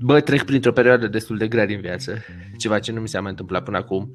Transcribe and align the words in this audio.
bă, 0.00 0.20
trec 0.20 0.42
printr-o 0.42 0.72
perioadă 0.72 1.06
destul 1.06 1.36
de 1.36 1.48
grea 1.48 1.66
din 1.66 1.80
viață, 1.80 2.18
ceva 2.56 2.78
ce 2.78 2.92
nu 2.92 3.00
mi 3.00 3.08
s-a 3.08 3.20
mai 3.20 3.30
întâmplat 3.30 3.62
până 3.62 3.76
acum, 3.76 4.10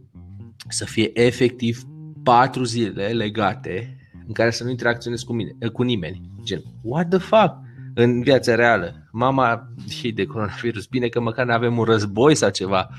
să 0.68 0.86
fie 0.86 1.20
efectiv 1.20 1.84
patru 2.24 2.64
zile 2.64 3.08
legate 3.08 3.96
în 4.28 4.33
care 4.33 4.52
să 4.52 4.64
nu 4.64 4.70
interacționez 4.70 5.22
cu, 5.22 5.33
mine, 5.33 5.52
cu 5.74 5.83
nimeni. 5.83 6.22
Gen, 6.44 6.62
what 6.82 7.09
the 7.09 7.17
fuck? 7.17 7.54
În 7.94 8.21
viața 8.21 8.55
reală. 8.55 9.07
Mama 9.12 9.73
și 9.89 10.12
de 10.12 10.25
coronavirus. 10.25 10.86
Bine 10.86 11.07
că 11.07 11.20
măcar 11.20 11.46
nu 11.46 11.54
avem 11.54 11.78
un 11.78 11.84
război 11.84 12.36
sau 12.36 12.50
ceva. 12.50 12.89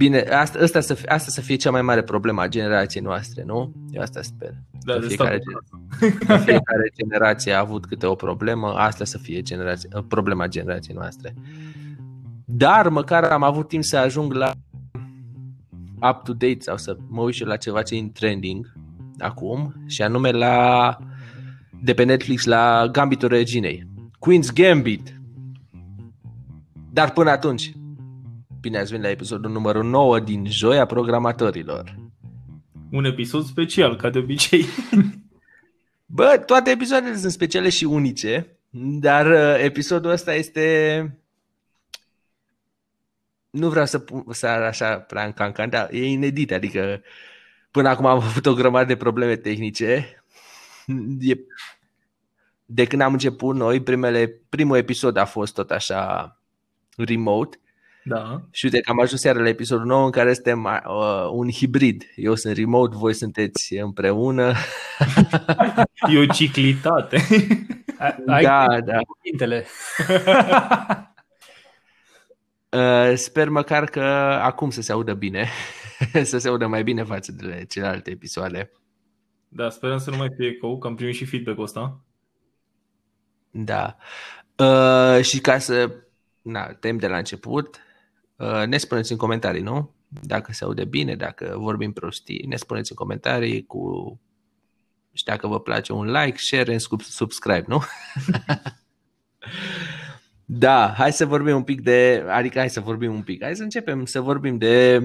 Bine, 0.00 0.20
asta, 0.20 0.58
asta, 0.62 0.80
să, 0.80 0.94
fie, 0.94 1.08
asta 1.08 1.30
să 1.30 1.40
fie 1.40 1.56
cea 1.56 1.70
mai 1.70 1.82
mare 1.82 2.02
problemă 2.02 2.40
a 2.40 2.48
generației 2.48 3.02
noastre, 3.02 3.42
nu? 3.46 3.72
Eu 3.90 4.02
asta 4.02 4.22
sper. 4.22 4.54
Da, 4.82 4.92
Că 4.92 4.98
de 4.98 5.06
fiecare, 5.06 5.40
stat. 5.40 6.40
fiecare 6.48 6.92
generație 6.94 7.52
a 7.52 7.58
avut 7.58 7.86
câte 7.86 8.06
o 8.06 8.14
problemă, 8.14 8.72
asta 8.72 9.04
să 9.04 9.18
fie 9.18 9.42
generație, 9.42 9.88
problema 10.08 10.46
generației 10.46 10.96
noastre. 10.96 11.34
Dar 12.44 12.88
măcar 12.88 13.24
am 13.24 13.42
avut 13.42 13.68
timp 13.68 13.84
să 13.84 13.96
ajung 13.96 14.32
la 14.32 14.52
up-to-date 16.10 16.60
sau 16.60 16.76
să 16.76 16.96
mă 17.08 17.22
uit 17.22 17.34
și 17.34 17.44
la 17.44 17.56
ceva 17.56 17.82
ce 17.82 17.94
e 17.94 17.98
în 17.98 18.12
trending 18.12 18.72
acum 19.18 19.74
și 19.86 20.02
anume 20.02 20.30
la 20.30 20.96
de 21.82 21.94
pe 21.94 22.02
Netflix 22.02 22.44
la 22.44 22.88
Gambitul 22.92 23.28
Reginei. 23.28 23.86
Queen's 24.12 24.52
Gambit. 24.54 25.20
Dar 26.92 27.10
până 27.10 27.30
atunci, 27.30 27.72
bine 28.60 28.78
ați 28.78 28.90
venit 28.90 29.04
la 29.04 29.10
episodul 29.10 29.50
numărul 29.50 29.84
9 29.84 30.20
din 30.20 30.50
Joia 30.50 30.86
Programatorilor. 30.86 31.94
Un 32.90 33.04
episod 33.04 33.44
special, 33.44 33.96
ca 33.96 34.10
de 34.10 34.18
obicei. 34.18 34.64
Bă, 36.06 36.42
toate 36.46 36.70
episoadele 36.70 37.16
sunt 37.16 37.32
speciale 37.32 37.68
și 37.68 37.84
unice, 37.84 38.58
dar 39.00 39.26
uh, 39.26 39.64
episodul 39.64 40.10
ăsta 40.10 40.34
este... 40.34 41.18
Nu 43.50 43.68
vreau 43.68 43.86
să, 43.86 43.98
pun, 43.98 44.24
să 44.30 44.46
ar 44.46 44.62
așa 44.62 44.98
prea 44.98 45.24
în 45.24 45.32
cancan, 45.32 45.70
dar 45.70 45.88
e 45.92 46.04
inedit, 46.04 46.52
adică 46.52 47.02
până 47.70 47.88
acum 47.88 48.06
am 48.06 48.16
avut 48.16 48.46
o 48.46 48.54
grămadă 48.54 48.86
de 48.86 48.96
probleme 48.96 49.36
tehnice. 49.36 50.22
E... 51.20 51.36
De 52.64 52.84
când 52.84 53.02
am 53.02 53.12
început 53.12 53.56
noi, 53.56 53.82
primele, 53.82 54.28
primul 54.48 54.76
episod 54.76 55.16
a 55.16 55.24
fost 55.24 55.54
tot 55.54 55.70
așa 55.70 56.36
remote 56.96 57.58
Da. 58.04 58.42
și 58.50 58.64
uite 58.64 58.80
că 58.80 58.90
am 58.90 59.00
ajuns 59.00 59.22
iar 59.22 59.36
la 59.36 59.48
episodul 59.48 59.86
nou 59.86 60.04
în 60.04 60.10
care 60.10 60.32
suntem 60.32 60.64
uh, 60.64 61.28
un 61.30 61.50
hibrid. 61.50 62.04
Eu 62.16 62.34
sunt 62.34 62.56
remote, 62.56 62.96
voi 62.96 63.14
sunteți 63.14 63.74
împreună. 63.74 64.52
E 66.12 66.18
o 66.18 66.26
ciclitate. 66.26 67.16
Ai 68.26 68.42
da, 68.42 68.64
ai 68.64 68.82
da. 68.82 68.98
cuvintele. 68.98 69.66
Uh, 72.70 73.12
sper 73.14 73.48
măcar 73.48 73.84
că 73.84 74.00
acum 74.42 74.70
să 74.70 74.80
se 74.80 74.92
audă 74.92 75.14
bine, 75.14 75.48
să 76.22 76.38
se 76.38 76.48
audă 76.48 76.66
mai 76.66 76.82
bine 76.82 77.02
față 77.02 77.32
de 77.32 77.64
celelalte 77.68 78.10
episoade. 78.10 78.70
Da, 79.48 79.70
sperăm 79.70 79.98
să 79.98 80.10
nu 80.10 80.16
mai 80.16 80.28
fie 80.36 80.46
ecou, 80.46 80.78
că 80.78 80.86
am 80.86 80.94
primit 80.94 81.14
și 81.14 81.24
feedback-ul 81.24 81.62
ăsta. 81.62 82.00
Da. 83.50 83.96
Uh, 84.56 85.22
și 85.22 85.40
ca 85.40 85.58
să 85.58 85.90
na, 86.42 86.66
tem 86.66 86.96
de 86.96 87.06
la 87.06 87.16
început, 87.16 87.76
uh, 87.76 87.89
ne 88.66 88.76
spuneți 88.76 89.12
în 89.12 89.18
comentarii, 89.18 89.62
nu? 89.62 89.94
Dacă 90.08 90.52
se 90.52 90.64
aude 90.64 90.84
bine, 90.84 91.16
dacă 91.16 91.54
vorbim 91.58 91.92
prostii, 91.92 92.44
ne 92.48 92.56
spuneți 92.56 92.90
în 92.90 92.96
comentarii 92.96 93.66
cu 93.66 94.20
și 95.12 95.24
dacă 95.24 95.46
vă 95.46 95.60
place 95.60 95.92
un 95.92 96.10
like, 96.10 96.38
share 96.38 96.70
and 96.70 96.80
sub- 96.80 97.02
subscribe, 97.02 97.64
nu? 97.66 97.82
da, 100.44 100.92
hai 100.96 101.12
să 101.12 101.26
vorbim 101.26 101.56
un 101.56 101.62
pic 101.62 101.80
de, 101.80 102.24
adică 102.28 102.58
hai 102.58 102.70
să 102.70 102.80
vorbim 102.80 103.14
un 103.14 103.22
pic, 103.22 103.42
hai 103.42 103.56
să 103.56 103.62
începem 103.62 104.04
să 104.04 104.20
vorbim 104.20 104.58
de 104.58 105.02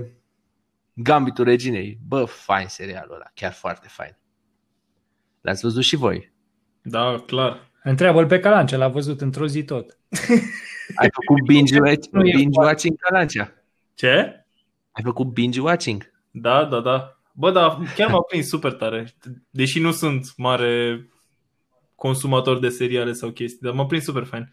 Gambitul 0.93 1.45
Reginei. 1.45 1.99
Bă, 2.07 2.25
fain 2.25 2.67
serialul 2.67 3.13
ăla, 3.13 3.31
chiar 3.33 3.51
foarte 3.51 3.87
fain. 3.87 4.17
L-ați 5.41 5.61
văzut 5.61 5.83
și 5.83 5.95
voi? 5.95 6.33
Da, 6.81 7.23
clar. 7.25 7.71
Întreabă-l 7.83 8.27
pe 8.27 8.39
Calanță, 8.39 8.77
l-a 8.77 8.87
văzut 8.87 9.21
într-o 9.21 9.47
zi 9.47 9.63
tot. 9.63 9.97
Ai 10.95 11.09
făcut 11.11 11.45
binge, 11.45 11.79
Nu 12.11 12.27
e 12.27 12.35
binge 12.35 12.59
watching 12.59 12.97
Calancea? 12.97 13.53
Ce? 13.93 14.45
Ai 14.91 15.03
făcut 15.03 15.27
binge 15.27 15.61
watching? 15.61 16.11
Da, 16.31 16.65
da, 16.65 16.79
da. 16.79 17.19
Bă, 17.33 17.51
da, 17.51 17.79
chiar 17.95 18.11
m-a 18.11 18.21
prins 18.21 18.47
super 18.47 18.73
tare. 18.73 19.13
Deși 19.49 19.79
nu 19.79 19.91
sunt 19.91 20.33
mare 20.37 21.05
consumator 21.95 22.59
de 22.59 22.69
seriale 22.69 23.13
sau 23.13 23.29
chestii, 23.29 23.59
dar 23.61 23.73
m-a 23.73 23.85
prins 23.85 24.03
super 24.03 24.23
fain. 24.23 24.51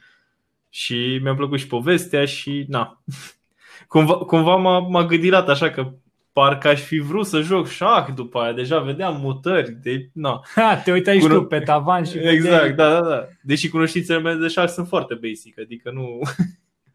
Și 0.69 1.19
mi-a 1.23 1.35
plăcut 1.35 1.59
și 1.59 1.67
povestea 1.67 2.25
și, 2.25 2.65
na, 2.69 3.03
cumva, 3.89 4.17
cumva 4.17 4.57
m-a, 4.57 4.79
m-a 4.79 5.05
gândirat 5.05 5.49
așa 5.49 5.71
că 5.71 5.93
parcă 6.33 6.69
aș 6.69 6.81
fi 6.81 6.99
vrut 6.99 7.27
să 7.27 7.41
joc 7.41 7.69
șah 7.69 8.07
după 8.15 8.39
aia, 8.41 8.53
deja 8.53 8.79
vedeam 8.81 9.21
mutări, 9.21 9.71
de, 9.73 10.09
na. 10.13 10.41
Ha, 10.55 10.77
te 10.77 10.93
uitai 10.93 11.19
și 11.21 11.27
Cuno- 11.27 11.31
tu 11.33 11.45
pe 11.45 11.61
tavan 11.61 12.05
și 12.05 12.13
vedeai- 12.13 12.35
Exact, 12.35 12.77
da, 12.77 13.01
da, 13.01 13.09
da. 13.09 13.27
Deși 13.43 13.69
cunoștințele 13.69 14.21
mele 14.21 14.41
de 14.41 14.49
șah 14.49 14.69
sunt 14.69 14.89
foarte 14.89 15.15
basic, 15.15 15.59
adică 15.61 15.91
nu, 15.91 16.19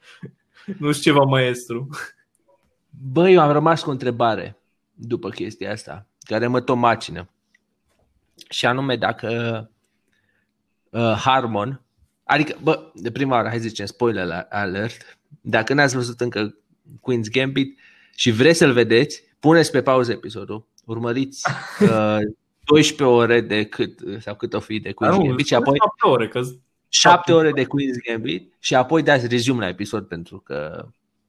nu 0.79 0.91
sunt 0.91 1.03
ceva 1.03 1.23
maestru. 1.23 1.89
Bă, 2.89 3.29
eu 3.29 3.41
am 3.41 3.51
rămas 3.51 3.81
cu 3.83 3.89
o 3.89 3.91
întrebare 3.91 4.57
după 4.93 5.29
chestia 5.29 5.71
asta, 5.71 6.07
care 6.19 6.47
mă 6.47 6.61
tot 6.61 6.75
macină. 6.77 7.29
Și 8.49 8.65
anume 8.65 8.95
dacă 8.95 9.29
uh, 10.89 11.13
Harmon, 11.25 11.81
adică, 12.23 12.57
bă, 12.63 12.91
de 12.93 13.11
prima 13.11 13.35
oară, 13.35 13.47
hai 13.47 13.57
să 13.59 13.67
zicem 13.67 13.85
spoiler 13.85 14.45
alert, 14.49 15.17
dacă 15.41 15.73
n-ați 15.73 15.95
văzut 15.95 16.21
încă 16.21 16.55
Queen's 16.99 17.31
Gambit 17.31 17.79
și 18.15 18.31
vreți 18.31 18.57
să-l 18.57 18.71
vedeți, 18.71 19.23
puneți 19.39 19.71
pe 19.71 19.81
pauză 19.81 20.11
episodul, 20.11 20.67
urmăriți 20.85 21.45
uh, 21.81 22.17
12 22.63 23.03
ore 23.03 23.41
de 23.41 23.65
cât, 23.65 23.99
sau 24.19 24.35
cât 24.35 24.53
o 24.53 24.59
fi 24.59 24.79
de 24.79 24.93
Dar 24.99 25.09
Queen's 25.11 25.17
nu, 25.17 25.25
Gambit 25.25 25.45
și 25.45 25.55
apoi 25.55 25.77
șapte 25.77 26.07
ore, 26.07 26.27
că 26.27 26.41
7 26.89 27.31
ore 27.33 27.51
de 27.51 27.63
Queen's 27.63 28.09
Gambit 28.09 28.53
și 28.59 28.75
apoi 28.75 29.03
dați 29.03 29.27
rezume 29.27 29.59
la 29.59 29.67
episod 29.67 30.07
pentru 30.07 30.39
că 30.39 30.85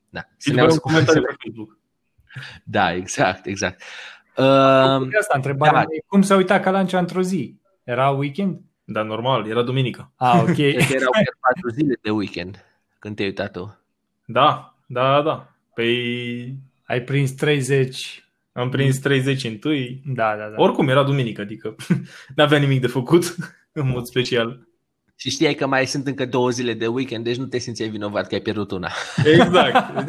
da, 0.08 0.20
și 0.20 0.48
să 0.48 0.52
ne 0.52 0.54
după 0.54 0.62
un 0.62 0.68
auzi 0.68 0.80
cum 0.80 0.90
comentariu 0.90 1.20
se- 1.22 1.26
pe 1.28 1.36
Facebook. 1.44 1.78
Da, 2.64 2.92
exact, 2.94 3.46
exact. 3.46 3.82
Um, 4.36 4.44
Uh, 4.44 5.08
asta, 5.18 5.32
întrebarea 5.34 5.72
da. 5.72 5.78
mea 5.78 5.96
e, 5.98 6.04
cum 6.06 6.22
s-a 6.22 6.36
uitat 6.36 6.62
Calancea 6.62 6.98
într-o 6.98 7.22
zi? 7.22 7.56
Era 7.84 8.10
weekend? 8.10 8.60
Da, 8.84 9.02
normal, 9.02 9.48
era 9.48 9.62
duminică. 9.62 10.12
Ah, 10.16 10.38
ok. 10.40 10.54
cred 10.54 10.86
că 10.86 10.94
erau 10.94 11.10
chiar 11.10 11.36
patru 11.40 11.68
zile 11.68 11.98
de 12.02 12.10
weekend 12.10 12.64
când 12.98 13.16
te-ai 13.16 13.28
uitat 13.28 13.52
tu. 13.52 13.78
Da, 14.24 14.74
da, 14.86 15.22
da. 15.22 15.52
Păi 15.74 16.56
Ai 16.88 17.00
prins 17.00 17.30
30. 17.30 18.24
am 18.52 18.68
prins 18.68 18.98
30 18.98 19.44
întâi. 19.44 20.02
Da, 20.04 20.36
da, 20.36 20.48
da. 20.48 20.54
Oricum 20.56 20.88
era 20.88 21.02
duminică, 21.02 21.40
adică 21.40 21.76
n-avea 22.36 22.58
nimic 22.58 22.80
de 22.80 22.86
făcut 22.86 23.36
în 23.72 23.88
mod 23.88 24.06
special. 24.06 24.66
Și 25.16 25.30
știai 25.30 25.54
că 25.54 25.66
mai 25.66 25.86
sunt 25.86 26.06
încă 26.06 26.26
două 26.26 26.50
zile 26.50 26.74
de 26.74 26.86
weekend, 26.86 27.24
deci 27.24 27.36
nu 27.36 27.46
te 27.46 27.58
simțeai 27.58 27.88
vinovat 27.88 28.26
că 28.26 28.34
ai 28.34 28.40
pierdut 28.40 28.70
una. 28.70 28.90
Exact. 29.34 30.06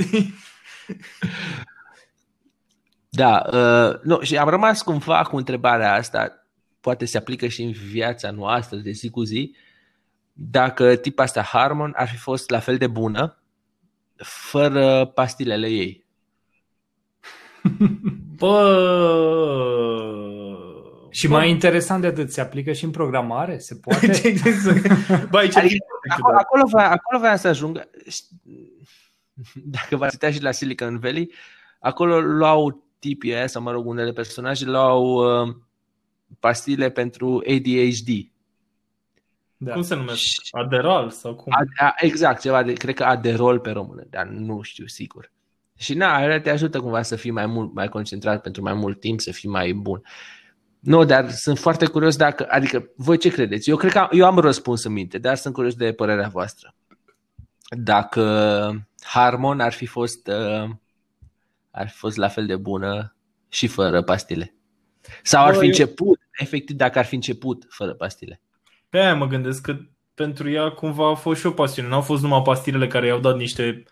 Da, 3.09 3.44
uh, 3.53 4.00
nu, 4.03 4.22
și 4.22 4.38
am 4.38 4.50
rămas 4.50 4.81
cumva 4.81 5.22
cu 5.22 5.38
întrebarea 5.38 5.94
asta, 5.94 6.47
poate 6.81 7.06
se 7.06 7.17
aplică 7.17 7.47
și 7.47 7.63
în 7.63 7.72
viața 7.72 8.31
noastră 8.31 8.78
de 8.78 8.91
zi 8.91 9.09
cu 9.09 9.23
zi, 9.23 9.56
dacă 10.34 10.96
tipa 10.96 11.23
asta 11.23 11.41
Harmon 11.41 11.94
ar 11.96 12.07
fi 12.07 12.17
fost 12.17 12.50
la 12.50 12.59
fel 12.59 12.78
de 12.78 12.88
bună 12.88 13.44
fără 14.23 15.06
pastilele 15.06 15.67
ei. 15.67 16.07
Bă... 18.35 18.53
Și 21.09 21.28
mai 21.28 21.50
interesant 21.50 22.01
de 22.01 22.07
atât, 22.07 22.31
se 22.31 22.41
aplică 22.41 22.72
și 22.72 22.84
în 22.84 22.91
programare? 22.91 23.57
Se 23.57 23.75
poate? 23.84 24.34
Bă, 25.29 25.38
aici 25.38 25.56
Adică, 25.56 25.73
e 25.73 26.13
acolo, 26.13 26.38
acolo, 26.38 26.63
vrea, 26.72 26.90
acolo 26.91 27.19
vrea 27.19 27.35
să 27.35 27.47
ajungă. 27.47 27.90
Dacă 29.53 29.96
v-ați 29.96 30.14
uitat 30.22 30.34
și 30.34 30.41
la 30.43 30.52
Silicon 30.52 30.99
Valley, 30.99 31.31
acolo 31.79 32.20
luau 32.20 32.84
tipii 32.99 33.35
aia, 33.35 33.47
sau 33.47 33.61
mă 33.61 33.72
rog, 33.72 33.85
unele 33.85 34.11
personaje 34.11 34.66
luau 34.66 35.03
uh, 35.47 35.55
pastile 36.40 36.90
pentru 36.90 37.43
ADHD. 37.47 38.08
Da. 39.58 39.73
Cum 39.73 39.82
se 39.82 39.96
numește? 39.96 40.41
Și- 40.43 40.49
Aderal 40.52 41.09
sau 41.09 41.35
cum? 41.35 41.53
A, 41.53 41.85
a, 41.85 41.93
exact, 41.97 42.41
ceva 42.41 42.64
de, 42.64 42.73
cred 42.73 42.96
că 42.96 43.03
Aderol 43.03 43.59
pe 43.59 43.70
română, 43.72 44.03
dar 44.09 44.25
nu 44.25 44.61
știu 44.61 44.85
sigur. 44.85 45.32
Și 45.79 45.93
na, 45.93 46.16
alea 46.16 46.41
te 46.41 46.49
ajută 46.49 46.79
cumva 46.79 47.02
să 47.02 47.16
fii 47.16 47.31
mai 47.31 47.46
mult, 47.46 47.73
mai 47.73 47.90
concentrat 47.90 48.41
pentru 48.41 48.61
mai 48.61 48.73
mult 48.73 48.99
timp, 48.99 49.20
să 49.22 49.31
fii 49.31 49.49
mai 49.49 49.73
bun. 49.73 50.02
Nu, 50.79 51.03
dar 51.03 51.29
sunt 51.29 51.58
foarte 51.58 51.85
curios 51.85 52.16
dacă, 52.16 52.46
adică, 52.49 52.90
voi 52.96 53.17
ce 53.17 53.29
credeți? 53.29 53.70
Eu 53.70 53.76
cred 53.76 53.91
că 53.91 53.99
am, 53.99 54.08
eu 54.11 54.26
am 54.26 54.35
un 54.35 54.41
răspuns 54.41 54.84
în 54.84 54.91
minte, 54.91 55.17
dar 55.17 55.35
sunt 55.35 55.53
curios 55.53 55.76
de 55.76 55.93
părerea 55.93 56.28
voastră. 56.28 56.76
Dacă 57.70 58.87
Harmon 59.02 59.59
ar 59.59 59.72
fi 59.73 59.85
fost, 59.85 60.28
uh, 60.28 60.70
ar 61.72 61.90
fi 61.90 61.97
fost 61.97 62.17
la 62.17 62.28
fel 62.28 62.46
de 62.46 62.55
bună 62.55 63.16
și 63.49 63.67
fără 63.67 64.02
pastile. 64.02 64.53
Sau 65.23 65.46
ar 65.46 65.52
Bă, 65.52 65.58
fi 65.58 65.64
eu- 65.64 65.70
început, 65.70 66.20
efectiv, 66.32 66.75
dacă 66.75 66.99
ar 66.99 67.05
fi 67.05 67.16
început 67.16 67.66
fără 67.70 67.93
pastile. 67.93 68.41
Pe 68.90 68.97
aia 68.97 69.16
mă 69.16 69.28
gândesc 69.28 69.61
că 69.61 69.78
pentru 70.14 70.49
ea 70.49 70.70
cumva 70.70 71.09
a 71.09 71.14
fost 71.14 71.40
și 71.40 71.46
o 71.46 71.52
pasiune. 71.52 71.87
N-au 71.90 72.02
fost 72.02 72.22
numai 72.22 72.41
pastilele 72.41 72.87
care 72.87 73.08
i-au 73.08 73.20
dat 73.20 73.35
niște, 73.37 73.84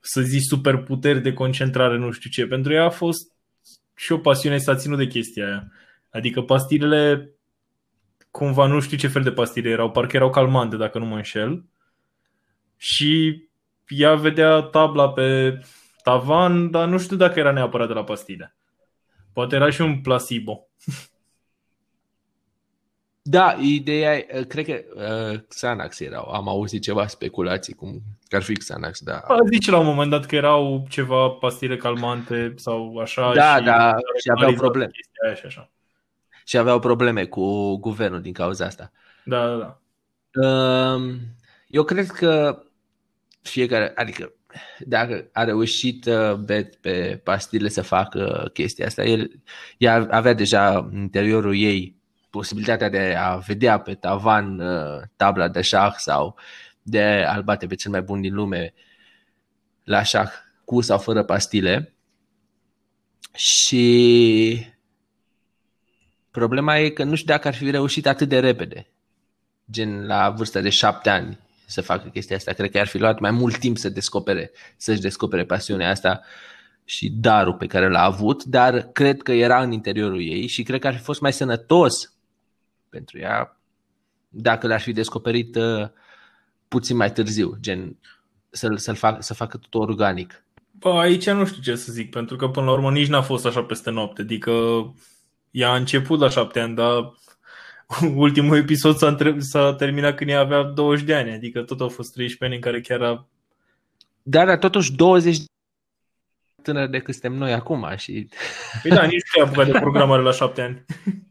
să 0.00 0.20
zici, 0.20 0.42
superputeri 0.42 1.22
de 1.22 1.32
concentrare, 1.32 1.96
nu 1.96 2.10
știu 2.10 2.30
ce. 2.30 2.46
Pentru 2.46 2.72
ea 2.72 2.84
a 2.84 2.90
fost 2.90 3.32
și 3.94 4.12
o 4.12 4.18
pasiune 4.18 4.58
s-a 4.58 4.74
ținut 4.74 4.98
de 4.98 5.06
chestia 5.06 5.46
aia. 5.46 5.72
Adică 6.10 6.42
pastilele, 6.42 7.30
cumva 8.30 8.66
nu 8.66 8.80
știu 8.80 8.96
ce 8.96 9.08
fel 9.08 9.22
de 9.22 9.32
pastile 9.32 9.70
erau, 9.70 9.90
parcă 9.90 10.16
erau 10.16 10.30
calmante, 10.30 10.76
dacă 10.76 10.98
nu 10.98 11.04
mă 11.04 11.16
înșel. 11.16 11.64
Și 12.76 13.42
ea 13.88 14.14
vedea 14.14 14.60
tabla 14.60 15.12
pe 15.12 15.58
tavan, 16.02 16.70
dar 16.70 16.88
nu 16.88 16.98
știu 16.98 17.16
dacă 17.16 17.38
era 17.38 17.52
neapărat 17.52 17.86
de 17.88 17.92
la 17.92 18.04
pastile. 18.04 18.56
Poate 19.32 19.54
era 19.54 19.70
și 19.70 19.80
un 19.80 20.00
placebo. 20.00 20.68
Da, 23.30 23.56
ideea 23.60 24.16
e, 24.16 24.44
cred 24.48 24.64
că 24.64 24.80
uh, 24.94 25.40
Xanax 25.48 26.00
erau. 26.00 26.30
Am 26.30 26.48
auzit 26.48 26.82
ceva 26.82 27.06
speculații 27.06 27.74
cum 27.74 28.00
că 28.28 28.36
ar 28.36 28.42
fi 28.42 28.52
Xanax, 28.52 29.00
da. 29.00 29.16
A 29.16 29.36
zice 29.50 29.70
la 29.70 29.78
un 29.78 29.86
moment 29.86 30.10
dat 30.10 30.26
că 30.26 30.36
erau 30.36 30.86
ceva 30.88 31.28
pastile 31.28 31.76
calmante 31.76 32.54
sau 32.56 32.96
așa. 32.96 33.32
Da, 33.34 33.56
și, 33.56 33.64
da, 33.64 33.94
și 34.20 34.30
aveau 34.36 34.52
probleme. 34.52 34.90
Aia 35.24 35.34
și, 35.34 35.46
așa. 35.46 35.70
și 36.44 36.56
aveau 36.56 36.78
probleme 36.78 37.24
cu 37.24 37.76
guvernul 37.76 38.20
din 38.20 38.32
cauza 38.32 38.64
asta. 38.64 38.92
Da, 39.24 39.46
da, 39.46 39.56
da. 39.56 39.78
Uh, 40.48 41.14
eu 41.66 41.84
cred 41.84 42.06
că 42.06 42.62
fiecare, 43.42 43.92
adică 43.94 44.32
dacă 44.78 45.28
a 45.32 45.44
reușit 45.44 46.06
uh, 46.06 46.34
Bet 46.34 46.74
pe 46.74 47.20
pastile 47.24 47.68
să 47.68 47.82
facă 47.82 48.50
chestia 48.52 48.86
asta, 48.86 49.04
el 49.04 49.30
ea 49.78 50.06
avea 50.10 50.32
deja 50.32 50.78
în 50.78 51.00
interiorul 51.00 51.56
ei 51.56 51.97
posibilitatea 52.30 52.88
de 52.88 53.14
a 53.18 53.36
vedea 53.36 53.78
pe 53.78 53.94
tavan 53.94 54.60
uh, 54.60 55.02
tabla 55.16 55.48
de 55.48 55.60
șah 55.60 55.94
sau 55.96 56.36
de 56.82 57.02
a-l 57.02 57.42
bate 57.42 57.66
pe 57.66 57.74
cel 57.74 57.90
mai 57.90 58.02
bun 58.02 58.20
din 58.20 58.34
lume 58.34 58.74
la 59.84 60.02
șah 60.02 60.30
cu 60.64 60.80
sau 60.80 60.98
fără 60.98 61.22
pastile. 61.22 61.94
Și 63.34 64.66
problema 66.30 66.78
e 66.78 66.88
că 66.88 67.04
nu 67.04 67.14
știu 67.14 67.32
dacă 67.32 67.48
ar 67.48 67.54
fi 67.54 67.70
reușit 67.70 68.06
atât 68.06 68.28
de 68.28 68.38
repede, 68.38 68.86
gen 69.70 70.06
la 70.06 70.30
vârsta 70.30 70.60
de 70.60 70.68
șapte 70.68 71.10
ani 71.10 71.38
să 71.66 71.80
facă 71.80 72.08
chestia 72.08 72.36
asta. 72.36 72.52
Cred 72.52 72.70
că 72.70 72.78
ar 72.78 72.86
fi 72.86 72.98
luat 72.98 73.18
mai 73.18 73.30
mult 73.30 73.58
timp 73.58 73.78
să 73.78 73.88
descopere, 73.88 74.50
să-și 74.76 75.00
descopere 75.00 75.44
pasiunea 75.44 75.90
asta 75.90 76.22
și 76.84 77.10
darul 77.10 77.54
pe 77.54 77.66
care 77.66 77.88
l-a 77.88 78.02
avut, 78.02 78.44
dar 78.44 78.80
cred 78.80 79.22
că 79.22 79.32
era 79.32 79.62
în 79.62 79.72
interiorul 79.72 80.22
ei 80.22 80.46
și 80.46 80.62
cred 80.62 80.80
că 80.80 80.86
ar 80.86 80.96
fi 80.96 81.02
fost 81.02 81.20
mai 81.20 81.32
sănătos 81.32 82.12
pentru 82.90 83.18
ea 83.18 83.58
dacă 84.28 84.66
l-ar 84.66 84.80
fi 84.80 84.92
descoperit 84.92 85.56
uh, 85.56 85.88
puțin 86.68 86.96
mai 86.96 87.12
târziu, 87.12 87.56
gen 87.60 87.96
să-l, 88.50 88.76
să-l 88.76 88.94
fac, 88.94 89.22
să 89.22 89.34
facă 89.34 89.56
tot 89.56 89.88
organic. 89.88 90.44
Bă, 90.70 90.90
aici 90.90 91.30
nu 91.30 91.46
știu 91.46 91.62
ce 91.62 91.74
să 91.74 91.92
zic, 91.92 92.10
pentru 92.10 92.36
că 92.36 92.48
până 92.48 92.66
la 92.66 92.72
urmă 92.72 92.90
nici 92.90 93.08
n-a 93.08 93.22
fost 93.22 93.46
așa 93.46 93.62
peste 93.62 93.90
noapte, 93.90 94.20
adică 94.20 94.52
ea 95.50 95.70
a 95.70 95.76
început 95.76 96.20
la 96.20 96.28
șapte 96.28 96.60
ani, 96.60 96.74
dar 96.74 97.12
ultimul 98.14 98.56
episod 98.56 98.96
s-a, 98.96 99.08
între... 99.08 99.36
s-a 99.38 99.74
terminat 99.74 100.16
când 100.16 100.30
ea 100.30 100.40
avea 100.40 100.62
20 100.62 101.04
de 101.04 101.14
ani, 101.14 101.32
adică 101.32 101.62
tot 101.62 101.80
au 101.80 101.88
fost 101.88 102.12
13 102.12 102.44
ani 102.44 102.54
în 102.54 102.60
care 102.60 102.80
chiar 102.80 103.02
a... 103.02 103.28
Da, 104.22 104.44
dar 104.44 104.58
totuși 104.58 104.92
20 104.92 105.38
tânăr 106.62 106.88
decât 106.88 107.14
suntem 107.14 107.32
noi 107.32 107.52
acum 107.52 107.86
și... 107.96 108.28
Păi 108.82 108.90
da, 108.90 109.04
nici 109.04 109.22
nu 109.36 109.42
a 109.44 109.46
apucat 109.46 109.66
de 109.66 109.78
programare 109.78 110.22
la 110.22 110.32
șapte 110.32 110.62
ani. 110.62 110.84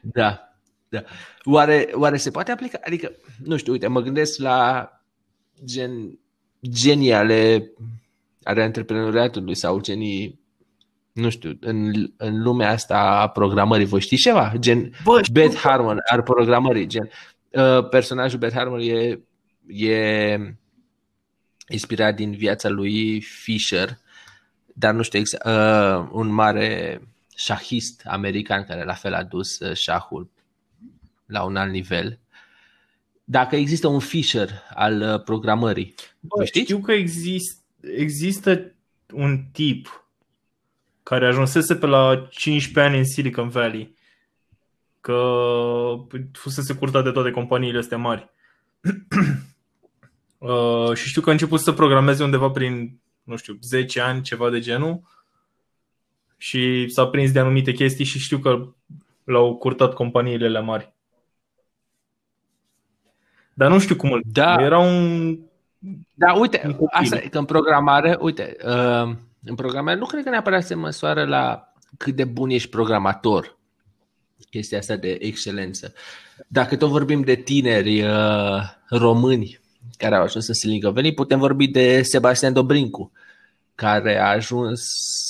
da, 0.00 0.56
da. 0.88 1.04
Oare, 1.44 1.90
oare 1.92 2.16
se 2.16 2.30
poate 2.30 2.52
aplica? 2.52 2.78
Adică, 2.84 3.12
nu 3.44 3.56
știu, 3.56 3.72
uite, 3.72 3.86
mă 3.86 4.00
gândesc 4.00 4.38
la 4.38 4.88
gen, 5.64 6.18
genii 6.68 7.12
ale, 7.12 7.72
ale 8.42 8.62
antreprenoriatului 8.62 9.54
sau 9.54 9.80
genii 9.80 10.42
nu 11.12 11.30
știu, 11.30 11.58
în, 11.60 11.92
în 12.16 12.42
lumea 12.42 12.70
asta 12.70 12.98
a 12.98 13.28
programării, 13.28 13.86
voi 13.86 14.00
știți 14.00 14.22
ceva? 14.22 14.52
Gen 14.58 14.92
Bă, 15.04 15.20
Beth 15.32 15.56
Harmon 15.56 15.98
al 16.10 16.22
programării, 16.22 16.86
gen 16.86 17.10
uh, 17.50 17.88
personajul 17.88 18.38
Beth 18.38 18.54
Harmon 18.54 18.80
e, 18.80 19.20
e 19.66 20.38
inspirat 21.68 22.14
din 22.14 22.30
viața 22.30 22.68
lui 22.68 23.20
Fisher, 23.20 23.98
dar 24.64 24.94
nu 24.94 25.02
știu 25.02 25.18
exact, 25.18 25.46
uh, 25.46 26.08
un 26.12 26.28
mare 26.28 27.00
șahist 27.36 28.02
american 28.04 28.64
care 28.64 28.84
la 28.84 28.94
fel 28.94 29.14
a 29.14 29.22
dus 29.22 29.58
uh, 29.58 29.76
șahul 29.76 30.30
la 31.26 31.42
un 31.42 31.56
alt 31.56 31.70
nivel. 31.70 32.18
Dacă 33.24 33.56
există 33.56 33.86
un 33.86 33.98
Fisher 33.98 34.50
al 34.74 35.00
uh, 35.00 35.22
programării, 35.22 35.94
Bă, 36.20 36.44
știu 36.44 36.78
că 36.78 36.92
exist, 36.92 37.62
există 37.80 38.74
un 39.12 39.44
tip 39.52 40.08
care 41.02 41.26
ajunsese 41.26 41.76
pe 41.76 41.86
la 41.86 42.26
15 42.30 42.92
ani 42.92 42.98
în 42.98 43.04
Silicon 43.04 43.48
Valley, 43.48 43.94
că 45.00 45.18
fusese 46.32 46.74
curtat 46.74 47.04
de 47.04 47.10
toate 47.10 47.30
companiile 47.30 47.78
astea 47.78 47.98
mari. 47.98 48.30
uh, 50.38 50.94
și 50.94 51.08
știu 51.08 51.20
că 51.20 51.28
a 51.28 51.32
început 51.32 51.60
să 51.60 51.72
programeze 51.72 52.24
undeva 52.24 52.50
prin, 52.50 53.00
nu 53.22 53.36
știu, 53.36 53.58
10 53.60 54.00
ani, 54.00 54.22
ceva 54.22 54.50
de 54.50 54.60
genul, 54.60 55.02
și 56.36 56.88
s-a 56.88 57.06
prins 57.06 57.32
de 57.32 57.38
anumite 57.38 57.72
chestii 57.72 58.04
și 58.04 58.18
știu 58.18 58.38
că 58.38 58.68
l-au 59.24 59.56
curtat 59.56 59.94
companiile 59.94 60.48
la 60.48 60.60
mari. 60.60 60.92
Dar 63.54 63.70
nu 63.70 63.78
știu 63.78 63.96
cum 63.96 64.12
îl... 64.12 64.22
Da. 64.24 64.56
Era 64.60 64.78
un... 64.78 65.38
Da, 66.14 66.32
uite, 66.32 66.76
un 66.78 66.86
asta 66.90 67.16
că 67.16 67.38
în 67.38 67.44
programare, 67.44 68.16
uite, 68.20 68.56
uh, 68.64 69.14
în 69.44 69.54
programare 69.54 69.98
nu 69.98 70.06
cred 70.06 70.22
că 70.22 70.30
neapărat 70.30 70.64
se 70.64 70.74
măsoară 70.74 71.24
la 71.24 71.72
cât 71.96 72.14
de 72.14 72.24
bun 72.24 72.50
ești 72.50 72.68
programator. 72.68 73.58
Chestia 74.50 74.78
asta 74.78 74.96
de 74.96 75.18
excelență. 75.20 75.92
Dacă 76.48 76.76
tot 76.76 76.90
vorbim 76.90 77.20
de 77.20 77.34
tineri 77.34 78.02
uh, 78.02 78.60
români 78.88 79.60
care 79.96 80.14
au 80.16 80.22
ajuns 80.22 80.48
în 80.48 80.54
Silicon 80.54 80.92
Valley, 80.92 81.14
putem 81.14 81.38
vorbi 81.38 81.68
de 81.68 82.02
Sebastian 82.02 82.52
Dobrincu, 82.52 83.12
care 83.74 84.18
a 84.18 84.28
ajuns 84.28 84.84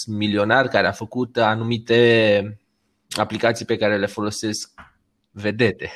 milionar, 0.06 0.69
care 0.69 0.87
a 0.87 0.93
făcut 0.93 1.37
anumite 1.37 2.58
aplicații 3.17 3.64
pe 3.64 3.76
care 3.76 3.99
le 3.99 4.06
folosesc 4.06 4.70
vedete. 5.31 5.91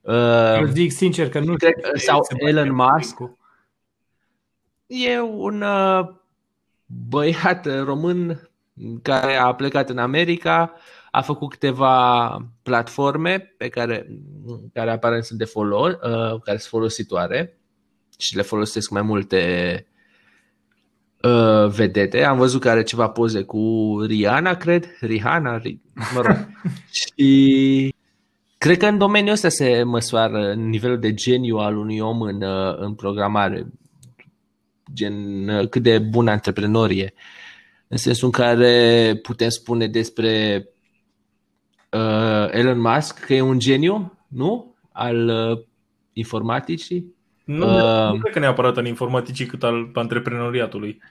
Uh, 0.00 0.56
Eu 0.58 0.66
zic 0.66 0.92
sincer 0.92 1.28
că 1.28 1.38
nu 1.40 1.54
cred, 1.54 1.74
sau 1.94 2.20
Elon 2.36 2.74
Musk. 2.74 3.18
E 4.86 5.20
un 5.20 5.62
uh, 5.62 6.08
băiat 6.86 7.84
român 7.84 8.50
care 9.02 9.36
a 9.36 9.54
plecat 9.54 9.88
în 9.88 9.98
America, 9.98 10.74
a 11.10 11.22
făcut 11.22 11.50
câteva 11.50 12.36
platforme 12.62 13.38
pe 13.38 13.68
care, 13.68 14.06
care 14.72 14.90
aparent 14.90 15.24
sunt 15.24 15.38
de 15.38 15.44
folos, 15.44 15.92
uh, 15.92 16.40
care 16.40 16.56
sunt 16.56 16.70
folositoare 16.70 17.58
și 18.18 18.36
le 18.36 18.42
folosesc 18.42 18.90
mai 18.90 19.02
multe 19.02 19.86
uh, 21.22 21.70
vedete. 21.70 22.24
Am 22.24 22.36
văzut 22.36 22.60
că 22.60 22.70
are 22.70 22.82
ceva 22.82 23.08
poze 23.08 23.42
cu 23.42 23.96
Rihanna, 24.06 24.54
cred. 24.54 24.96
Rihanna, 25.00 25.60
mă 26.14 26.20
rog. 26.20 26.48
și 27.16 27.94
cred 28.58 28.76
că 28.76 28.86
în 28.86 28.98
domeniul 28.98 29.32
ăsta 29.32 29.48
se 29.48 29.82
măsoară 29.82 30.54
nivelul 30.54 30.98
de 30.98 31.14
geniu 31.14 31.56
al 31.56 31.76
unui 31.76 31.98
om 31.98 32.20
în, 32.20 32.42
uh, 32.42 32.76
în 32.78 32.94
programare 32.94 33.66
gen 34.94 35.48
uh, 35.48 35.68
cât 35.68 35.82
de 35.82 35.98
bun 35.98 36.28
antreprenor 36.28 36.90
e. 36.90 37.14
În 37.88 37.96
sensul 37.96 38.26
în 38.26 38.32
care 38.32 39.18
putem 39.22 39.48
spune 39.48 39.86
despre 39.86 40.64
uh, 41.90 42.48
Elon 42.50 42.80
Musk 42.80 43.24
că 43.24 43.34
e 43.34 43.40
un 43.40 43.58
geniu, 43.58 44.18
nu? 44.28 44.74
Al 44.92 45.28
uh, 45.28 45.64
informaticii. 46.12 47.14
Nu, 47.56 47.66
uh, 47.66 48.12
nu 48.12 48.18
cred 48.18 48.32
că 48.32 48.38
neapărat 48.38 48.76
al 48.76 48.86
informaticii 48.86 49.46
cât 49.46 49.62
al 49.62 49.90
antreprenoriatului. 49.94 51.02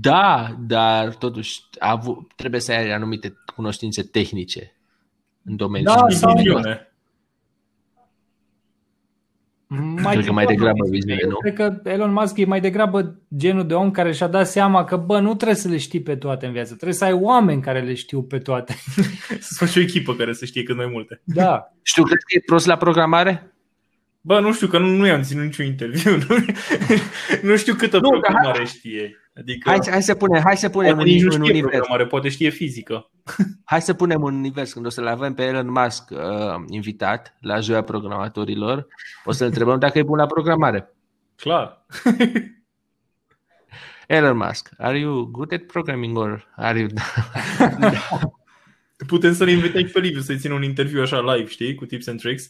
Da, 0.00 0.56
dar 0.60 1.14
totuși 1.14 1.60
avut, 1.78 2.32
trebuie 2.36 2.60
să 2.60 2.72
ai 2.72 2.90
anumite 2.90 3.36
cunoștințe 3.54 4.02
tehnice 4.02 4.76
în 5.44 5.56
domeniul. 5.56 5.94
Da, 5.94 6.08
sau 6.08 6.34
mai 9.68 10.14
cred 10.14 10.24
că 10.24 10.32
mai 10.32 10.44
degrabă 10.44 10.86
viziune, 10.90 11.22
nu? 11.28 11.36
Cred 11.36 11.54
că 11.54 11.80
Elon 11.84 12.12
Musk 12.12 12.36
e 12.36 12.44
mai 12.44 12.60
degrabă 12.60 13.20
genul 13.36 13.66
de 13.66 13.74
om 13.74 13.90
care 13.90 14.12
și-a 14.12 14.26
dat 14.26 14.46
seama 14.46 14.84
că, 14.84 14.96
bă, 14.96 15.20
nu 15.20 15.34
trebuie 15.34 15.56
să 15.56 15.68
le 15.68 15.76
știi 15.76 16.02
pe 16.02 16.16
toate 16.16 16.46
în 16.46 16.52
viață, 16.52 16.74
trebuie 16.74 16.92
să 16.92 17.04
ai 17.04 17.12
oameni 17.12 17.62
care 17.62 17.80
le 17.80 17.94
știu 17.94 18.22
pe 18.22 18.38
toate. 18.38 18.74
să 19.40 19.64
faci 19.64 19.76
o 19.76 19.80
echipă 19.80 20.14
care 20.14 20.32
să 20.32 20.44
știe 20.44 20.62
cât 20.62 20.76
mai 20.76 20.86
multe. 20.92 21.20
Da. 21.24 21.72
Știu, 21.82 22.02
cred 22.02 22.18
că 22.18 22.36
e 22.36 22.42
prost 22.46 22.66
la 22.66 22.76
programare? 22.76 23.55
Bă, 24.26 24.40
nu 24.40 24.52
știu, 24.52 24.66
că 24.66 24.78
nu, 24.78 24.86
nu 24.86 25.06
i-am 25.06 25.22
ținut 25.22 25.44
niciun 25.44 25.64
interviu. 25.64 26.16
Nu, 26.28 26.36
nu 27.42 27.56
știu 27.56 27.74
câtă 27.74 27.98
nu, 27.98 28.08
programare 28.08 28.58
ha... 28.58 28.64
știe. 28.64 29.16
Adică 29.36 29.70
Hai, 29.70 29.78
hai 29.90 30.02
să 30.02 30.14
punem, 30.14 30.42
hai 30.44 30.56
să 30.56 30.68
punem 30.68 30.94
poate 30.94 31.08
în, 31.08 31.14
nici 31.14 31.22
nu 31.22 31.34
în 31.34 31.42
știe 31.42 31.50
univers. 31.52 31.76
programare, 31.76 32.06
poate 32.06 32.28
știe 32.28 32.50
fizică. 32.50 33.10
Hai 33.64 33.82
să 33.82 33.94
punem 33.94 34.22
un 34.22 34.34
univers 34.34 34.72
când 34.72 34.86
o 34.86 34.88
să-l 34.88 35.06
avem 35.06 35.34
pe 35.34 35.42
Elon 35.42 35.70
Musk 35.70 36.10
uh, 36.10 36.18
invitat 36.68 37.36
la 37.40 37.60
joia 37.60 37.82
programatorilor. 37.82 38.86
O 39.24 39.32
să-l 39.32 39.46
întrebăm 39.46 39.78
dacă 39.78 39.98
e 39.98 40.02
bun 40.02 40.18
la 40.18 40.26
programare. 40.26 40.94
Clar. 41.36 41.86
Elon 44.06 44.36
Musk, 44.36 44.68
are 44.78 44.98
you 44.98 45.24
good 45.24 45.52
at 45.52 45.62
programming 45.62 46.18
or 46.18 46.52
are 46.56 46.78
you... 46.78 46.88
Putem 49.06 49.34
să-l 49.34 49.48
invităm 49.48 49.86
și 49.86 49.92
pe 49.92 50.00
Liviu 50.00 50.20
să-i 50.20 50.38
țină 50.38 50.54
un 50.54 50.62
interviu 50.62 51.02
așa 51.02 51.34
live, 51.34 51.48
știi, 51.48 51.74
cu 51.74 51.84
tips 51.84 52.06
and 52.06 52.20
tricks. 52.20 52.48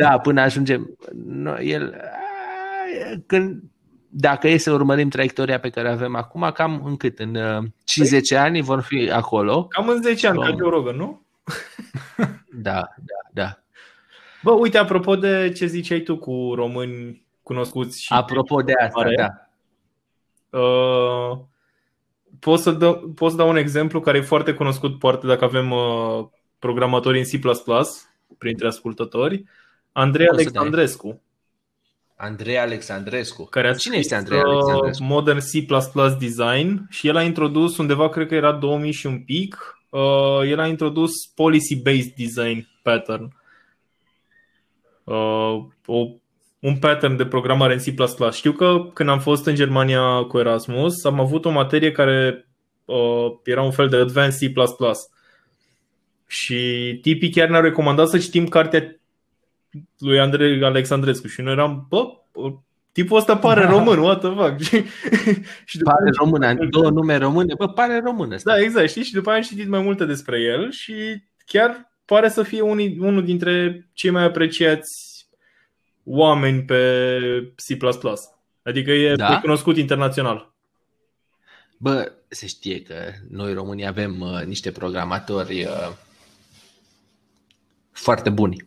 Da, 0.00 0.18
până 0.18 0.40
ajungem... 0.40 0.96
No, 1.24 1.60
el... 1.60 2.00
Când, 3.26 3.62
dacă 4.08 4.48
e 4.48 4.56
să 4.56 4.72
urmărim 4.72 5.08
traiectoria 5.08 5.60
pe 5.60 5.70
care 5.70 5.88
o 5.88 5.92
avem 5.92 6.14
acum, 6.14 6.50
cam 6.54 6.82
în 6.84 6.96
cât? 6.96 7.18
În 7.18 7.34
uh, 7.34 7.64
50 7.84 8.32
ani 8.32 8.60
vor 8.60 8.80
fi 8.80 9.10
acolo. 9.12 9.66
Cam 9.66 9.88
în 9.88 10.02
10 10.02 10.26
ani, 10.26 10.38
ca 10.38 10.44
Doamne. 10.44 10.62
Joe 10.62 10.70
Rogan, 10.70 10.96
nu? 10.96 11.22
Da, 12.52 12.80
da, 12.96 13.30
da. 13.32 13.58
Bă, 14.42 14.50
uite, 14.50 14.78
apropo 14.78 15.16
de 15.16 15.52
ce 15.56 15.66
ziceai 15.66 16.00
tu 16.00 16.16
cu 16.18 16.52
români 16.54 17.26
cunoscuți 17.42 18.02
și... 18.02 18.12
Apropo 18.12 18.62
de 18.62 18.72
asta, 18.72 19.00
Are? 19.00 19.14
da. 19.14 19.28
Uh, 20.58 21.38
pot, 22.38 22.58
să 22.58 22.70
dă, 22.70 22.92
pot 22.92 23.30
să 23.30 23.36
dau 23.36 23.48
un 23.48 23.56
exemplu 23.56 24.00
care 24.00 24.18
e 24.18 24.22
foarte 24.22 24.54
cunoscut, 24.54 24.98
poate 24.98 25.26
dacă 25.26 25.44
avem 25.44 25.70
uh, 25.70 26.26
programatori 26.58 27.18
în 27.18 27.24
C++, 27.24 27.52
printre 28.38 28.66
ascultători. 28.66 29.44
Andrei 29.92 30.26
Poți 30.26 30.42
să 30.42 30.50
dai. 30.50 30.62
Alexandrescu, 30.62 31.20
Andrei 32.16 32.58
Alexandrescu. 32.58 33.44
care 33.44 33.68
a 33.68 33.74
Cine 33.74 33.96
este 33.96 34.14
scris, 34.14 34.30
Andrei 34.30 34.52
uh, 34.52 34.60
Alexandrescu? 34.60 35.04
Modern 35.04 35.38
C++ 35.38 36.18
Design 36.18 36.86
și 36.90 37.08
el 37.08 37.16
a 37.16 37.22
introdus 37.22 37.76
undeva, 37.76 38.08
cred 38.08 38.26
că 38.26 38.34
era 38.34 38.52
2000 38.52 38.92
și 38.92 39.06
un 39.06 39.18
pic, 39.18 39.78
uh, 39.90 40.48
el 40.48 40.58
a 40.58 40.66
introdus 40.66 41.10
Policy-Based 41.34 42.14
Design 42.16 42.68
Pattern. 42.82 43.32
Uh, 45.04 45.64
o, 45.86 46.06
un 46.60 46.76
pattern 46.76 47.16
de 47.16 47.26
programare 47.26 47.72
în 47.72 47.78
C++. 47.78 47.94
Știu 48.32 48.52
că 48.52 48.90
când 48.94 49.08
am 49.08 49.20
fost 49.20 49.46
în 49.46 49.54
Germania 49.54 50.22
cu 50.28 50.38
Erasmus, 50.38 51.04
am 51.04 51.20
avut 51.20 51.44
o 51.44 51.50
materie 51.50 51.92
care 51.92 52.48
uh, 52.84 53.26
era 53.44 53.62
un 53.62 53.70
fel 53.70 53.88
de 53.88 53.96
Advanced 53.96 54.52
C++. 54.52 54.52
Și 56.26 56.98
tipii 57.02 57.30
chiar 57.30 57.48
ne-au 57.48 57.62
recomandat 57.62 58.08
să 58.08 58.18
citim 58.18 58.46
cartea 58.46 58.99
lui 59.98 60.20
Andrei 60.20 60.62
Alexandrescu 60.64 61.26
și 61.26 61.40
noi 61.40 61.52
eram, 61.52 61.86
bă, 61.88 62.04
tipul 62.92 63.16
ăsta 63.18 63.36
pare 63.36 63.64
român, 63.66 63.98
what 63.98 64.20
the 64.20 64.28
fuck? 64.34 64.60
și 65.70 65.78
după 65.78 65.90
Pare 65.90 66.04
aia- 66.10 66.16
română, 66.18 66.46
am 66.46 66.68
două 66.70 66.90
nume 66.90 67.16
române. 67.16 67.54
Bă, 67.54 67.68
pare 67.68 68.00
român 68.04 68.32
ăsta. 68.32 68.50
da, 68.52 68.60
exact, 68.60 68.88
știi? 68.88 69.02
Și 69.02 69.12
după 69.12 69.28
aia 69.28 69.38
am 69.38 69.44
citit 69.44 69.68
mai 69.68 69.80
multe 69.82 70.04
despre 70.04 70.40
el 70.40 70.70
și 70.70 70.94
chiar 71.46 71.92
pare 72.04 72.28
să 72.28 72.42
fie 72.42 72.60
unii, 72.60 72.96
unul 73.00 73.24
dintre 73.24 73.86
cei 73.92 74.10
mai 74.10 74.24
apreciați 74.24 75.26
oameni 76.04 76.62
pe 76.62 77.52
C++. 77.56 77.76
Adică 78.62 78.90
e 78.90 79.14
Da? 79.14 79.28
da? 79.28 79.40
cunoscut 79.40 79.76
internațional. 79.76 80.54
Bă, 81.76 82.12
se 82.28 82.46
știe 82.46 82.82
că 82.82 82.94
noi 83.30 83.52
românii 83.52 83.86
avem 83.86 84.20
uh, 84.20 84.42
niște 84.46 84.70
programatori 84.70 85.64
uh, 85.64 85.92
foarte 87.92 88.30
buni. 88.30 88.66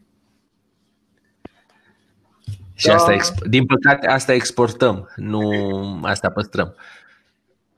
Și 2.84 2.90
Da. 2.90 2.96
asta, 2.96 3.14
exp- 3.16 3.48
din 3.50 3.66
păcate, 3.66 4.08
asta 4.08 4.34
exportăm, 4.34 5.12
nu 5.16 5.50
asta 6.04 6.30
păstrăm. 6.32 6.76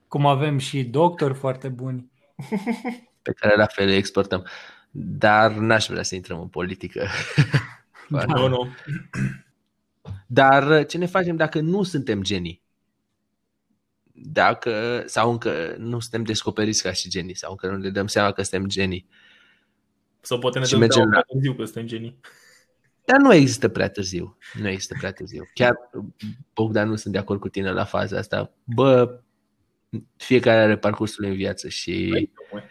Cum 0.08 0.26
avem 0.26 0.58
și 0.58 0.84
doctori 0.84 1.34
foarte 1.34 1.68
buni. 1.68 2.12
Pe 3.22 3.32
care 3.34 3.56
la 3.56 3.66
fel 3.66 3.88
le 3.88 3.96
exportăm. 3.96 4.46
Dar 4.92 5.52
n-aș 5.52 5.86
vrea 5.88 6.04
să 6.04 6.16
intrăm 6.16 6.40
în 6.40 6.48
politică. 6.48 7.06
Da. 8.10 8.24
Nu, 8.26 8.48
nu. 8.48 8.68
Dar 10.28 10.80
uh, 10.80 10.88
ce 10.88 10.98
ne 10.98 11.06
facem 11.06 11.36
dacă 11.36 11.60
nu 11.60 11.84
suntem 11.84 12.22
genii? 12.24 12.62
Dacă, 14.14 15.04
sau 15.06 15.32
încă 15.32 15.76
nu 15.78 16.00
suntem 16.00 16.24
descoperiți 16.24 16.84
ca 16.84 16.92
și 16.92 17.10
genii, 17.10 17.36
sau 17.36 17.52
încă 17.52 17.68
nu 17.68 17.78
ne 17.78 17.90
dăm 17.90 18.08
seama 18.08 18.32
că 18.32 18.42
suntem 18.42 18.68
genii. 18.70 19.08
Sau 20.22 20.40
poate 20.40 20.60
ne 20.60 20.66
Și 20.66 20.72
dăm 20.72 20.80
mergem 20.80 20.98
seama 21.02 21.16
la- 21.16 21.22
prea 21.22 21.34
târziu 21.34 21.54
că 21.54 21.64
suntem 21.64 21.86
genii. 21.86 22.20
Dar 23.06 23.20
nu 23.20 23.34
există 23.34 23.68
prea 23.68 23.90
târziu. 23.90 24.38
Nu 24.54 24.68
există 24.68 24.96
prea 24.98 25.12
târziu. 25.12 25.44
Chiar, 25.54 25.76
Bogdan, 26.54 26.90
nu 26.90 26.96
sunt 26.96 27.14
de 27.14 27.20
acord 27.20 27.40
cu 27.40 27.50
tine 27.50 27.72
la 27.72 27.84
faza 27.84 28.18
asta. 28.18 28.52
Bă, 28.64 29.20
fiecare 30.18 30.62
are 30.62 30.78
parcursul 30.78 31.24
în 31.26 31.34
viață 31.34 31.70
și... 31.70 32.08
Păi, 32.12 32.64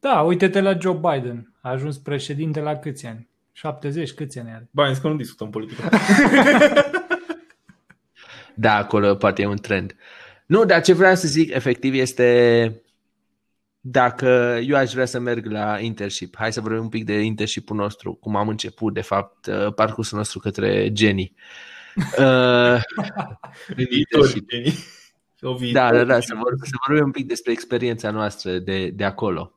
Da, 0.00 0.20
uite-te 0.20 0.60
la 0.60 0.78
Joe 0.78 1.00
Biden. 1.00 1.52
A 1.60 1.70
ajuns 1.70 1.98
președinte 1.98 2.60
la 2.60 2.76
câți 2.76 3.06
ani? 3.06 3.28
70, 3.52 4.12
câți 4.12 4.38
ani 4.38 4.50
are? 4.50 4.68
Ba, 4.70 4.92
că 5.00 5.08
nu 5.08 5.16
discutăm 5.16 5.50
politică. 5.50 5.82
Da, 8.58 8.76
acolo 8.76 9.14
poate 9.14 9.42
e 9.42 9.46
un 9.46 9.56
trend. 9.56 9.96
Nu, 10.46 10.64
dar 10.64 10.82
ce 10.82 10.92
vreau 10.92 11.14
să 11.14 11.28
zic 11.28 11.54
efectiv 11.54 11.94
este 11.94 12.82
dacă 13.88 14.58
eu 14.62 14.76
aș 14.76 14.92
vrea 14.92 15.04
să 15.06 15.18
merg 15.18 15.46
la 15.46 15.78
internship, 15.80 16.36
hai 16.36 16.52
să 16.52 16.60
vorbim 16.60 16.82
un 16.82 16.88
pic 16.88 17.04
de 17.04 17.20
internship-ul 17.20 17.76
nostru, 17.76 18.14
cum 18.14 18.36
am 18.36 18.48
început, 18.48 18.94
de 18.94 19.00
fapt, 19.00 19.46
uh, 19.46 19.74
parcursul 19.74 20.18
nostru 20.18 20.38
către 20.38 20.92
genii. 20.92 21.34
Uh, 22.18 22.80
în 23.66 23.84
Viitori 23.88 23.98
internship. 23.98 24.48
genii. 24.48 24.74
Sau 25.40 25.50
Da, 25.50 25.56
viitori 25.56 25.96
da, 25.96 26.04
da, 26.04 26.20
să, 26.20 26.26
genii. 26.28 26.42
vor, 26.42 26.52
să 26.62 26.72
vorbim 26.86 27.04
un 27.04 27.10
pic 27.10 27.26
despre 27.26 27.52
experiența 27.52 28.10
noastră 28.10 28.58
de, 28.58 28.90
de 28.90 29.04
acolo. 29.04 29.52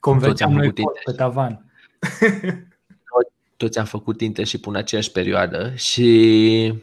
Cum 0.00 0.18
Toți 0.18 0.42
am 0.42 0.52
vedeam 0.52 0.52
noi 0.52 0.66
făcut 0.66 0.82
pot 0.84 0.92
pe 0.92 1.10
internship. 1.10 1.16
tavan. 1.16 1.72
Toți 3.56 3.78
am 3.78 3.84
făcut 3.84 4.20
internship 4.20 4.66
în 4.66 4.76
aceeași 4.76 5.12
perioadă 5.12 5.72
și 5.76 6.74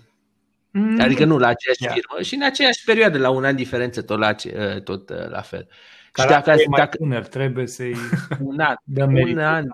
Mm, 0.72 1.00
Adică 1.02 1.26
nu 1.26 1.38
la 1.38 1.48
aceeași 1.48 1.84
Ia. 1.84 1.92
firmă 1.92 2.22
și 2.22 2.36
în 2.36 2.44
aceeași 2.44 2.84
perioadă, 2.86 3.18
la 3.18 3.30
un 3.30 3.44
an 3.44 3.56
diferență, 3.56 4.02
tot 4.02 4.20
la, 4.20 4.34
ce- 4.34 4.82
tot 4.84 5.10
uh, 5.10 5.30
la 5.30 5.42
fel. 5.42 5.68
Și 6.06 6.12
Care 6.12 6.30
dacă, 6.30 6.52
e 6.52 6.64
mai 6.68 6.80
dacă 6.80 6.98
tânăr, 6.98 7.28
trebuie 7.28 7.68
să-i 7.68 7.96
un 8.40 8.60
an, 8.60 8.76
dăm 8.84 9.08
un 9.08 9.14
merit. 9.14 9.38
an, 9.38 9.66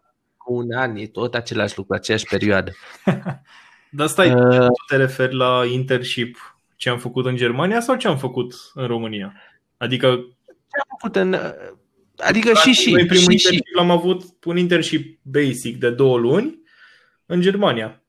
un 0.48 0.74
an 0.76 0.96
e 0.96 1.08
tot 1.08 1.36
același 1.36 1.78
lucru, 1.78 1.94
aceeași 1.94 2.26
perioadă. 2.26 2.72
Dar 3.90 4.08
stai, 4.08 4.32
Uh, 4.34 4.58
tu 4.60 4.74
te 4.88 4.96
referi 4.96 5.36
la 5.36 5.62
internship 5.72 6.58
ce 6.76 6.90
am 6.90 6.98
făcut 7.00 7.26
în 7.26 7.36
Germania 7.36 7.80
sau 7.80 7.96
ce 7.96 8.08
am 8.08 8.18
făcut 8.18 8.54
în 8.74 8.88
România? 8.88 9.34
Adică 9.78 10.08
ce 10.48 10.78
am 10.90 10.98
făcut 11.00 11.16
în... 11.16 11.34
uh, 11.34 11.74
Adică 12.18 12.54
și 12.54 12.72
și, 12.72 12.92
noi 12.92 13.06
primul 13.06 13.32
și, 13.32 13.38
și. 13.38 13.46
internship 13.46 13.76
l-am 13.76 13.92
avut 13.92 14.24
un 14.46 14.58
internship 14.58 15.20
basic 15.24 15.78
de 15.78 15.90
două 15.90 16.18
luni 16.18 16.60
în 17.26 17.42
Germania. 17.42 18.04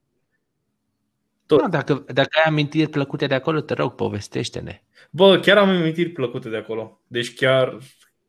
Tot. 1.47 1.61
Nu, 1.61 1.69
dacă, 1.69 2.05
dacă 2.12 2.38
ai 2.38 2.45
amintiri 2.47 2.91
plăcute 2.91 3.26
de 3.26 3.35
acolo, 3.35 3.61
te 3.61 3.75
rog, 3.75 3.95
povestește-ne. 3.95 4.83
Bă, 5.11 5.38
chiar 5.38 5.57
am 5.57 5.69
amintiri 5.69 6.09
plăcute 6.09 6.49
de 6.49 6.57
acolo. 6.57 7.00
Deci 7.07 7.35
chiar... 7.35 7.79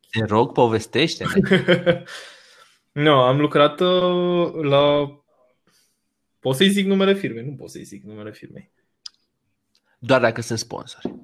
Te 0.09 0.25
rog, 0.25 0.51
povestește-ne. 0.51 2.03
nu, 3.03 3.11
am 3.11 3.39
lucrat 3.39 3.79
uh, 3.79 4.53
la... 4.61 5.11
Pot 6.39 6.55
să-i 6.55 6.69
zic 6.69 6.85
numele 6.85 7.13
firmei? 7.13 7.43
Nu 7.43 7.55
pot 7.55 7.69
să-i 7.69 7.83
zic 7.83 8.03
numele 8.03 8.31
firmei. 8.31 8.71
Doar 9.99 10.21
dacă 10.21 10.41
sunt 10.41 10.59
sponsori. 10.59 11.15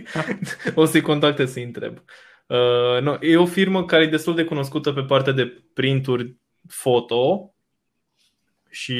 o 0.74 0.84
să-i 0.84 1.00
contactez 1.00 1.52
să-i 1.52 1.62
întreb. 1.62 2.02
Uh, 2.46 3.00
no, 3.00 3.16
e 3.20 3.36
o 3.36 3.46
firmă 3.46 3.84
care 3.84 4.02
e 4.02 4.08
destul 4.08 4.34
de 4.34 4.44
cunoscută 4.44 4.92
pe 4.92 5.02
partea 5.02 5.32
de 5.32 5.64
printuri 5.74 6.36
foto 6.68 7.54
și 8.72 8.94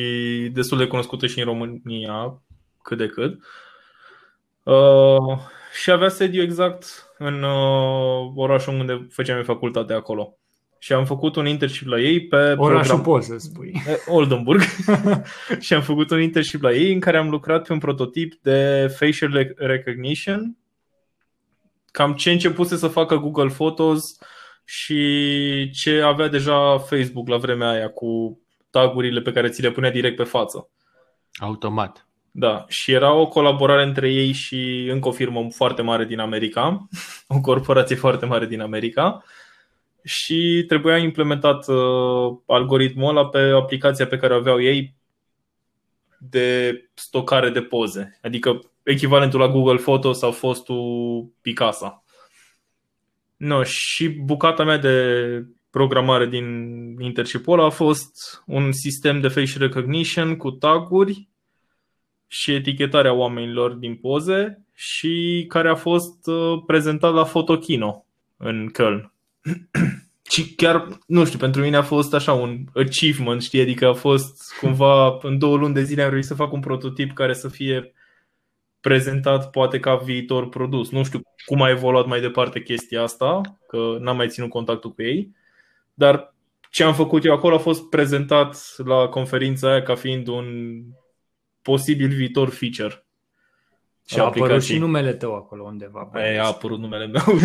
destul 0.52 0.78
de 0.78 0.86
cunoscută 0.86 1.26
și 1.26 1.38
în 1.38 1.44
România, 1.44 2.42
cât 2.82 2.98
de 2.98 3.06
cât. 3.06 3.40
Uh, 4.62 5.38
și 5.80 5.90
avea 5.90 6.08
sediu 6.08 6.42
exact 6.42 7.12
în 7.18 7.42
uh, 7.42 8.32
orașul 8.34 8.74
unde 8.74 9.06
făceam 9.10 9.36
eu 9.36 9.42
facultate 9.42 9.92
acolo. 9.92 10.36
Și 10.78 10.92
am 10.92 11.04
făcut 11.04 11.36
un 11.36 11.46
internship 11.46 11.86
la 11.86 12.00
ei 12.00 12.26
pe 12.26 12.36
Orașul 12.36 12.94
program... 12.96 13.02
poți 13.02 13.26
să 13.26 13.36
spui. 13.38 13.72
Eh, 13.86 13.96
Oldenburg 14.06 14.60
și 15.60 15.74
am 15.74 15.82
făcut 15.82 16.10
un 16.10 16.20
internship 16.20 16.62
la 16.62 16.72
ei 16.72 16.92
în 16.92 17.00
care 17.00 17.16
am 17.16 17.30
lucrat 17.30 17.66
pe 17.66 17.72
un 17.72 17.78
prototip 17.78 18.34
de 18.42 18.86
facial 18.98 19.44
rec- 19.44 19.56
recognition 19.56 20.56
cam 21.90 22.14
ce 22.14 22.30
începuse 22.30 22.76
să 22.76 22.88
facă 22.88 23.16
Google 23.16 23.48
Photos 23.48 24.18
și 24.64 25.70
ce 25.70 26.00
avea 26.00 26.28
deja 26.28 26.78
Facebook 26.78 27.28
la 27.28 27.36
vremea 27.36 27.70
aia 27.70 27.88
cu 27.88 28.41
tagurile 28.72 29.20
pe 29.20 29.32
care 29.32 29.48
ți 29.48 29.62
le 29.62 29.70
punea 29.70 29.90
direct 29.90 30.16
pe 30.16 30.24
față. 30.24 30.68
Automat. 31.32 32.06
Da, 32.30 32.64
și 32.68 32.92
era 32.92 33.12
o 33.12 33.28
colaborare 33.28 33.82
între 33.82 34.12
ei 34.12 34.32
și 34.32 34.88
încă 34.90 35.08
o 35.08 35.12
firmă 35.12 35.48
foarte 35.50 35.82
mare 35.82 36.04
din 36.04 36.18
America, 36.18 36.88
o 37.36 37.40
corporație 37.40 37.96
foarte 37.96 38.26
mare 38.26 38.46
din 38.46 38.60
America 38.60 39.24
și 40.04 40.64
trebuia 40.68 40.96
implementat 40.96 41.68
uh, 41.68 42.38
algoritmul 42.46 43.16
ăla 43.16 43.28
pe 43.28 43.38
aplicația 43.38 44.06
pe 44.06 44.16
care 44.16 44.34
o 44.34 44.36
aveau 44.36 44.60
ei 44.60 44.94
de 46.18 46.76
stocare 46.94 47.50
de 47.50 47.62
poze. 47.62 48.18
Adică 48.22 48.60
echivalentul 48.82 49.40
la 49.40 49.48
Google 49.48 49.76
Photos 49.76 50.22
au 50.22 50.32
fost 50.32 50.68
un 50.68 51.26
Picasa. 51.40 52.04
No, 53.36 53.62
și 53.62 54.08
bucata 54.08 54.64
mea 54.64 54.76
de 54.76 55.46
programare 55.72 56.26
din 56.26 56.46
internship 56.98 57.48
a 57.48 57.68
fost 57.68 58.42
un 58.46 58.72
sistem 58.72 59.20
de 59.20 59.28
face 59.28 59.58
recognition 59.58 60.36
cu 60.36 60.50
taguri 60.50 61.28
și 62.26 62.54
etichetarea 62.54 63.12
oamenilor 63.12 63.72
din 63.72 63.96
poze 63.96 64.64
și 64.74 65.44
care 65.48 65.68
a 65.68 65.74
fost 65.74 66.26
uh, 66.26 66.62
prezentat 66.66 67.12
la 67.12 67.22
Photokino 67.22 68.06
în 68.36 68.70
Köln. 68.70 69.12
și 70.32 70.54
chiar, 70.54 70.88
nu 71.06 71.24
știu, 71.24 71.38
pentru 71.38 71.62
mine 71.62 71.76
a 71.76 71.82
fost 71.82 72.14
așa 72.14 72.32
un 72.32 72.64
achievement, 72.74 73.42
știi, 73.42 73.60
adică 73.60 73.86
a 73.86 73.92
fost 73.92 74.54
cumva 74.60 75.18
în 75.22 75.38
două 75.38 75.56
luni 75.56 75.74
de 75.74 75.82
zile 75.82 76.02
am 76.02 76.10
reușit 76.10 76.28
să 76.28 76.34
fac 76.34 76.52
un 76.52 76.60
prototip 76.60 77.12
care 77.12 77.32
să 77.32 77.48
fie 77.48 77.92
prezentat 78.80 79.50
poate 79.50 79.80
ca 79.80 79.96
viitor 79.96 80.48
produs. 80.48 80.90
Nu 80.90 81.04
știu 81.04 81.20
cum 81.46 81.62
a 81.62 81.70
evoluat 81.70 82.06
mai 82.06 82.20
departe 82.20 82.62
chestia 82.62 83.02
asta, 83.02 83.40
că 83.68 83.96
n-am 84.00 84.16
mai 84.16 84.28
ținut 84.28 84.48
contactul 84.48 84.92
cu 84.92 85.02
ei, 85.02 85.40
dar 85.94 86.34
ce 86.70 86.84
am 86.84 86.94
făcut 86.94 87.24
eu 87.24 87.32
acolo 87.32 87.54
a 87.54 87.58
fost 87.58 87.88
prezentat 87.88 88.74
la 88.76 89.08
conferința 89.08 89.70
aia 89.70 89.82
ca 89.82 89.94
fiind 89.94 90.26
un 90.26 90.46
posibil 91.62 92.08
viitor 92.08 92.48
feature. 92.48 93.06
Și 94.06 94.18
a 94.18 94.24
apărut 94.24 94.62
și 94.62 94.78
numele 94.78 95.12
tău 95.12 95.34
acolo 95.34 95.62
undeva. 95.62 96.10
E, 96.14 96.40
a 96.40 96.46
apărut 96.46 96.78
numele 96.78 97.06
meu. 97.06 97.22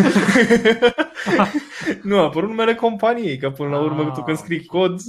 nu, 2.02 2.18
a 2.18 2.22
apărut 2.22 2.48
numele 2.48 2.74
companiei, 2.74 3.38
că 3.38 3.50
până 3.50 3.68
la 3.68 3.80
urmă 3.80 4.02
ah, 4.02 4.12
tu 4.12 4.22
când 4.22 4.36
scrii 4.36 4.64
cod 4.64 5.00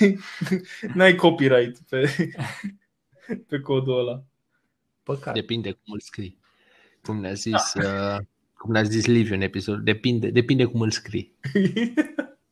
n-ai 0.94 1.14
copyright 1.14 1.78
pe, 1.88 2.30
pe 3.48 3.60
codul 3.60 3.98
ăla. 3.98 4.22
Păcat. 5.02 5.34
Depinde 5.34 5.70
cum 5.70 5.92
îl 5.92 6.00
scrii. 6.00 6.38
Cum 7.02 7.20
ne-a 7.20 7.32
zis, 7.32 7.72
da. 7.74 8.14
uh, 8.14 8.24
cum 8.66 8.74
ne-a 8.74 8.82
zis 8.82 9.06
Liviu 9.06 9.34
în 9.34 9.40
episod, 9.40 9.78
depinde, 9.78 10.30
depinde 10.30 10.64
cum 10.64 10.80
îl 10.80 10.90
scrii. 10.90 11.34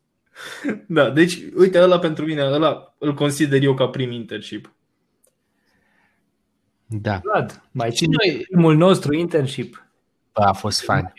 da, 0.86 1.10
deci, 1.10 1.38
uite, 1.56 1.80
ăla 1.80 1.98
pentru 1.98 2.24
mine, 2.24 2.42
ăla 2.42 2.94
îl 2.98 3.14
consider 3.14 3.62
eu 3.62 3.74
ca 3.74 3.88
prim 3.88 4.10
internship. 4.10 4.72
Da. 6.86 7.20
Vlad, 7.22 7.62
mai 7.70 7.92
și 7.92 8.06
noi... 8.06 8.46
primul 8.50 8.76
nostru 8.76 9.14
internship. 9.14 9.86
A 10.32 10.52
fost 10.52 10.82
fain. 10.82 11.12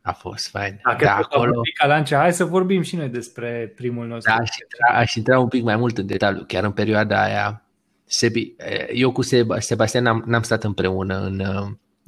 A 0.00 0.12
fost 0.12 0.48
fain. 0.48 0.80
Da, 0.84 0.96
da 1.00 1.16
acolo... 1.16 1.60
Calancea, 1.78 2.18
hai 2.18 2.32
să 2.32 2.44
vorbim 2.44 2.82
și 2.82 2.96
noi 2.96 3.08
despre 3.08 3.72
primul 3.76 4.06
nostru. 4.06 4.32
Da, 4.32 4.40
aș 4.40 4.50
intra, 4.62 4.98
aș 4.98 5.14
intra 5.14 5.38
un 5.38 5.48
pic 5.48 5.62
mai 5.62 5.76
mult 5.76 5.98
în 5.98 6.06
detaliu. 6.06 6.44
Chiar 6.46 6.64
în 6.64 6.72
perioada 6.72 7.22
aia, 7.22 7.62
Sebi, 8.04 8.54
eu 8.92 9.12
cu 9.12 9.22
Sebastian 9.58 10.02
n-am, 10.02 10.22
n-am 10.26 10.42
stat 10.42 10.64
împreună, 10.64 11.20
în, 11.20 11.42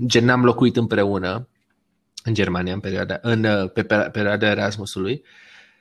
gen 0.07 0.25
n-am 0.25 0.45
locuit 0.45 0.77
împreună 0.77 1.49
în 2.25 2.35
Germania 2.35 2.73
în 2.73 2.81
perioada, 2.81 3.19
în, 3.23 3.69
pe 3.69 3.83
perioada 4.13 4.47
Erasmusului, 4.47 5.25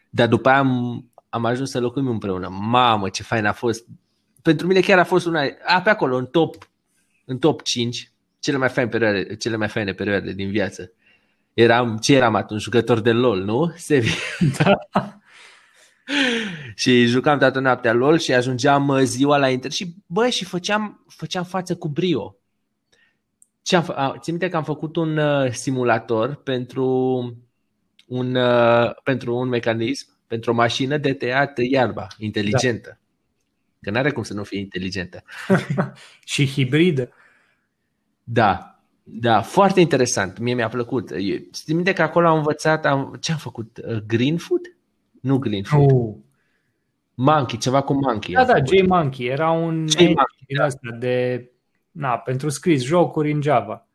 dar 0.10 0.28
după 0.28 0.50
aia 0.50 0.58
am, 0.58 1.06
am 1.30 1.46
ajuns 1.46 1.70
să 1.70 1.80
locuim 1.80 2.08
împreună. 2.08 2.48
Mamă, 2.48 3.10
ce 3.10 3.24
fain 3.24 3.46
a 3.46 3.52
fost! 3.52 3.86
Pentru 4.42 4.68
mine 4.68 4.80
chiar 4.80 5.00
a 5.00 5.04
fost 5.04 5.26
una, 5.26 5.42
a, 5.66 5.82
pe 5.82 5.90
acolo, 5.90 6.16
în 6.16 6.26
top, 6.26 6.70
în 7.26 7.38
top 7.38 7.62
5, 7.62 8.12
cele 8.40 8.58
mai 8.58 8.70
faine 8.70 8.90
perioade, 8.90 9.36
cele 9.36 9.56
mai 9.56 9.68
faine 9.68 9.94
perioade 9.94 10.32
din 10.32 10.50
viață. 10.50 10.92
Eram, 11.54 11.98
ce 11.98 12.16
eram 12.16 12.36
atunci? 12.36 12.62
Jucător 12.62 13.00
de 13.00 13.12
LOL, 13.12 13.44
nu? 13.44 13.74
Sevi. 13.76 14.12
Da. 14.58 14.78
și 16.76 17.06
jucam 17.06 17.38
toată 17.38 17.60
noaptea 17.60 17.94
LOL 17.94 18.18
și 18.18 18.34
ajungeam 18.34 18.88
uh, 18.88 19.02
ziua 19.02 19.38
la 19.38 19.50
Inter 19.50 19.72
și 19.72 19.96
bă, 20.06 20.30
și 20.30 20.46
făceam, 20.46 21.06
făceam 21.08 21.44
față 21.44 21.76
cu 21.76 21.88
brio. 21.88 22.39
Ce 23.62 23.76
am, 23.76 23.86
a, 23.96 24.18
țin 24.20 24.34
minte 24.34 24.50
că 24.50 24.58
am 24.58 24.64
făcut 24.64 24.96
un 24.96 25.18
uh, 25.18 25.52
simulator 25.52 26.36
pentru 26.36 26.88
un, 28.08 28.36
uh, 28.36 28.96
pentru 29.04 29.36
un 29.36 29.48
mecanism, 29.48 30.08
pentru 30.28 30.52
o 30.52 30.54
mașină 30.54 30.98
de 30.98 31.14
tăiat 31.14 31.58
iarba 31.58 32.08
inteligentă. 32.18 32.88
Da. 32.90 32.98
Că 33.82 33.90
n-are 33.92 34.12
cum 34.12 34.24
să 34.24 34.34
nu 34.34 34.44
fie 34.44 34.60
inteligentă. 34.60 35.24
și 36.34 36.48
hibridă. 36.48 37.10
Da, 38.24 38.80
da, 39.04 39.42
foarte 39.42 39.80
interesant. 39.80 40.38
Mie 40.38 40.54
mi-a 40.54 40.70
plăcut. 40.70 41.12
Țin 41.52 41.76
minte 41.76 41.94
că 41.94 42.02
acolo 42.02 42.28
am 42.28 42.38
învățat, 42.38 42.86
am, 42.86 43.18
ce 43.20 43.32
am 43.32 43.38
făcut? 43.38 43.80
Green 44.08 44.38
Food? 44.38 44.62
Nu 45.22 45.38
Green 45.38 45.64
Food. 45.64 45.92
Uh. 45.92 46.16
Monkey, 47.14 47.58
ceva 47.58 47.82
cu 47.82 47.94
Monkey. 47.94 48.34
Da, 48.34 48.46
da, 48.46 48.64
J-Monkey. 48.64 49.28
Era 49.28 49.52
un 49.52 49.88
J-Monkey, 49.88 50.46
din 50.48 50.58
da. 50.58 50.64
asta 50.64 50.96
de, 51.00 51.46
na, 51.92 52.18
pentru 52.18 52.50
scris 52.50 52.84
jocuri 52.84 53.32
în 53.32 53.42
Java. 53.42 53.88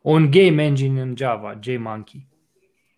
Un 0.00 0.30
game 0.30 0.64
engine 0.64 1.00
în 1.00 1.16
Java, 1.16 1.58
J-Monkey. 1.60 2.28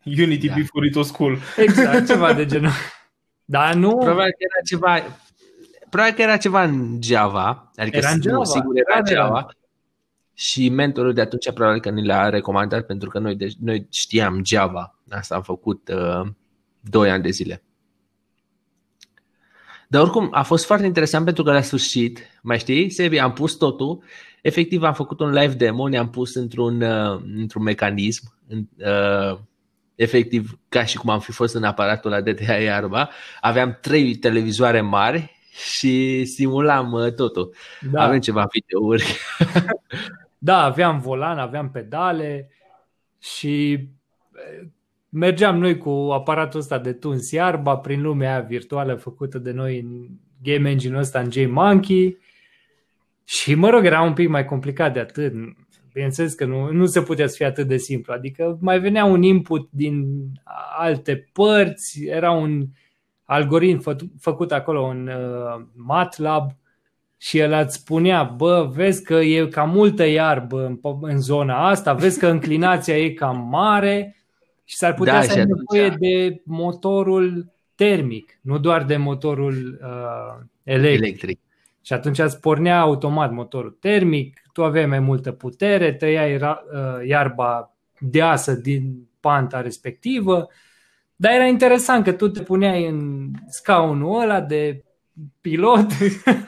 Unity 0.05 0.49
da. 0.49 0.55
before 0.55 0.87
it 0.87 0.95
was 0.95 1.11
cool. 1.11 1.39
Exact, 1.57 2.07
ceva 2.11 2.33
de 2.33 2.47
genul. 2.47 2.71
Dar 3.45 3.75
nu... 3.75 3.97
Probabil 3.97 4.31
că 4.31 4.45
era 4.51 4.65
ceva, 4.67 5.17
probabil 5.91 6.15
că 6.15 6.23
era 6.23 6.37
ceva 6.37 6.63
în 6.63 6.99
Java, 7.03 7.71
adică 7.77 7.97
era 7.97 8.11
în 8.11 8.23
Java. 8.23 8.37
Nu, 8.37 8.45
sigur 8.45 8.77
era 8.77 8.99
în 8.99 9.07
Java. 9.07 9.39
Era. 9.39 9.49
Și 10.35 10.69
mentorul 10.69 11.13
de 11.13 11.21
atunci 11.21 11.53
probabil 11.53 11.81
că 11.81 11.91
ni 11.91 12.07
l-a 12.07 12.29
recomandat 12.29 12.87
pentru 12.87 13.09
că 13.09 13.19
noi, 13.19 13.37
de, 13.37 13.49
noi 13.61 13.87
știam 13.91 14.45
Java. 14.45 14.99
Asta 15.11 15.35
am 15.35 15.43
făcut 15.43 15.89
uh, 15.89 16.29
2 16.81 17.11
ani 17.11 17.23
de 17.23 17.31
zile. 17.31 17.63
Dar 19.93 20.03
oricum 20.03 20.29
a 20.31 20.43
fost 20.43 20.65
foarte 20.65 20.87
interesant 20.87 21.25
pentru 21.25 21.43
că 21.43 21.53
la 21.53 21.61
sfârșit, 21.61 22.21
mai 22.43 22.59
știi, 22.59 22.91
Sebi, 22.91 23.19
am 23.19 23.33
pus 23.33 23.55
totul, 23.55 24.03
efectiv 24.43 24.83
am 24.83 24.93
făcut 24.95 25.21
un 25.21 25.31
live 25.31 25.55
demo, 25.55 25.89
ne-am 25.89 26.11
pus 26.11 26.35
într-un, 26.35 26.83
uh, 26.83 27.21
într-un 27.37 27.63
mecanism, 27.63 28.35
în, 28.49 28.67
uh, 28.77 29.39
efectiv 29.95 30.59
ca 30.69 30.85
și 30.85 30.97
cum 30.97 31.11
am 31.11 31.21
fi 31.21 31.33
fost 31.33 31.55
în 31.55 31.65
aparatul 31.65 32.11
la 32.11 32.21
DTA 32.21 32.53
Iarba, 32.53 33.11
aveam 33.41 33.79
trei 33.81 34.15
televizoare 34.15 34.81
mari 34.81 35.37
și 35.51 36.25
simulam 36.25 36.93
uh, 36.93 37.13
totul. 37.15 37.55
Da. 37.91 38.03
Avem 38.03 38.21
ceva 38.21 38.47
videouri. 38.53 39.17
da, 40.39 40.63
aveam 40.63 41.01
volan, 41.01 41.39
aveam 41.39 41.71
pedale 41.71 42.51
și 43.19 43.79
uh, 44.33 44.69
mergeam 45.15 45.59
noi 45.59 45.79
cu 45.79 45.91
aparatul 45.91 46.61
ăsta 46.61 46.79
de 46.79 46.93
tuns 46.93 47.31
iarba 47.31 47.77
prin 47.77 48.03
lumea 48.03 48.41
virtuală 48.41 48.95
făcută 48.95 49.39
de 49.39 49.51
noi 49.51 49.79
în 49.79 50.09
game 50.43 50.71
engine-ul 50.71 51.01
ăsta 51.01 51.19
în 51.21 51.31
J-Monkey 51.31 52.19
și 53.25 53.55
mă 53.55 53.69
rog, 53.69 53.85
era 53.85 54.03
un 54.03 54.13
pic 54.13 54.29
mai 54.29 54.45
complicat 54.45 54.93
de 54.93 55.01
atât. 55.01 55.33
Bineînțeles 55.93 56.35
că 56.35 56.45
nu, 56.45 56.73
nu 56.73 56.87
se 56.87 57.03
putea 57.03 57.27
să 57.27 57.37
fie 57.37 57.47
atât 57.47 57.69
de 57.69 57.77
simplu. 57.77 58.13
Adică 58.13 58.59
mai 58.61 58.81
venea 58.81 59.05
un 59.05 59.23
input 59.23 59.69
din 59.71 60.05
alte 60.79 61.29
părți, 61.33 62.05
era 62.05 62.31
un 62.31 62.67
algoritm 63.25 63.81
fă, 63.81 63.97
făcut 64.19 64.53
acolo 64.53 64.87
în 64.87 65.07
uh, 65.07 65.65
MATLAB 65.75 66.51
și 67.17 67.39
el 67.39 67.63
îți 67.65 67.77
spunea, 67.77 68.23
bă, 68.23 68.71
vezi 68.75 69.03
că 69.03 69.15
e 69.15 69.47
cam 69.47 69.71
multă 69.71 70.05
iarbă 70.07 70.67
în, 70.67 70.79
în 71.01 71.21
zona 71.21 71.69
asta, 71.69 71.93
vezi 71.93 72.19
că 72.19 72.27
înclinația 72.27 72.99
e 72.99 73.11
cam 73.11 73.49
mare 73.51 74.17
și 74.65 74.77
s-ar 74.77 74.95
putea 74.95 75.13
da, 75.13 75.23
să 75.23 75.39
ai 75.39 75.45
nevoie 75.45 75.97
de 75.99 76.41
motorul 76.45 77.53
termic, 77.75 78.39
nu 78.41 78.59
doar 78.59 78.85
de 78.85 78.97
motorul 78.97 79.81
uh, 79.83 80.45
electric. 80.63 81.03
electric. 81.03 81.41
Și 81.83 81.93
atunci 81.93 82.19
îți 82.19 82.41
pornea 82.41 82.81
automat 82.81 83.33
motorul 83.33 83.77
termic, 83.81 84.43
tu 84.53 84.65
aveai 84.65 84.87
mai 84.87 85.01
multă 85.01 85.33
putere, 85.33 85.93
tăiai 85.93 86.35
uh, 86.35 86.51
iarba 87.07 87.77
deasă 87.99 88.53
din 88.53 89.09
panta 89.21 89.61
respectivă, 89.61 90.49
dar 91.17 91.33
era 91.33 91.47
interesant 91.47 92.05
că 92.05 92.13
tu 92.13 92.29
te 92.29 92.43
puneai 92.43 92.87
în 92.87 93.31
scaunul 93.49 94.21
ăla 94.21 94.41
de 94.41 94.85
pilot, 95.41 95.87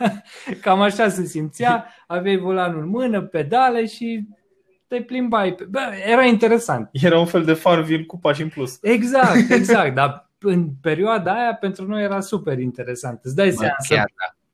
cam 0.63 0.81
așa 0.81 1.09
se 1.09 1.25
simțea, 1.25 1.87
aveai 2.07 2.37
volanul 2.37 2.83
în 2.83 2.89
mână, 2.89 3.23
pedale 3.23 3.87
și 3.87 4.29
te 4.89 5.03
plimbai. 5.03 5.57
Bă, 5.71 5.81
era 6.07 6.25
interesant. 6.25 6.89
Era 6.93 7.19
un 7.19 7.27
fel 7.27 7.45
de 7.45 7.53
Farville 7.53 8.05
cu 8.05 8.19
pași 8.19 8.43
în 8.43 8.49
plus. 8.49 8.79
Exact, 8.83 9.51
exact, 9.59 9.95
dar 9.95 10.31
în 10.39 10.69
perioada 10.81 11.33
aia 11.33 11.55
pentru 11.55 11.87
noi 11.87 12.03
era 12.03 12.21
super 12.21 12.59
interesant. 12.59 13.21
Îți 13.23 13.35
dai 13.35 13.51
seama 13.51 13.75
să, 13.79 13.95
da. 13.95 14.05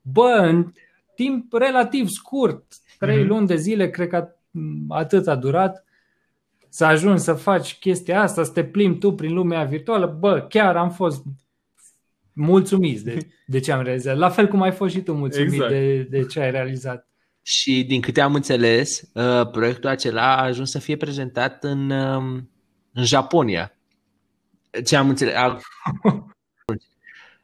bă, 0.01 0.39
în 0.43 0.73
timp 1.15 1.53
relativ 1.53 2.09
scurt, 2.09 2.65
trei 2.99 3.25
mm-hmm. 3.25 3.27
luni 3.27 3.47
de 3.47 3.57
zile, 3.57 3.91
cred 3.91 4.09
că 4.09 4.29
atât 4.89 5.27
a 5.29 5.35
durat, 5.35 5.85
să 6.69 6.85
ajungi 6.85 7.23
să 7.23 7.33
faci 7.33 7.79
chestia 7.79 8.21
asta, 8.21 8.45
să 8.45 8.51
te 8.51 8.65
plimbi 8.65 8.99
tu 8.99 9.13
prin 9.13 9.35
lumea 9.35 9.65
virtuală, 9.65 10.17
bă, 10.21 10.47
chiar 10.49 10.77
am 10.77 10.91
fost 10.91 11.23
mulțumiți 12.33 13.05
de, 13.05 13.27
de 13.47 13.61
ce 13.61 13.73
am 13.73 13.83
realizat. 13.83 14.17
La 14.17 14.29
fel 14.29 14.49
cum 14.49 14.63
ai 14.63 14.73
fost 14.73 14.95
și 14.95 15.01
tu 15.01 15.13
mulțumit 15.13 15.53
exact. 15.53 15.71
de, 15.71 16.03
de 16.03 16.25
ce 16.25 16.41
ai 16.41 16.51
realizat. 16.51 17.10
Și 17.43 17.85
din 17.85 18.01
câte 18.01 18.21
am 18.21 18.35
înțeles, 18.35 19.03
uh, 19.15 19.51
proiectul 19.51 19.89
acela 19.89 20.37
a 20.37 20.45
ajuns 20.45 20.71
să 20.71 20.79
fie 20.79 20.97
prezentat 20.97 21.65
în, 21.65 21.91
um, 21.91 22.51
în 22.93 23.05
Japonia. 23.05 23.75
Ce 24.85 24.97
am 24.97 25.09
înțeles, 25.09 25.35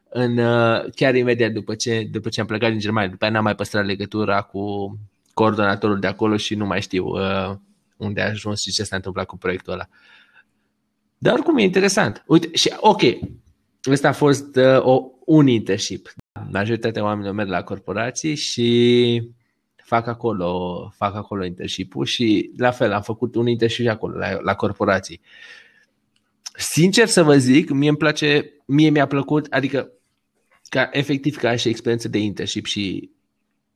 în, 0.09 0.37
uh, 0.37 0.85
chiar 0.95 1.15
imediat 1.15 1.51
după 1.51 1.75
ce, 1.75 2.07
după 2.11 2.29
ce 2.29 2.39
am 2.39 2.47
plecat 2.47 2.69
din 2.69 2.79
Germania. 2.79 3.09
După 3.09 3.23
aia 3.23 3.33
n-am 3.33 3.43
mai 3.43 3.55
păstrat 3.55 3.85
legătura 3.85 4.41
cu, 4.41 4.97
coordonatorul 5.37 5.99
de 5.99 6.07
acolo 6.07 6.37
și 6.37 6.55
nu 6.55 6.65
mai 6.65 6.81
știu 6.81 7.05
uh, 7.05 7.55
unde 7.97 8.21
a 8.21 8.29
ajuns 8.29 8.61
și 8.61 8.71
ce 8.71 8.83
s-a 8.83 8.95
întâmplat 8.95 9.25
cu 9.25 9.37
proiectul 9.37 9.73
ăla. 9.73 9.87
Dar 11.17 11.33
oricum 11.33 11.57
e 11.57 11.63
interesant. 11.63 12.23
Uite, 12.27 12.49
și 12.53 12.73
ok, 12.79 13.01
ăsta 13.89 14.07
a 14.07 14.11
fost 14.11 14.55
uh, 14.55 14.79
o, 14.79 15.03
un 15.25 15.47
internship. 15.47 16.13
Majoritatea 16.51 17.03
oamenilor 17.03 17.33
merg 17.33 17.49
la 17.49 17.63
corporații 17.63 18.35
și 18.35 19.31
fac 19.87 20.07
acolo, 20.07 20.91
fac 20.95 21.15
acolo 21.15 21.45
internship 21.45 22.03
și 22.03 22.51
la 22.57 22.71
fel 22.71 22.91
am 22.91 23.01
făcut 23.01 23.35
un 23.35 23.47
internship 23.47 23.83
și 23.83 23.89
acolo, 23.89 24.17
la, 24.17 24.39
la 24.41 24.55
corporații. 24.55 25.21
Sincer 26.55 27.07
să 27.07 27.23
vă 27.23 27.37
zic, 27.37 27.69
mie 27.69 27.89
îmi 27.89 27.97
place, 27.97 28.53
mie 28.65 28.89
mi-a 28.89 29.07
plăcut, 29.07 29.47
adică 29.49 29.91
ca 30.69 30.89
efectiv 30.91 31.37
ca 31.37 31.55
și 31.55 31.69
experiență 31.69 32.07
de 32.07 32.17
internship 32.17 32.65
și 32.65 33.11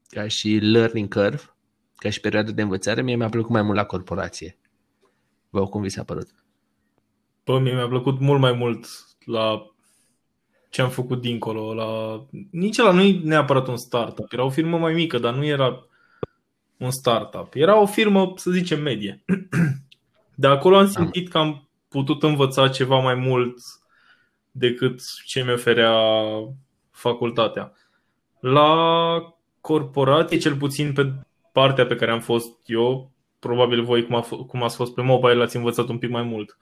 ca 0.08 0.28
și 0.28 0.50
learning 0.62 1.14
curve, 1.14 1.56
ca 1.96 2.10
și 2.10 2.20
perioadă 2.20 2.52
de 2.52 2.62
învățare, 2.62 3.02
mie 3.02 3.16
mi-a 3.16 3.30
plăcut 3.30 3.52
mai 3.52 3.62
mult 3.62 3.78
la 3.78 3.86
corporație. 3.86 4.58
Vă 5.50 5.68
cum 5.68 5.82
vi 5.82 5.90
s-a 5.90 6.04
părut? 6.04 6.28
Bă, 7.46 7.60
mie 7.60 7.74
mi-a 7.74 7.88
plăcut 7.88 8.20
mult 8.20 8.40
mai 8.40 8.54
mult 8.54 8.86
la 9.26 9.66
ce 10.70 10.82
am 10.82 10.90
făcut 10.90 11.22
dincolo. 11.22 11.74
La... 11.74 12.22
Nici 12.50 12.78
la 12.78 12.92
nu 12.92 13.02
e 13.02 13.20
neapărat 13.24 13.68
un 13.68 13.78
startup. 13.78 14.32
Era 14.32 14.44
o 14.44 14.50
firmă 14.50 14.78
mai 14.78 14.94
mică, 14.94 15.18
dar 15.18 15.34
nu 15.34 15.46
era 15.46 15.86
un 16.82 16.92
startup. 16.92 17.54
Era 17.54 17.80
o 17.80 17.86
firmă, 17.86 18.34
să 18.36 18.52
zicem, 18.52 18.82
medie. 18.82 19.24
De 20.36 20.48
acolo 20.48 20.78
am 20.78 20.88
simțit 20.88 21.30
că 21.30 21.38
am 21.38 21.68
putut 21.88 22.24
învăța 22.24 22.70
ceva 22.70 23.00
mai 23.00 23.16
mult 23.16 23.58
decât 24.52 25.02
ce 25.26 25.44
mi 25.44 25.52
oferea 25.52 25.96
facultatea. 26.92 27.74
La 28.40 29.36
corporație, 29.62 30.38
cel 30.38 30.56
puțin 30.56 30.94
pe 30.94 31.14
partea 31.52 31.86
pe 31.86 31.96
care 31.96 32.12
am 32.12 32.20
fost 32.20 32.58
eu, 32.66 33.12
probabil 33.40 33.84
voi 33.84 34.06
cum, 34.06 34.16
a 34.16 34.26
f- 34.26 34.48
cum 34.48 34.64
ați 34.64 34.76
fost 34.76 34.94
pe 34.94 35.02
mobile 35.02 35.44
ați 35.44 35.56
învățat 35.56 35.88
un 35.88 35.98
pic 35.98 36.10
mai 36.10 36.24
mult. 36.24 36.58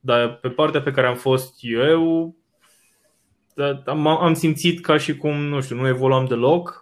Dar 0.00 0.36
pe 0.36 0.48
partea 0.48 0.82
pe 0.82 0.90
care 0.90 1.06
am 1.06 1.16
fost 1.16 1.54
eu, 1.60 2.34
da, 3.54 3.82
am, 3.86 4.06
am 4.06 4.34
simțit 4.34 4.80
ca 4.80 4.96
și 4.96 5.16
cum, 5.16 5.36
nu 5.36 5.60
știu, 5.60 5.76
nu 5.76 5.86
evoluam 5.86 6.24
deloc 6.24 6.81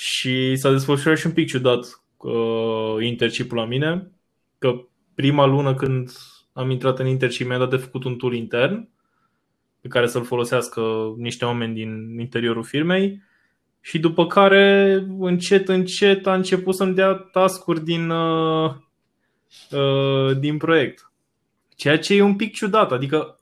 și 0.00 0.56
s-a 0.56 0.70
desfășurat 0.70 1.18
și 1.18 1.26
un 1.26 1.32
pic 1.32 1.48
ciudat 1.48 2.02
uh, 2.16 2.96
internship 3.00 3.52
la 3.52 3.64
mine, 3.64 4.10
că 4.58 4.80
prima 5.14 5.46
lună 5.46 5.74
când 5.74 6.10
am 6.52 6.70
intrat 6.70 6.98
în 6.98 7.06
internship 7.06 7.46
mi-a 7.46 7.58
dat 7.58 7.70
de 7.70 7.76
făcut 7.76 8.04
un 8.04 8.16
tool 8.16 8.34
intern 8.34 8.88
pe 9.80 9.88
care 9.88 10.06
să-l 10.06 10.24
folosească 10.24 10.82
niște 11.16 11.44
oameni 11.44 11.74
din 11.74 12.18
interiorul 12.18 12.62
firmei 12.62 13.22
și 13.80 13.98
după 13.98 14.26
care 14.26 14.92
încet, 15.18 15.68
încet 15.68 16.26
a 16.26 16.34
început 16.34 16.74
să-mi 16.74 16.94
dea 16.94 17.12
tascuri 17.12 17.84
din, 17.84 18.10
uh, 18.10 18.70
uh, 19.70 20.38
din 20.38 20.56
proiect. 20.56 21.12
Ceea 21.76 21.98
ce 21.98 22.14
e 22.14 22.22
un 22.22 22.36
pic 22.36 22.54
ciudat, 22.54 22.92
adică 22.92 23.40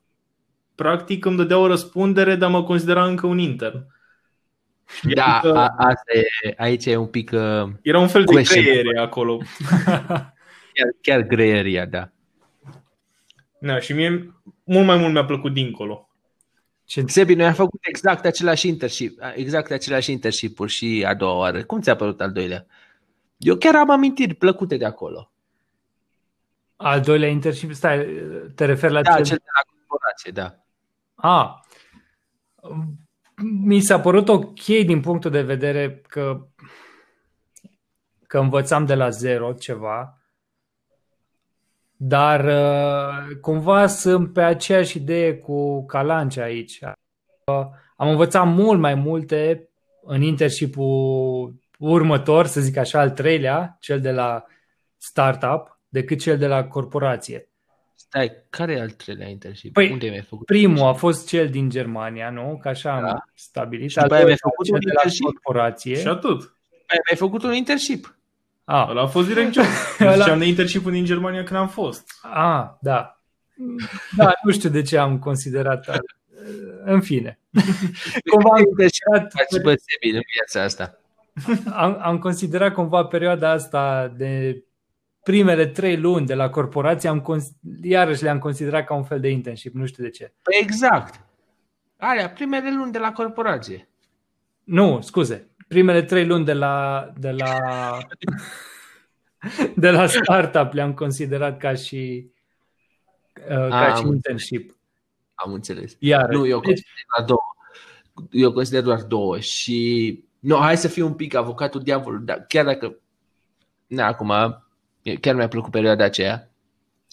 practic 0.74 1.24
îmi 1.24 1.36
dădea 1.36 1.58
o 1.58 1.66
răspundere, 1.66 2.34
dar 2.34 2.50
mă 2.50 2.62
considera 2.62 3.06
încă 3.06 3.26
un 3.26 3.38
intern. 3.38 3.94
Da, 5.14 5.38
adică, 5.38 5.56
a, 5.56 5.74
asta 5.76 6.12
e, 6.42 6.54
aici 6.56 6.86
e 6.86 6.96
un 6.96 7.06
pic... 7.06 7.30
Uh, 7.32 7.72
era 7.82 7.98
un 7.98 8.08
fel 8.08 8.24
de 8.24 8.32
question. 8.32 8.62
creiere 8.62 8.98
acolo. 8.98 9.36
chiar, 10.74 10.88
chiar 11.00 11.22
greieria, 11.22 11.86
da. 11.86 12.10
Da, 13.58 13.80
și 13.80 13.92
mie 13.92 14.34
mult 14.64 14.86
mai 14.86 14.96
mult 14.96 15.12
mi-a 15.12 15.24
plăcut 15.24 15.52
dincolo. 15.52 16.08
Ce... 16.84 17.04
Sebi, 17.06 17.34
noi 17.34 17.46
am 17.46 17.52
făcut 17.52 17.80
exact 17.82 18.24
același 18.24 18.68
internship, 18.68 19.18
exact 19.34 19.70
același 19.70 20.12
internship 20.12 20.66
și 20.66 21.04
a 21.06 21.14
doua 21.14 21.34
oară. 21.34 21.64
Cum 21.64 21.80
ți-a 21.80 21.96
părut 21.96 22.20
al 22.20 22.32
doilea? 22.32 22.66
Eu 23.36 23.56
chiar 23.56 23.74
am 23.74 23.90
amintiri 23.90 24.34
plăcute 24.34 24.76
de 24.76 24.84
acolo. 24.84 25.30
Al 26.76 27.00
doilea 27.00 27.28
internship, 27.28 27.72
stai, 27.72 28.06
te 28.54 28.64
referi 28.64 28.92
la 28.92 29.02
Da, 29.02 29.14
cel... 29.14 29.24
cel 29.24 29.36
de 29.36 29.50
la 29.54 29.72
corporație, 29.72 30.30
da. 30.32 30.64
A, 31.14 31.60
mi 33.42 33.80
s-a 33.80 34.00
părut 34.00 34.28
ok 34.28 34.64
din 34.64 35.00
punctul 35.00 35.30
de 35.30 35.42
vedere 35.42 36.02
că, 36.08 36.46
că 38.26 38.38
învățam 38.38 38.84
de 38.84 38.94
la 38.94 39.08
zero 39.08 39.52
ceva, 39.52 40.20
dar 41.96 42.44
uh, 42.44 43.36
cumva 43.40 43.86
sunt 43.86 44.32
pe 44.32 44.42
aceeași 44.42 44.96
idee 44.96 45.38
cu 45.38 45.86
Calanci 45.86 46.36
aici. 46.36 46.80
Uh, 47.44 47.66
Am 47.96 48.08
învățat 48.08 48.46
mult 48.46 48.80
mai 48.80 48.94
multe 48.94 49.68
în 50.02 50.22
internship-ul 50.22 51.54
următor, 51.78 52.46
să 52.46 52.60
zic 52.60 52.76
așa, 52.76 53.00
al 53.00 53.10
treilea, 53.10 53.76
cel 53.80 54.00
de 54.00 54.10
la 54.10 54.44
startup, 54.96 55.80
decât 55.88 56.20
cel 56.20 56.38
de 56.38 56.46
la 56.46 56.64
corporație. 56.64 57.48
Stai, 58.08 58.32
care 58.50 58.72
e 58.72 58.80
al 58.80 58.90
treilea 58.90 59.28
internship? 59.28 59.72
Păi, 59.72 59.90
Unde 59.92 60.08
mi-ai 60.08 60.22
făcut? 60.28 60.46
Primul 60.46 60.86
a 60.86 60.92
fost 60.92 61.26
cel 61.28 61.48
din 61.48 61.68
Germania, 61.70 62.30
nu? 62.30 62.58
Că 62.62 62.68
așa 62.68 63.00
Da. 63.00 63.08
am 63.08 63.30
stabilit. 63.34 63.90
Și 63.90 63.98
Al 63.98 64.02
după 64.02 64.14
aia 64.14 64.24
doilea 64.24 64.38
mi-ai 64.42 64.52
făcut 64.52 64.64
cel 64.64 64.74
un 64.74 64.80
de 64.80 64.86
la 64.86 64.92
internship? 64.92 65.24
corporație. 65.24 65.96
Și 66.00 66.06
atât. 66.06 66.38
Păi, 66.86 66.98
mi-ai 67.06 67.16
făcut 67.18 67.42
un 67.42 67.52
internship. 67.54 68.18
A, 68.64 68.86
Ăla 68.90 69.02
a 69.02 69.06
fost 69.06 69.26
direct 69.26 69.52
job. 69.52 69.64
Ăla- 70.00 70.14
Ziceam 70.16 70.38
de 70.38 70.46
internship 70.46 70.90
din 70.90 71.04
Germania 71.04 71.42
când 71.42 71.58
am 71.60 71.68
fost. 71.68 72.10
a, 72.22 72.78
da. 72.80 73.20
Da, 74.16 74.32
nu 74.42 74.52
știu 74.52 74.68
de 74.68 74.82
ce 74.82 74.98
am 74.98 75.18
considerat. 75.18 75.88
a- 75.88 75.98
În 76.84 77.00
fine. 77.00 77.38
Cumva 78.30 78.48
am 78.56 78.64
considerat, 78.76 79.32
Faci 79.32 79.62
pe 79.62 79.74
Sebi 79.86 80.14
în 80.16 80.22
viața 80.34 80.62
asta. 80.62 80.98
am, 81.72 81.98
am 82.02 82.18
considerat 82.18 82.72
cumva 82.72 83.04
perioada 83.04 83.50
asta 83.50 84.12
de 84.16 84.62
primele 85.26 85.66
trei 85.66 85.96
luni 85.96 86.26
de 86.26 86.34
la 86.34 86.50
corporație, 86.50 87.08
am 87.08 87.20
cons- 87.20 87.52
iarăși 87.82 88.22
le-am 88.22 88.38
considerat 88.38 88.86
ca 88.86 88.94
un 88.94 89.04
fel 89.04 89.20
de 89.20 89.28
internship, 89.28 89.74
nu 89.74 89.86
știu 89.86 90.02
de 90.04 90.10
ce. 90.10 90.32
Păi 90.42 90.58
exact. 90.62 91.20
Alea, 91.96 92.30
primele 92.30 92.74
luni 92.74 92.92
de 92.92 92.98
la 92.98 93.12
corporație. 93.12 93.88
Nu, 94.64 95.00
scuze. 95.00 95.50
Primele 95.68 96.02
trei 96.02 96.26
luni 96.26 96.44
de 96.44 96.52
la, 96.52 97.08
de 97.18 97.30
la, 97.30 97.58
de 99.84 99.90
la 99.90 100.06
startup 100.06 100.72
le-am 100.72 100.94
considerat 100.94 101.58
ca 101.58 101.74
și, 101.74 102.30
uh, 103.48 103.68
ca 103.68 103.94
Am 103.94 103.96
și 103.96 104.06
internship. 104.06 104.76
Am 105.34 105.52
înțeles. 105.52 105.96
Iar, 105.98 106.28
Nu, 106.28 106.46
eu 106.46 106.60
deci, 106.60 106.66
consider 106.66 107.04
doar 107.16 107.26
două. 107.26 107.40
Eu 108.30 108.52
consider 108.52 108.82
doar 108.82 109.02
două 109.02 109.38
și... 109.38 110.24
Nu, 110.38 110.56
hai 110.56 110.76
să 110.76 110.88
fiu 110.88 111.06
un 111.06 111.14
pic 111.14 111.34
avocatul 111.34 111.80
diavolului, 111.80 112.26
dar 112.26 112.44
chiar 112.48 112.64
dacă... 112.64 112.98
Na, 113.86 114.06
acum, 114.06 114.32
chiar 115.14 115.34
mi-a 115.34 115.48
plăcut 115.48 115.70
perioada 115.70 116.04
aceea 116.04 116.50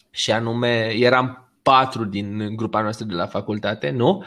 și 0.10 0.32
anume, 0.32 0.94
eram 0.98 1.52
patru 1.62 2.06
din 2.06 2.56
grupa 2.56 2.82
noastră 2.82 3.06
de 3.06 3.14
la 3.14 3.26
facultate, 3.26 3.90
nu? 3.90 4.24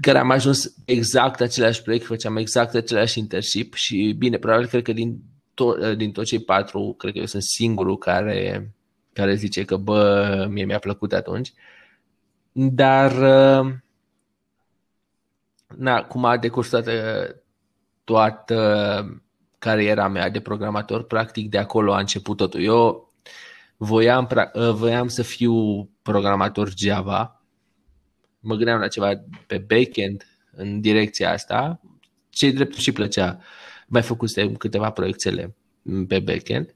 Care 0.00 0.18
am 0.18 0.30
ajuns 0.30 0.74
exact 0.84 1.40
același 1.40 1.82
proiect, 1.82 2.04
făceam 2.04 2.36
exact 2.36 2.74
același 2.74 3.18
internship 3.18 3.74
și 3.74 4.14
bine, 4.18 4.38
probabil 4.38 4.66
cred 4.66 4.82
că 4.82 4.92
din, 4.92 5.20
to- 5.52 5.96
din 5.96 6.12
toți 6.12 6.28
cei 6.28 6.42
patru, 6.42 6.94
cred 6.98 7.12
că 7.12 7.18
eu 7.18 7.26
sunt 7.26 7.42
singurul 7.42 7.98
care, 7.98 8.70
care 9.12 9.34
zice 9.34 9.64
că 9.64 9.76
bă, 9.76 10.46
mie 10.50 10.64
mi-a 10.64 10.78
plăcut 10.78 11.12
atunci. 11.12 11.52
Dar 12.52 13.12
uh, 13.12 13.72
na, 15.76 16.04
cum 16.04 16.24
a 16.24 16.36
decurs 16.36 16.68
toată, 16.68 16.92
toată 18.04 19.22
cariera 19.62 20.08
mea 20.08 20.28
de 20.28 20.40
programator, 20.40 21.04
practic 21.04 21.50
de 21.50 21.58
acolo 21.58 21.92
a 21.92 21.98
început 21.98 22.36
totul. 22.36 22.62
Eu 22.62 23.12
voiam, 23.76 24.26
pra- 24.26 24.52
uh, 24.54 24.70
voiam 24.70 25.08
să 25.08 25.22
fiu 25.22 25.84
programator 26.02 26.72
Java, 26.76 27.42
mă 28.40 28.54
gândeam 28.54 28.80
la 28.80 28.88
ceva 28.88 29.24
pe 29.46 29.58
backend 29.58 30.26
în 30.52 30.80
direcția 30.80 31.30
asta, 31.32 31.80
ce 32.30 32.50
drept 32.50 32.74
și 32.74 32.92
plăcea. 32.92 33.38
Mai 33.86 34.02
făcusem 34.02 34.56
câteva 34.56 34.90
proiectele 34.90 35.56
pe 36.08 36.18
backend 36.20 36.74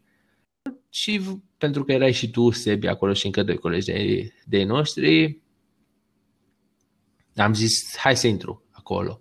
și 0.90 1.18
v- 1.18 1.38
pentru 1.58 1.84
că 1.84 1.92
erai 1.92 2.12
și 2.12 2.30
tu, 2.30 2.50
Sebi, 2.50 2.86
acolo 2.86 3.12
și 3.12 3.26
încă 3.26 3.42
doi 3.42 3.56
colegi 3.56 3.86
de, 3.92 4.32
de 4.44 4.64
noștri, 4.64 5.40
am 7.36 7.54
zis, 7.54 7.96
hai 7.96 8.16
să 8.16 8.26
intru 8.26 8.62
acolo. 8.70 9.20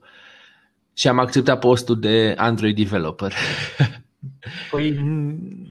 Și 0.97 1.07
am 1.07 1.19
acceptat 1.19 1.59
postul 1.59 1.99
de 1.99 2.33
Android 2.37 2.75
developer. 2.75 3.33
Păi, 4.71 4.91
m, 4.99 5.69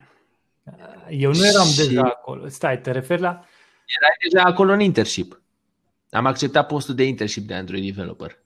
eu 1.08 1.32
nu 1.32 1.46
eram 1.46 1.66
Și- 1.66 1.76
deja 1.76 2.02
acolo. 2.02 2.48
Stai, 2.48 2.80
te 2.80 2.90
referi 2.90 3.20
la... 3.20 3.28
Erai 3.30 4.16
deja 4.30 4.44
acolo 4.48 4.72
în 4.72 4.80
internship. 4.80 5.40
Am 6.10 6.26
acceptat 6.26 6.66
postul 6.66 6.94
de 6.94 7.04
internship 7.04 7.46
de 7.46 7.54
Android 7.54 7.84
developer. 7.94 8.38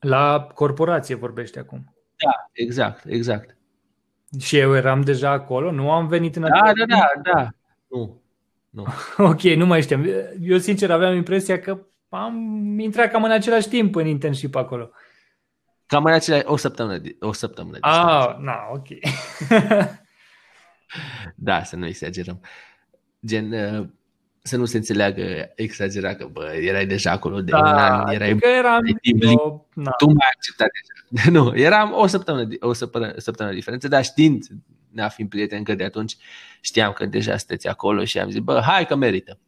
La 0.00 0.48
corporație 0.54 1.14
vorbește 1.14 1.58
acum. 1.58 1.94
Da, 2.24 2.30
exact, 2.52 3.04
exact. 3.06 3.56
Și 4.40 4.58
eu 4.58 4.74
eram 4.74 5.00
deja 5.00 5.30
acolo, 5.30 5.70
nu 5.70 5.90
am 5.90 6.06
venit 6.08 6.36
în 6.36 6.42
Da, 6.42 6.48
acel- 6.62 6.84
da, 6.88 6.96
da, 7.22 7.32
da. 7.32 7.48
Nu. 7.88 8.20
Nu. 8.70 8.86
Ok, 9.30 9.40
nu 9.42 9.66
mai 9.66 9.82
știam. 9.82 10.06
Eu 10.40 10.58
sincer 10.58 10.90
aveam 10.90 11.14
impresia 11.14 11.58
că 11.60 11.78
am 12.08 12.36
intrat 12.78 13.10
cam 13.10 13.24
în 13.24 13.30
același 13.30 13.68
timp 13.68 13.94
în 13.94 14.06
internship 14.06 14.54
acolo. 14.54 14.90
Cam 15.86 16.04
în 16.04 16.12
acelea 16.12 16.42
o 16.44 16.56
săptămână, 16.56 17.00
o 17.20 17.32
săptămână 17.32 17.78
Ah, 17.80 18.36
na, 18.38 18.56
ok. 18.72 18.86
da, 21.34 21.62
să 21.62 21.76
nu 21.76 21.86
exagerăm. 21.86 22.40
Gen, 23.26 23.52
uh, 23.52 23.88
să 24.42 24.56
nu 24.56 24.64
se 24.64 24.76
înțeleagă 24.76 25.52
exagerat 25.54 26.16
că 26.16 26.26
bă, 26.26 26.54
erai 26.54 26.86
deja 26.86 27.10
acolo 27.10 27.40
de 27.40 27.50
da, 27.50 27.58
un 27.58 27.64
an, 27.64 28.08
erai 28.08 28.36
că 28.36 28.48
eram 28.48 28.80
eu, 29.02 29.68
na. 29.74 29.90
tu 29.90 30.06
m-ai 30.06 30.30
acceptat 30.34 30.68
deja. 30.72 31.30
nu, 31.38 31.56
eram 31.56 31.92
o 31.92 32.06
săptămână, 32.06 32.48
o 32.60 32.72
săptămână, 32.72 33.12
săptămână 33.16 33.54
diferență, 33.54 33.88
dar 33.88 34.04
știind, 34.04 34.44
ne 34.90 35.08
fiind 35.08 35.30
prieteni 35.30 35.64
că 35.64 35.74
de 35.74 35.84
atunci, 35.84 36.16
știam 36.60 36.92
că 36.92 37.06
deja 37.06 37.36
sunteți 37.36 37.68
acolo 37.68 38.04
și 38.04 38.18
am 38.18 38.30
zis, 38.30 38.40
bă, 38.40 38.60
hai 38.60 38.86
că 38.86 38.96
merită. 38.96 39.38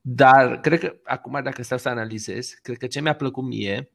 Dar 0.00 0.60
cred 0.60 0.78
că, 0.78 0.94
acum 1.04 1.40
dacă 1.42 1.62
stau 1.62 1.78
să 1.78 1.88
analizez, 1.88 2.58
cred 2.62 2.76
că 2.76 2.86
ce 2.86 3.00
mi-a 3.00 3.14
plăcut 3.14 3.44
mie 3.44 3.90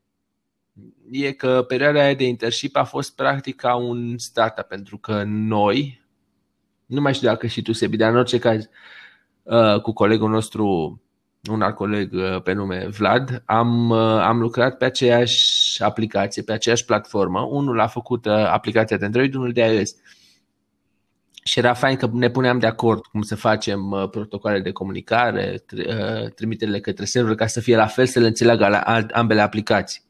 e 1.11 1.31
că 1.31 1.63
perioada 1.67 1.99
aia 1.99 2.13
de 2.13 2.27
internship 2.27 2.75
a 2.75 2.83
fost 2.83 3.15
practic 3.15 3.55
ca 3.55 3.75
un 3.75 4.17
startup, 4.17 4.65
pentru 4.65 4.97
că 4.97 5.23
noi, 5.25 6.01
nu 6.85 7.01
mai 7.01 7.13
știu 7.13 7.27
dacă 7.27 7.47
și 7.47 7.61
tu, 7.61 7.71
Sebi, 7.71 7.97
dar 7.97 8.11
în 8.11 8.17
orice 8.17 8.39
caz, 8.39 8.69
uh, 9.43 9.81
cu 9.81 9.91
colegul 9.91 10.29
nostru, 10.29 10.97
un 11.51 11.61
alt 11.61 11.75
coleg 11.75 12.13
uh, 12.13 12.41
pe 12.41 12.53
nume 12.53 12.87
Vlad, 12.87 13.43
am, 13.45 13.89
uh, 13.89 13.99
am 13.99 14.39
lucrat 14.39 14.77
pe 14.77 14.85
aceeași 14.85 15.83
aplicație, 15.83 16.41
pe 16.41 16.53
aceeași 16.53 16.85
platformă. 16.85 17.41
Unul 17.41 17.79
a 17.79 17.87
făcut 17.87 18.25
aplicația 18.27 18.97
de 18.97 19.05
Android, 19.05 19.33
unul 19.33 19.51
de 19.51 19.61
iOS. 19.61 19.95
Și 21.43 21.59
era 21.59 21.73
fain 21.73 21.95
că 21.95 22.09
ne 22.13 22.29
puneam 22.29 22.59
de 22.59 22.65
acord 22.65 23.05
cum 23.05 23.21
să 23.21 23.35
facem 23.35 24.07
protocoale 24.11 24.59
de 24.59 24.71
comunicare, 24.71 25.63
trimiterile 26.35 26.79
către 26.79 27.05
server 27.05 27.35
ca 27.35 27.47
să 27.47 27.59
fie 27.59 27.75
la 27.75 27.85
fel, 27.85 28.05
să 28.05 28.19
le 28.19 28.27
înțeleagă 28.27 28.81
ambele 29.11 29.41
aplicații. 29.41 30.01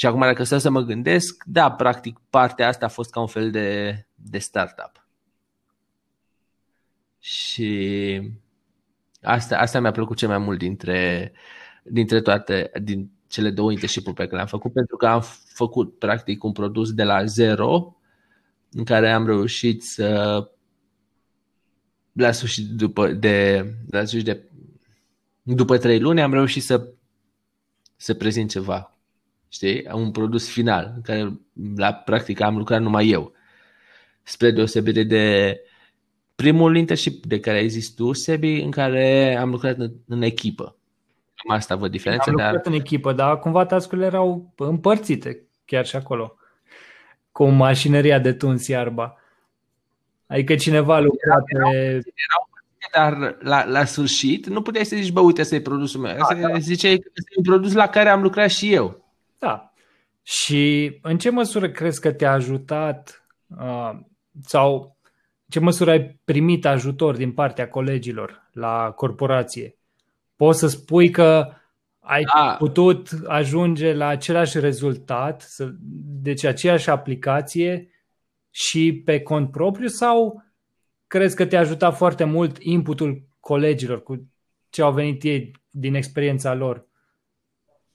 Și 0.00 0.06
acum 0.06 0.20
dacă 0.20 0.44
stau 0.44 0.58
să 0.58 0.70
mă 0.70 0.80
gândesc, 0.80 1.44
da, 1.46 1.70
practic 1.70 2.20
partea 2.30 2.68
asta 2.68 2.84
a 2.84 2.88
fost 2.88 3.10
ca 3.10 3.20
un 3.20 3.26
fel 3.26 3.50
de, 3.50 4.06
de 4.14 4.38
startup. 4.38 5.06
Și 7.18 8.20
asta, 9.22 9.58
asta 9.58 9.80
mi-a 9.80 9.90
plăcut 9.90 10.16
cel 10.16 10.28
mai 10.28 10.38
mult 10.38 10.58
dintre, 10.58 11.32
dintre 11.82 12.20
toate, 12.20 12.70
din 12.82 13.10
cele 13.26 13.50
două 13.50 13.70
internship 13.70 14.04
pe 14.04 14.12
care 14.12 14.34
le-am 14.34 14.46
făcut, 14.46 14.72
pentru 14.72 14.96
că 14.96 15.06
am 15.06 15.22
făcut 15.54 15.98
practic 15.98 16.44
un 16.44 16.52
produs 16.52 16.92
de 16.92 17.04
la 17.04 17.24
zero 17.24 17.96
în 18.70 18.84
care 18.84 19.12
am 19.12 19.26
reușit 19.26 19.82
să 19.82 20.50
la 22.12 22.32
sfârșit 22.32 22.68
după 22.68 23.08
de, 23.08 23.66
la 23.90 24.04
sfârșit 24.04 24.26
de 24.26 24.50
după 25.42 25.78
trei 25.78 26.00
luni 26.00 26.22
am 26.22 26.32
reușit 26.32 26.62
să 26.62 26.88
să 27.96 28.14
prezint 28.14 28.50
ceva 28.50 28.94
știi? 29.50 29.86
Un 29.92 30.10
produs 30.10 30.48
final, 30.48 30.92
în 30.94 31.00
care 31.00 31.32
la 31.76 31.92
practic 31.92 32.40
am 32.40 32.56
lucrat 32.56 32.80
numai 32.80 33.08
eu. 33.08 33.32
Spre 34.22 34.50
deosebire 34.50 35.02
de 35.02 35.56
primul 36.34 36.76
internship 36.76 37.26
de 37.26 37.40
care 37.40 37.58
ai 37.58 37.68
zis 37.68 37.90
tu, 37.90 38.12
Sebi, 38.12 38.60
în 38.60 38.70
care 38.70 39.36
am 39.36 39.50
lucrat 39.50 39.78
în, 39.78 39.92
în 40.08 40.22
echipă. 40.22 40.76
Cam 41.34 41.56
asta 41.56 41.76
văd 41.76 41.90
diferența. 41.90 42.24
Am 42.26 42.32
lucrat 42.32 42.52
dar... 42.52 42.62
în 42.64 42.72
echipă, 42.72 43.12
dar 43.12 43.38
cumva 43.38 43.66
tascurile 43.66 44.06
erau 44.06 44.52
împărțite 44.56 45.44
chiar 45.64 45.86
și 45.86 45.96
acolo. 45.96 46.34
Cu 47.32 47.48
mașineria 47.48 48.18
de 48.18 48.32
tuns 48.32 48.66
iarba. 48.66 49.14
Adică 50.26 50.54
cineva 50.54 50.98
lucra 50.98 51.36
pe... 51.44 51.66
Erau, 51.66 52.48
dar 52.92 53.36
la, 53.40 53.64
la 53.64 53.84
sfârșit 53.84 54.46
nu 54.46 54.62
puteai 54.62 54.84
să 54.84 54.96
zici, 54.96 55.12
bă, 55.12 55.20
uite, 55.20 55.40
asta 55.40 55.54
e 55.54 55.60
produsul 55.60 56.00
meu. 56.00 56.16
Asta 56.20 56.34
da, 56.34 56.48
da. 56.48 56.58
ziceai 56.58 56.98
că 56.98 57.08
este 57.14 57.32
un 57.36 57.42
produs 57.42 57.72
la 57.72 57.86
care 57.86 58.08
am 58.08 58.22
lucrat 58.22 58.50
și 58.50 58.72
eu. 58.72 59.09
Da. 59.40 59.72
Și 60.22 60.98
în 61.02 61.18
ce 61.18 61.30
măsură 61.30 61.70
crezi 61.70 62.00
că 62.00 62.12
te-a 62.12 62.32
ajutat 62.32 63.28
uh, 63.46 63.90
sau 64.42 64.96
în 65.44 65.48
ce 65.48 65.60
măsură 65.60 65.90
ai 65.90 66.20
primit 66.24 66.66
ajutor 66.66 67.16
din 67.16 67.32
partea 67.32 67.68
colegilor 67.68 68.48
la 68.52 68.90
corporație? 68.90 69.76
Poți 70.36 70.58
să 70.58 70.66
spui 70.66 71.10
că 71.10 71.52
ai 72.00 72.22
da. 72.34 72.54
putut 72.58 73.08
ajunge 73.26 73.92
la 73.92 74.06
același 74.06 74.58
rezultat, 74.58 75.54
deci 76.22 76.44
aceeași 76.44 76.90
aplicație 76.90 77.90
și 78.50 79.02
pe 79.04 79.20
cont 79.20 79.50
propriu 79.50 79.86
sau 79.86 80.44
crezi 81.06 81.36
că 81.36 81.46
te-a 81.46 81.60
ajutat 81.60 81.96
foarte 81.96 82.24
mult 82.24 82.56
inputul 82.58 83.22
colegilor 83.40 84.02
cu 84.02 84.28
ce 84.70 84.82
au 84.82 84.92
venit 84.92 85.22
ei 85.22 85.52
din 85.70 85.94
experiența 85.94 86.54
lor? 86.54 86.88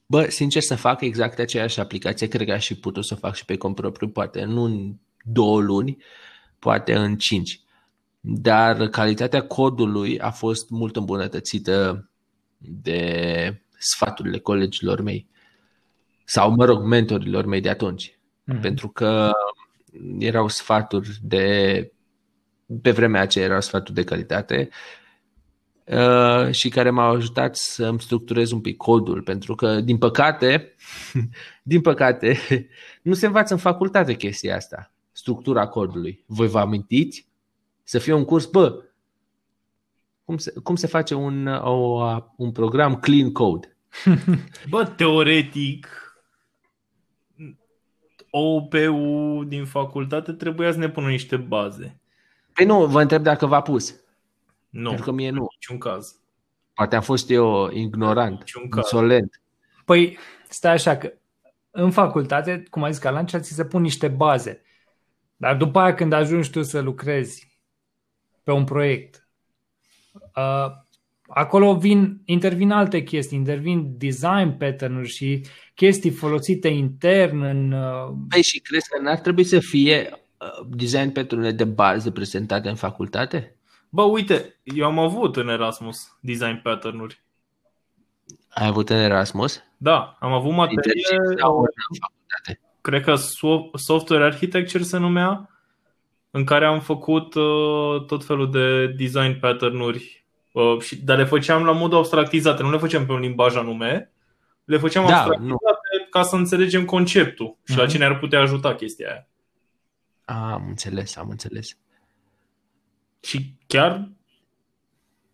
Bă, 0.06 0.30
sincer 0.30 0.62
să 0.62 0.76
fac 0.76 1.02
exact 1.02 1.39
aceeași 1.39 1.80
aplicație, 1.80 2.28
cred 2.28 2.48
că 2.48 2.54
aș 2.54 2.65
fi 2.65 2.76
putut 2.76 3.06
să 3.06 3.13
o 3.13 3.18
fac 3.18 3.36
și 3.36 3.46
pe 3.46 3.58
cont 3.58 3.76
propriu, 3.76 4.10
poate 4.10 4.44
nu 4.44 4.63
în 4.63 4.96
două 5.24 5.62
luni, 5.62 5.98
poate 6.60 6.96
în 6.96 7.18
cinci. 7.18 7.60
Dar 8.20 8.88
calitatea 8.88 9.48
codului 9.48 10.20
a 10.20 10.32
fost 10.32 10.70
mult 10.70 10.96
îmbunătățită 10.96 12.10
de 12.58 13.62
sfaturile 13.78 14.39
colegilor 14.39 15.02
mei 15.02 15.28
sau, 16.26 16.52
mă 16.52 16.65
rog, 16.65 16.84
mentorilor 16.84 17.46
mei 17.46 17.62
de 17.62 17.70
atunci. 17.70 18.12
Mm-hmm. 18.12 18.62
Pentru 18.62 18.89
că 18.89 19.32
erau 20.20 20.48
sfaturi 20.48 21.10
de 21.22 21.91
pe 22.82 22.91
vremea 22.91 23.22
aceea 23.22 23.46
erau 23.46 23.62
sfaturi 23.62 23.96
de 23.96 24.04
calitate 24.04 24.70
Uh, 24.70 25.05
și 26.52 26.69
care 26.69 26.89
m-au 26.89 27.15
ajutat 27.15 27.56
să 27.56 27.86
îmi 27.86 28.02
structurez 28.02 28.52
un 28.52 28.62
pic 28.62 28.78
codul, 28.78 29.21
pentru 29.21 29.56
că, 29.56 29.82
din 29.82 29.98
păcate, 29.98 30.76
din 31.63 31.82
păcate, 31.82 32.38
nu 33.02 33.13
se 33.13 33.26
învață 33.26 33.54
în 33.54 33.60
facultate 33.60 34.13
chestia 34.13 34.56
asta, 34.56 34.91
structura 35.12 35.67
codului. 35.67 36.24
Voi 36.26 36.48
vă 36.48 36.60
amintiți? 36.60 37.28
Să 37.84 38.00
fie 38.00 38.13
un 38.13 38.26
curs, 38.26 38.45
bă, 38.45 38.84
cum 40.24 40.38
se, 40.38 40.54
cum 40.63 40.76
se 40.76 40.88
face 40.88 41.13
un, 41.13 41.48
o, 41.48 42.02
un 42.36 42.52
program 42.52 42.95
clean 42.95 43.32
code? 43.32 43.78
Bă, 44.69 44.86
teoretic, 44.86 45.88
OPU 48.30 49.43
din 49.48 49.65
facultate 49.65 50.32
trebuia 50.32 50.71
să 50.71 50.78
ne 50.78 50.89
pună 50.89 51.10
niște 51.10 51.36
baze. 51.36 52.00
Păi 52.54 52.65
nu, 52.65 52.86
vă 52.86 53.02
întreb 53.02 53.24
dacă 53.24 53.45
v-a 53.45 53.62
pus. 53.62 53.95
Nu. 54.75 54.88
Pentru 54.88 55.05
că 55.05 55.11
mie 55.11 55.29
nu. 55.29 55.47
Niciun 55.53 55.77
caz. 55.77 56.15
Poate 56.73 56.95
am 56.95 57.01
fost 57.01 57.29
eu 57.29 57.69
ignorant, 57.71 58.43
insolent. 58.75 59.41
Păi, 59.85 60.17
stai 60.49 60.73
așa 60.73 60.97
că 60.97 61.13
în 61.71 61.91
facultate, 61.91 62.63
cum 62.69 62.83
ai 62.83 62.91
zis 62.91 63.01
Calancea, 63.01 63.39
ți 63.39 63.53
se 63.53 63.65
pun 63.65 63.81
niște 63.81 64.07
baze. 64.07 64.61
Dar 65.35 65.55
după 65.55 65.79
aia 65.79 65.93
când 65.93 66.13
ajungi 66.13 66.49
tu 66.49 66.61
să 66.61 66.79
lucrezi 66.79 67.59
pe 68.43 68.51
un 68.51 68.63
proiect, 68.63 69.27
uh, 70.13 70.71
acolo 71.27 71.77
vin, 71.77 72.21
intervin 72.25 72.71
alte 72.71 73.03
chestii, 73.03 73.38
intervin 73.38 73.97
design 73.97 74.57
pattern-uri 74.57 75.07
și 75.07 75.45
chestii 75.75 76.11
folosite 76.11 76.67
intern 76.67 77.41
în... 77.41 77.71
Uh... 77.71 78.13
Păi 78.29 78.41
și 78.41 78.59
crezi 78.59 78.89
că 78.89 79.01
n-ar 79.01 79.19
trebui 79.19 79.43
să 79.43 79.59
fie 79.59 80.09
uh, 80.11 80.67
design 80.69 81.09
pattern 81.09 81.55
de 81.55 81.63
bază 81.63 82.11
prezentate 82.11 82.69
în 82.69 82.75
facultate? 82.75 83.55
Bă, 83.95 84.01
uite, 84.01 84.60
eu 84.63 84.86
am 84.86 84.99
avut 84.99 85.36
în 85.36 85.47
Erasmus 85.47 86.17
design 86.19 86.60
pattern-uri. 86.63 87.23
Ai 88.49 88.67
avut 88.67 88.89
în 88.89 88.95
Erasmus? 88.95 89.63
Da, 89.77 90.17
am 90.19 90.31
avut 90.31 90.53
materie... 90.53 91.01
Cred 92.81 93.03
că 93.03 93.15
Software 93.73 94.23
Architecture 94.23 94.84
se 94.84 94.97
numea, 94.97 95.49
în 96.31 96.43
care 96.43 96.65
am 96.65 96.79
făcut 96.79 97.36
uh, 97.36 98.05
tot 98.05 98.25
felul 98.25 98.51
de 98.51 98.88
design 98.88 99.39
pattern-uri, 99.39 100.25
uh, 100.51 100.79
și, 100.79 101.03
dar 101.03 101.17
le 101.17 101.25
făceam 101.25 101.63
la 101.63 101.71
modul 101.71 101.97
abstractizate, 101.97 102.63
nu 102.63 102.71
le 102.71 102.77
făceam 102.77 103.05
pe 103.05 103.12
un 103.12 103.19
limbaj 103.19 103.55
anume, 103.55 104.12
le 104.63 104.77
făceam 104.77 105.05
da, 105.05 105.17
abstractizate 105.17 105.65
nu. 105.99 106.08
ca 106.10 106.23
să 106.23 106.36
înțelegem 106.36 106.86
conceptul 106.86 107.58
și 107.63 107.73
mm-hmm. 107.73 107.77
la 107.77 107.84
mhm. 107.84 107.91
cine 107.91 108.05
ar 108.05 108.19
putea 108.19 108.39
ajuta 108.39 108.75
chestia 108.75 109.10
aia. 109.10 109.27
Am 110.25 110.65
înțeles, 110.67 111.17
am 111.17 111.29
înțeles. 111.29 111.77
Și 113.25 113.53
chiar 113.67 114.09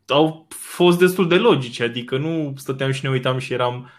au 0.07 0.47
fost 0.49 0.99
destul 0.99 1.27
de 1.27 1.37
logice, 1.37 1.83
adică 1.83 2.17
nu 2.17 2.53
stăteam 2.57 2.91
și 2.91 3.03
ne 3.03 3.09
uitam 3.09 3.37
și 3.37 3.53
eram 3.53 3.89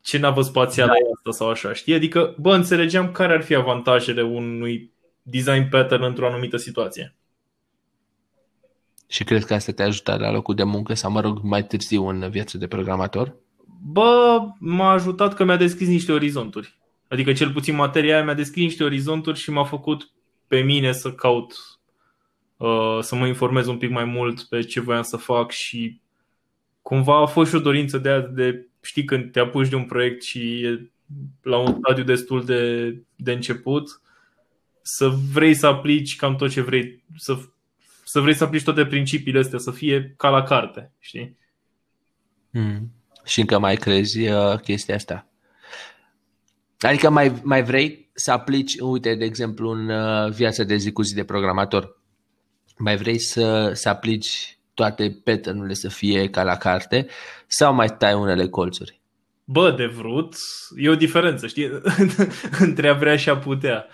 ce 0.00 0.18
navă 0.18 0.42
spațială 0.42 0.90
da. 0.90 0.96
e 0.96 1.12
asta 1.16 1.30
sau 1.30 1.50
așa, 1.50 1.72
știi? 1.72 1.94
Adică, 1.94 2.34
bă, 2.38 2.54
înțelegeam 2.54 3.12
care 3.12 3.32
ar 3.32 3.42
fi 3.42 3.54
avantajele 3.54 4.22
unui 4.22 4.92
design 5.22 5.68
pattern 5.68 6.02
într-o 6.02 6.26
anumită 6.26 6.56
situație. 6.56 7.14
Și 9.06 9.24
crezi 9.24 9.46
că 9.46 9.54
asta 9.54 9.72
te-a 9.72 9.86
ajutat 9.86 10.20
la 10.20 10.30
locul 10.30 10.54
de 10.54 10.62
muncă 10.62 10.94
sau, 10.94 11.10
mă 11.10 11.20
rog, 11.20 11.38
mai 11.42 11.66
târziu 11.66 12.06
în 12.06 12.30
viața 12.30 12.58
de 12.58 12.66
programator? 12.66 13.36
Bă, 13.82 14.38
m-a 14.58 14.90
ajutat 14.90 15.34
că 15.34 15.44
mi-a 15.44 15.56
deschis 15.56 15.88
niște 15.88 16.12
orizonturi. 16.12 16.78
Adică 17.08 17.32
cel 17.32 17.52
puțin 17.52 17.74
materia 17.74 18.14
aia 18.14 18.24
mi-a 18.24 18.34
deschis 18.34 18.62
niște 18.62 18.84
orizonturi 18.84 19.38
și 19.38 19.50
m-a 19.50 19.64
făcut 19.64 20.10
pe 20.46 20.60
mine 20.60 20.92
să 20.92 21.12
caut 21.12 21.77
Uh, 22.58 22.98
să 23.00 23.14
mă 23.14 23.26
informez 23.26 23.66
un 23.66 23.78
pic 23.78 23.90
mai 23.90 24.04
mult 24.04 24.42
pe 24.42 24.60
ce 24.60 24.80
voiam 24.80 25.02
să 25.02 25.16
fac 25.16 25.50
și 25.50 26.00
cumva 26.82 27.20
a 27.20 27.26
fost 27.26 27.50
și 27.50 27.56
o 27.56 27.60
dorință 27.60 27.98
de, 27.98 28.08
a, 28.08 28.20
de 28.20 28.66
știi 28.80 29.04
când 29.04 29.32
te 29.32 29.40
apuci 29.40 29.68
de 29.68 29.76
un 29.76 29.84
proiect 29.84 30.22
și 30.22 30.62
e 30.64 30.90
la 31.42 31.58
un 31.58 31.76
stadiu 31.78 32.04
destul 32.04 32.44
de, 32.44 32.90
de 33.16 33.32
început 33.32 34.00
să 34.82 35.08
vrei 35.32 35.54
să 35.54 35.66
aplici 35.66 36.16
cam 36.16 36.36
tot 36.36 36.50
ce 36.50 36.60
vrei, 36.60 37.04
să, 37.16 37.38
să 38.04 38.20
vrei 38.20 38.34
să 38.34 38.44
aplici 38.44 38.64
toate 38.64 38.86
principiile 38.86 39.38
astea, 39.38 39.58
să 39.58 39.70
fie 39.70 40.14
ca 40.16 40.28
la 40.28 40.42
carte, 40.42 40.92
știi? 40.98 41.36
Mm. 42.50 42.92
Și 43.24 43.40
încă 43.40 43.58
mai 43.58 43.76
crezi 43.76 44.28
uh, 44.28 44.58
chestia 44.60 44.94
asta? 44.94 45.26
Adică 46.78 47.10
mai, 47.10 47.40
mai 47.42 47.64
vrei 47.64 48.10
să 48.12 48.32
aplici, 48.32 48.78
uite, 48.80 49.14
de 49.14 49.24
exemplu, 49.24 49.70
în 49.70 49.88
uh, 49.88 50.32
viața 50.32 50.62
de 50.62 50.76
zi 50.76 50.92
cu 50.92 51.02
zi 51.02 51.14
de 51.14 51.24
programator, 51.24 51.97
mai 52.78 52.96
vrei 52.96 53.18
să, 53.18 53.70
să 53.74 53.88
aplici 53.88 54.58
toate 54.74 55.20
pattern 55.24 55.72
să 55.72 55.88
fie 55.88 56.30
ca 56.30 56.42
la 56.42 56.56
carte 56.56 57.06
sau 57.46 57.74
mai 57.74 57.96
tai 57.96 58.14
unele 58.14 58.48
colțuri? 58.48 59.00
Bă, 59.44 59.70
de 59.70 59.86
vrut, 59.86 60.36
e 60.76 60.88
o 60.88 60.94
diferență, 60.94 61.46
știi, 61.46 61.70
între 62.66 62.88
a 62.88 62.94
vrea 62.94 63.16
și 63.16 63.28
a 63.28 63.36
putea. 63.36 63.86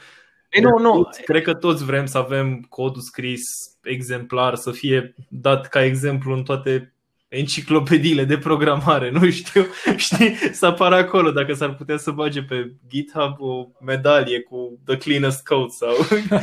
Ei, 0.51 0.63
nu, 0.63 0.79
nu. 0.79 1.09
Cred 1.25 1.43
că 1.43 1.55
toți 1.55 1.85
vrem 1.85 2.07
să 2.07 2.19
avem 2.19 2.67
codul 2.69 3.01
scris 3.01 3.43
exemplar, 3.83 4.55
să 4.55 4.71
fie 4.71 5.15
dat 5.29 5.69
ca 5.69 5.85
exemplu 5.85 6.35
în 6.35 6.43
toate 6.43 6.95
enciclopediile 7.29 8.25
de 8.25 8.39
programare, 8.39 9.11
nu 9.11 9.31
știu, 9.31 9.67
știi, 9.97 10.35
să 10.53 10.67
apară 10.67 10.95
acolo 10.95 11.31
dacă 11.31 11.53
s-ar 11.53 11.75
putea 11.75 11.97
să 11.97 12.11
bage 12.11 12.43
pe 12.43 12.73
GitHub 12.89 13.37
o 13.39 13.69
medalie 13.85 14.41
cu 14.41 14.81
the 14.87 14.97
cleanest 14.97 15.47
code 15.47 15.69
sau 15.69 15.95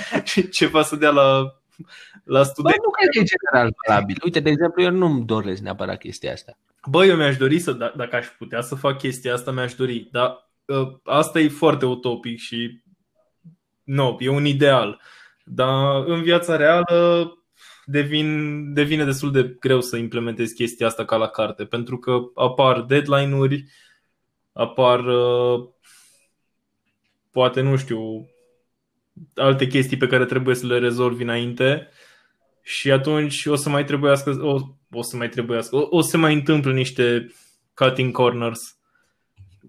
ceva 0.60 0.84
să 0.84 0.96
dea 0.96 1.10
la 1.10 1.61
la 2.24 2.44
studenți. 2.44 2.78
Bă, 2.78 2.84
nu 2.86 2.92
cred 2.92 3.10
că 3.10 3.20
e 3.20 3.36
general 3.36 3.76
valabil. 3.88 4.18
Uite, 4.24 4.40
de 4.40 4.50
exemplu, 4.50 4.82
eu 4.84 4.92
nu-mi 4.92 5.26
doresc 5.26 5.62
neapărat 5.62 5.98
chestia 5.98 6.32
asta. 6.32 6.58
Bă, 6.90 7.06
eu 7.06 7.16
mi-aș 7.16 7.38
dori 7.38 7.60
să, 7.60 7.76
d- 7.76 7.96
dacă 7.96 8.16
aș 8.16 8.28
putea 8.28 8.62
să 8.62 8.76
fac 8.76 8.98
chestia 8.98 9.34
asta, 9.34 9.52
mi-aș 9.52 9.74
dori. 9.74 10.08
Dar 10.12 10.52
uh, 10.66 10.94
asta 11.04 11.40
e 11.40 11.48
foarte 11.48 11.86
utopic 11.86 12.40
și 12.40 12.84
nu, 13.84 14.18
e 14.20 14.30
un 14.30 14.46
ideal. 14.46 15.02
Dar 15.46 16.04
în 16.06 16.22
viața 16.22 16.56
reală 16.56 17.36
devin, 17.86 18.74
devine 18.74 19.06
destul 19.06 19.32
de 19.32 19.56
greu 19.60 19.82
să 19.82 19.98
implementezi 19.98 20.56
chestia 20.56 20.88
asta 20.88 21.06
ca 21.06 21.16
la 21.16 21.28
carte, 21.28 21.66
pentru 21.66 21.98
că 21.98 22.20
apar 22.36 22.82
deadline-uri, 22.82 23.66
apar 24.54 25.06
uh, 25.06 25.68
poate, 27.32 27.62
nu 27.62 27.76
știu, 27.76 28.30
alte 29.36 29.68
chestii 29.68 29.98
pe 29.98 30.08
care 30.08 30.26
trebuie 30.26 30.56
să 30.56 30.66
le 30.66 30.80
rezolvi 30.80 31.24
înainte 31.24 31.90
și 32.62 32.92
atunci 32.92 33.46
o 33.46 33.56
să 33.56 33.70
mai 33.70 33.86
trebuiască, 33.86 34.30
o, 34.42 34.60
o 34.92 35.02
să 35.02 35.18
mai 35.18 35.30
trebuiască, 35.30 35.76
o, 35.76 35.88
o 35.90 36.02
să 36.02 36.18
mai 36.18 36.34
întâmplă 36.34 36.72
niște 36.72 37.32
cutting 37.74 38.12
corners 38.12 38.60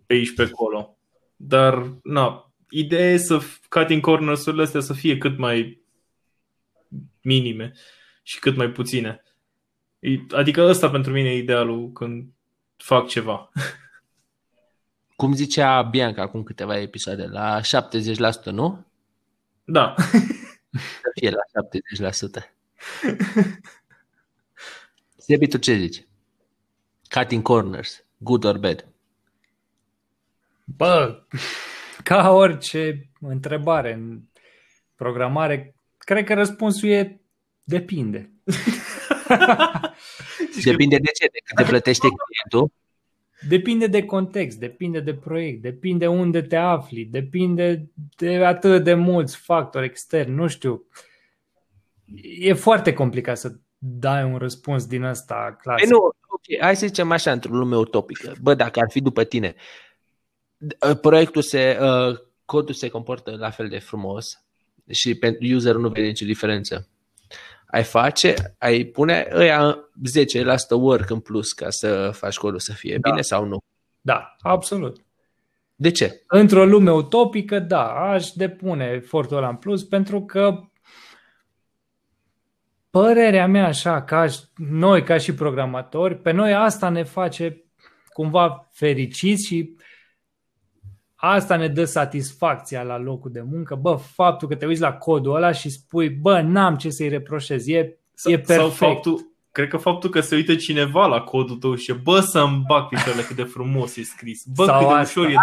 pe 0.06 0.14
aici 0.14 0.34
pe 0.34 0.42
acolo. 0.42 0.96
Dar, 1.36 1.92
na, 2.02 2.52
ideea 2.68 3.10
e 3.10 3.16
să 3.16 3.40
cutting 3.68 4.00
corners-urile 4.00 4.62
astea 4.62 4.80
să 4.80 4.92
fie 4.92 5.18
cât 5.18 5.38
mai 5.38 5.82
minime 7.20 7.72
și 8.22 8.38
cât 8.38 8.56
mai 8.56 8.70
puține. 8.70 9.22
Adică 10.30 10.62
ăsta 10.62 10.90
pentru 10.90 11.12
mine 11.12 11.28
e 11.28 11.36
idealul 11.36 11.92
când 11.92 12.28
fac 12.76 13.08
ceva. 13.08 13.50
Cum 15.16 15.34
zicea 15.34 15.82
Bianca 15.82 16.22
acum 16.22 16.42
câteva 16.42 16.78
episoade, 16.78 17.26
la 17.26 17.60
70%, 17.60 18.44
nu? 18.44 18.86
Da. 19.64 19.94
Să 21.02 21.10
fie 21.14 21.30
la 21.30 21.40
70%. 22.40 22.52
Sebi, 25.16 25.48
tu 25.48 25.58
ce 25.58 25.76
zici? 25.76 26.06
Cutting 27.10 27.42
corners, 27.42 28.04
good 28.16 28.44
or 28.44 28.58
bad? 28.58 28.86
Bă, 30.64 31.22
ca 32.04 32.30
orice 32.30 33.10
întrebare 33.20 33.92
în 33.92 34.20
programare, 34.94 35.74
cred 35.98 36.24
că 36.24 36.34
răspunsul 36.34 36.88
e 36.88 37.20
depinde. 37.62 38.32
depinde 40.64 40.96
de 40.96 41.10
ce? 41.10 41.26
De 41.26 41.38
cât 41.44 41.56
te 41.56 41.62
plătește 41.64 42.08
clientul? 42.24 42.72
Depinde 43.48 43.86
de 43.86 44.04
context, 44.04 44.58
depinde 44.58 45.00
de 45.00 45.14
proiect, 45.14 45.62
depinde 45.62 46.06
unde 46.06 46.42
te 46.42 46.56
afli, 46.56 47.04
depinde 47.04 47.90
de 48.16 48.44
atât 48.44 48.84
de 48.84 48.94
mulți 48.94 49.36
factori 49.36 49.84
externi, 49.84 50.34
nu 50.34 50.48
știu. 50.48 50.86
E 52.38 52.52
foarte 52.52 52.92
complicat 52.92 53.38
să 53.38 53.52
dai 53.78 54.24
un 54.24 54.36
răspuns 54.36 54.86
din 54.86 55.02
ăsta 55.02 55.58
clasic. 55.60 55.88
Păi 55.88 55.98
nu, 55.98 56.04
okay, 56.28 56.58
hai 56.60 56.76
să 56.76 56.86
zicem 56.86 57.10
așa, 57.10 57.32
într-o 57.32 57.54
lume 57.54 57.76
utopică. 57.76 58.32
Bă, 58.40 58.54
dacă 58.54 58.80
ar 58.80 58.90
fi 58.90 59.00
după 59.00 59.24
tine, 59.24 59.54
ă, 60.88 60.94
proiectul 60.94 61.42
se, 61.42 61.78
ă, 61.80 62.20
codul 62.44 62.74
se 62.74 62.88
comportă 62.88 63.36
la 63.38 63.50
fel 63.50 63.68
de 63.68 63.78
frumos 63.78 64.44
și 64.90 65.14
pentru 65.14 65.54
userul 65.54 65.80
nu 65.80 65.88
vede 65.88 66.06
nicio 66.06 66.26
diferență 66.26 66.88
ai 67.72 67.82
face, 67.82 68.34
ai 68.58 68.84
pune 68.84 69.28
ăia 69.32 69.76
10% 70.76 70.80
work 70.80 71.10
în 71.10 71.20
plus 71.20 71.52
ca 71.52 71.70
să 71.70 72.10
faci 72.14 72.36
codul 72.36 72.58
să 72.58 72.72
fie 72.72 72.98
da. 73.00 73.10
bine 73.10 73.22
sau 73.22 73.44
nu? 73.44 73.58
Da, 74.00 74.36
absolut. 74.40 75.04
De 75.74 75.90
ce? 75.90 76.22
Într-o 76.26 76.64
lume 76.64 76.92
utopică, 76.92 77.58
da, 77.58 77.84
aș 77.84 78.30
depune 78.30 78.84
efortul 78.84 79.36
ăla 79.36 79.48
în 79.48 79.56
plus 79.56 79.84
pentru 79.84 80.24
că 80.24 80.60
părerea 82.90 83.46
mea 83.46 83.66
așa, 83.66 84.02
ca 84.02 84.26
noi 84.56 85.02
ca 85.02 85.18
și 85.18 85.34
programatori, 85.34 86.16
pe 86.16 86.30
noi 86.30 86.54
asta 86.54 86.88
ne 86.88 87.02
face 87.02 87.64
cumva 88.12 88.68
fericiți 88.72 89.46
și 89.46 89.76
asta 91.24 91.56
ne 91.56 91.68
dă 91.68 91.84
satisfacția 91.84 92.82
la 92.82 92.98
locul 92.98 93.30
de 93.32 93.44
muncă. 93.50 93.74
Bă, 93.74 93.98
faptul 94.14 94.48
că 94.48 94.54
te 94.54 94.66
uiți 94.66 94.80
la 94.80 94.92
codul 94.92 95.34
ăla 95.34 95.52
și 95.52 95.70
spui, 95.70 96.08
bă, 96.08 96.40
n-am 96.40 96.76
ce 96.76 96.90
să-i 96.90 97.08
reproșez, 97.08 97.66
e, 97.66 97.76
e 97.76 97.96
perfect. 98.24 98.58
Sau 98.58 98.70
faptul, 98.70 99.32
cred 99.52 99.68
că 99.68 99.76
faptul 99.76 100.10
că 100.10 100.20
se 100.20 100.34
uită 100.34 100.54
cineva 100.54 101.06
la 101.06 101.20
codul 101.20 101.56
tău 101.56 101.74
și 101.74 101.92
bă 101.92 102.20
să-mi 102.20 102.62
bag 102.66 102.88
picioarele 102.88 103.22
cât 103.22 103.36
de 103.36 103.42
frumos 103.42 103.96
e 103.96 104.02
scris. 104.02 104.42
Bă, 104.54 104.64
Sau 104.64 104.78
cât 104.78 104.96
de 104.96 105.02
ușor 105.02 105.26
e 105.26 105.28
de 105.28 105.34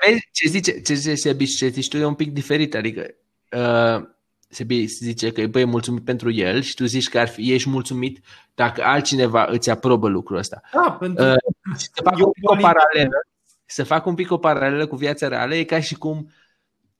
înțeles. 0.00 0.22
Ce 0.32 0.48
zice, 0.48 0.80
ce 0.80 0.94
zice 0.94 1.14
Sebi 1.14 1.44
ce 1.44 1.68
zici 1.68 1.88
tu 1.88 1.96
e 1.96 2.04
un 2.04 2.14
pic 2.14 2.32
diferit, 2.32 2.74
adică 2.74 3.06
uh, 3.50 4.08
Sebi 4.48 4.84
zice 4.86 5.32
că 5.32 5.46
băi, 5.46 5.62
e 5.62 5.64
mulțumit 5.64 6.04
pentru 6.04 6.30
el 6.30 6.60
și 6.60 6.74
tu 6.74 6.84
zici 6.84 7.08
că 7.08 7.18
ar 7.18 7.28
fi, 7.28 7.52
ești 7.52 7.68
mulțumit 7.68 8.24
dacă 8.54 8.82
altcineva 8.84 9.46
îți 9.50 9.70
aprobă 9.70 10.08
lucrul 10.08 10.38
ăsta. 10.38 10.60
Da, 10.72 10.96
pentru 11.00 11.24
uh, 11.24 11.34
să 11.76 12.00
fac 12.02 12.14
o 12.42 12.56
paralelă 12.56 13.27
să 13.70 13.84
fac 13.84 14.06
un 14.06 14.14
pic 14.14 14.30
o 14.30 14.38
paralelă 14.38 14.86
cu 14.86 14.96
viața 14.96 15.28
reală, 15.28 15.54
e 15.54 15.64
ca 15.64 15.80
și 15.80 15.94
cum 15.94 16.32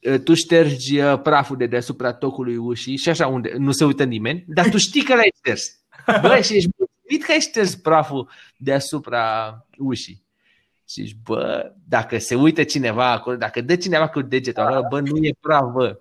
uh, 0.01 0.21
tu 0.21 0.35
ștergi 0.35 1.01
uh, 1.01 1.21
praful 1.23 1.57
de 1.57 1.67
deasupra 1.67 2.13
tocului 2.13 2.57
ușii 2.57 2.97
și 2.97 3.09
așa 3.09 3.27
unde 3.27 3.55
nu 3.59 3.73
se 3.73 3.85
uită 3.85 4.05
nimeni, 4.05 4.45
dar 4.47 4.69
tu 4.69 4.79
știi 4.79 5.03
că 5.03 5.15
l-ai 5.15 5.33
șters. 5.37 5.81
Bă, 6.21 6.41
și 6.43 6.57
ești 6.57 6.69
mulțumit 6.77 7.25
că 7.25 7.33
ai 7.33 7.41
șters 7.41 7.75
praful 7.75 8.31
deasupra 8.57 9.57
ușii. 9.77 10.23
Și 10.89 11.03
zici, 11.03 11.17
bă, 11.25 11.73
dacă 11.89 12.19
se 12.19 12.35
uită 12.35 12.63
cineva 12.63 13.13
acolo, 13.13 13.37
dacă 13.37 13.61
dă 13.61 13.77
cineva 13.77 14.09
cu 14.09 14.23
degetul 14.23 14.63
acolo, 14.63 14.87
bă, 14.91 15.01
nu 15.01 15.17
e 15.17 15.35
praf, 15.41 15.73
bă. 15.73 15.99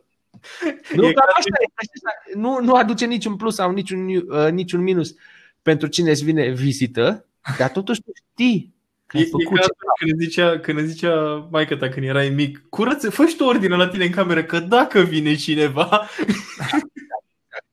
Nu, 0.95 1.03
e 1.03 1.07
așa, 1.07 1.49
așa, 1.73 2.39
nu, 2.39 2.59
nu 2.61 2.73
aduce 2.73 3.05
niciun 3.05 3.35
plus 3.35 3.55
sau 3.55 3.71
niciun, 3.71 4.07
uh, 4.07 4.51
niciun 4.51 4.81
minus 4.81 5.15
pentru 5.61 5.87
cine 5.87 6.09
îți 6.09 6.23
vine 6.23 6.49
vizită, 6.49 7.25
dar 7.57 7.69
totuși 7.69 8.01
tu 8.01 8.11
știi 8.31 8.75
Că 8.76 8.76
e, 9.11 9.23
făcut 9.23 9.57
e 9.57 9.59
ca 9.59 9.87
când 9.99 10.19
zicea, 10.19 10.59
când 10.59 10.79
zicea 10.79 11.47
maica 11.51 11.77
ta 11.77 11.89
când 11.89 12.05
erai 12.05 12.29
mic, 12.29 12.65
curăță, 12.69 13.09
fă 13.09 13.33
tu 13.37 13.43
ordine 13.43 13.75
la 13.75 13.87
tine 13.87 14.05
în 14.05 14.11
cameră, 14.11 14.43
că 14.43 14.59
dacă 14.59 14.99
vine 14.99 15.35
cineva... 15.35 15.89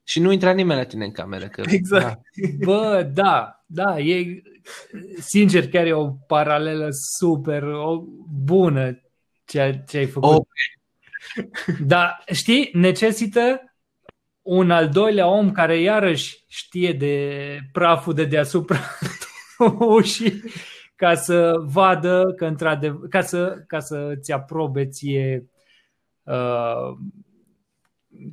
Și 0.07 0.19
nu 0.19 0.31
intra 0.31 0.51
nimeni 0.51 0.79
la 0.79 0.85
tine 0.85 1.05
în 1.05 1.11
cameră. 1.11 1.47
Că, 1.47 1.63
exact. 1.65 2.03
Da. 2.05 2.47
Bă, 2.65 3.09
da, 3.13 3.63
da, 3.65 3.99
e, 3.99 4.41
sincer, 5.19 5.67
chiar 5.67 5.85
e 5.85 5.93
o 5.93 6.09
paralelă 6.09 6.87
super 7.17 7.63
o, 7.63 8.03
bună 8.43 8.99
ce, 9.45 9.83
ce 9.87 9.97
ai 9.97 10.05
făcut. 10.05 10.29
Okay. 10.29 11.77
Dar, 11.79 12.23
știi, 12.33 12.69
necesită 12.73 13.75
un 14.41 14.71
al 14.71 14.89
doilea 14.89 15.27
om 15.27 15.51
care 15.51 15.79
iarăși 15.79 16.43
știe 16.47 16.93
de 16.93 17.57
praful 17.71 18.13
de 18.13 18.25
deasupra 18.25 18.79
ușii 19.97 20.43
ca 20.95 21.15
să 21.15 21.53
vadă 21.59 22.33
că 22.37 22.45
într-adevăr, 22.45 23.07
ca 23.07 23.21
să, 23.21 23.63
ca 23.67 23.79
să 23.79 24.13
ți 24.21 24.31
aprobe 24.31 24.87
ție, 24.87 25.49
uh, 26.23 26.97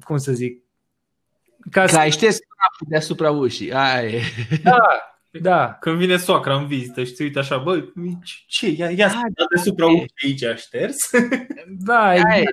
cum 0.05 0.17
să 0.17 0.33
zic, 0.33 0.63
ca, 1.71 1.87
să... 1.87 1.99
ai 1.99 2.11
șters 2.11 2.39
deasupra 2.89 3.31
ușii. 3.31 3.73
Ai. 3.73 4.21
Da, 4.63 4.79
da. 5.31 5.77
Când 5.81 5.99
vine 5.99 6.17
soacra 6.17 6.57
în 6.57 6.67
vizită 6.67 7.05
și 7.05 7.13
ți 7.13 7.23
uite 7.23 7.39
așa, 7.39 7.59
bă, 7.59 7.85
ce, 8.47 8.69
ia, 8.69 8.91
ia 8.91 9.09
da, 9.09 9.21
da, 9.35 9.45
deasupra 9.55 9.87
ușii 9.87 10.13
aici 10.25 10.45
a 10.45 10.55
șters? 10.55 10.97
Da, 11.79 12.09
Ai, 12.09 12.45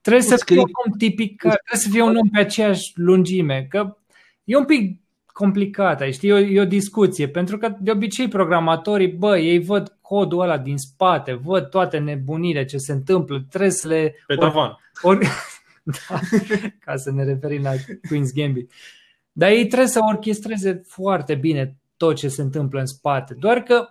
trebuie 0.00 0.22
să 0.22 0.42
fie 0.44 0.58
un 0.58 0.70
om 0.86 0.92
tipic, 0.98 1.40
trebuie 1.40 1.80
să 1.80 1.88
fie 1.88 2.02
un 2.02 2.16
om 2.16 2.28
pe 2.28 2.38
aceeași 2.38 2.92
lungime, 2.94 3.66
că 3.70 3.96
e 4.44 4.56
un 4.56 4.64
pic 4.64 5.00
complicată, 5.38 6.10
știi, 6.10 6.28
e 6.28 6.32
o, 6.32 6.38
e 6.38 6.60
o 6.60 6.64
discuție, 6.64 7.28
pentru 7.28 7.58
că 7.58 7.76
de 7.80 7.90
obicei 7.90 8.28
programatorii, 8.28 9.08
bă, 9.08 9.38
ei 9.38 9.58
văd 9.58 9.98
codul 10.00 10.40
ăla 10.40 10.58
din 10.58 10.76
spate, 10.76 11.32
văd 11.32 11.68
toate 11.68 11.98
nebunile 11.98 12.64
ce 12.64 12.76
se 12.76 12.92
întâmplă, 12.92 13.44
trebuie 13.48 13.70
să 13.70 13.88
le... 13.88 14.14
Pe 14.26 14.34
tavan. 14.34 14.78
Ori, 15.02 15.26
da, 16.08 16.20
ca 16.80 16.96
să 16.96 17.10
ne 17.10 17.24
referim 17.24 17.62
la 17.62 17.72
Queen's 17.72 18.34
Gambit. 18.34 18.72
Dar 19.32 19.50
ei 19.50 19.66
trebuie 19.66 19.88
să 19.88 20.00
orchestreze 20.08 20.82
foarte 20.86 21.34
bine 21.34 21.76
tot 21.96 22.16
ce 22.16 22.28
se 22.28 22.42
întâmplă 22.42 22.80
în 22.80 22.86
spate. 22.86 23.34
Doar 23.34 23.62
că 23.62 23.86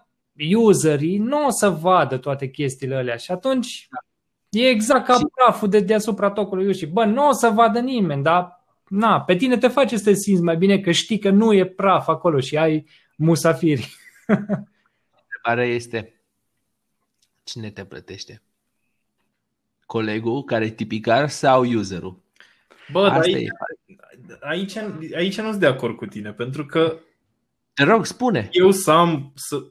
userii 0.56 1.18
nu 1.18 1.46
o 1.46 1.50
să 1.50 1.70
vadă 1.70 2.18
toate 2.18 2.50
chestiile 2.50 2.96
alea 2.96 3.16
și 3.16 3.32
atunci 3.32 3.88
e 4.50 4.68
exact 4.68 5.06
ca 5.06 5.18
praful 5.36 5.70
de 5.70 5.80
deasupra 5.80 6.30
tocului 6.30 6.68
ușii. 6.68 6.88
Bă, 6.88 7.06
nu 7.06 7.28
o 7.28 7.32
să 7.32 7.50
vadă 7.50 7.80
nimeni, 7.80 8.24
dar 8.24 8.57
na, 8.90 9.22
pe 9.22 9.36
tine 9.36 9.58
te 9.58 9.68
face 9.68 9.98
să 9.98 10.04
te 10.04 10.14
simți 10.14 10.42
mai 10.42 10.58
bine 10.58 10.80
că 10.80 10.92
știi 10.92 11.20
că 11.20 11.30
nu 11.30 11.54
e 11.54 11.66
praf 11.66 12.08
acolo 12.08 12.40
și 12.40 12.58
ai 12.58 12.86
musafiri. 13.16 13.96
Întrebarea 15.24 15.66
este 15.76 16.22
cine 17.44 17.70
te 17.70 17.86
plătește? 17.86 18.42
Colegul 19.86 20.44
care 20.44 20.66
e 20.66 20.70
tipicar 20.70 21.30
sau 21.30 21.66
userul? 21.74 22.20
Bă, 22.92 23.08
dar 23.08 23.22
aici, 23.22 23.50
aici, 24.40 24.76
aici 25.16 25.38
nu 25.38 25.50
sunt 25.50 25.60
de 25.60 25.66
acord 25.66 25.96
cu 25.96 26.06
tine, 26.06 26.32
pentru 26.32 26.66
că 26.66 27.00
te 27.78 27.84
rog, 27.84 28.06
spune. 28.06 28.50
Eu 28.52 28.72
să 28.72 28.92
am, 28.92 29.32
să 29.36 29.64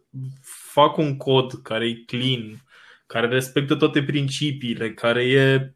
fac 0.73 0.97
un 0.97 1.17
cod 1.17 1.53
care 1.63 1.89
e 1.89 2.03
clean, 2.07 2.65
care 3.07 3.27
respectă 3.27 3.75
toate 3.75 4.03
principiile, 4.03 4.95
care 4.95 5.25
e, 5.25 5.75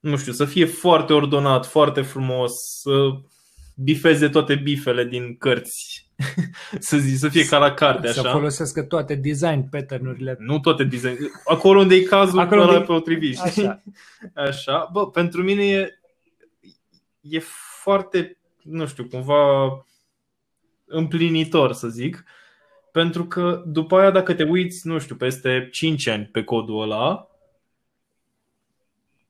nu 0.00 0.16
știu, 0.16 0.32
să 0.32 0.44
fie 0.44 0.64
foarte 0.64 1.12
ordonat, 1.12 1.66
foarte 1.66 2.02
frumos, 2.02 2.52
să 2.80 3.10
bifeze 3.74 4.28
toate 4.28 4.54
bifele 4.54 5.04
din 5.04 5.36
cărți, 5.36 6.10
să 6.78 6.96
zi, 6.96 7.16
să 7.16 7.28
fie 7.28 7.44
ca 7.44 7.58
la 7.58 7.74
carte, 7.74 8.08
așa. 8.08 8.20
Să 8.20 8.28
folosească 8.28 8.82
toate 8.82 9.14
design 9.14 9.68
pattern-urile. 9.70 10.36
Nu 10.38 10.60
toate 10.60 10.84
design, 10.84 11.16
acolo 11.44 11.80
unde 11.80 11.94
e 11.94 12.02
cazul, 12.02 12.38
acolo 12.38 12.62
unde... 12.62 12.80
potrivit. 12.80 13.38
Așa. 13.38 13.82
așa. 14.48 14.88
Bă, 14.92 15.10
pentru 15.10 15.42
mine 15.42 15.64
e, 15.64 15.98
e 17.20 17.38
foarte, 17.82 18.38
nu 18.62 18.86
știu, 18.86 19.04
cumva 19.04 19.68
împlinitor, 20.86 21.72
să 21.72 21.88
zic, 21.88 22.24
pentru 22.92 23.24
că 23.24 23.62
după 23.66 23.98
aia 23.98 24.10
dacă 24.10 24.34
te 24.34 24.42
uiți, 24.42 24.86
nu 24.86 24.98
știu, 24.98 25.14
peste 25.14 25.68
5 25.72 26.06
ani 26.06 26.24
pe 26.24 26.42
codul 26.42 26.82
ăla, 26.82 27.28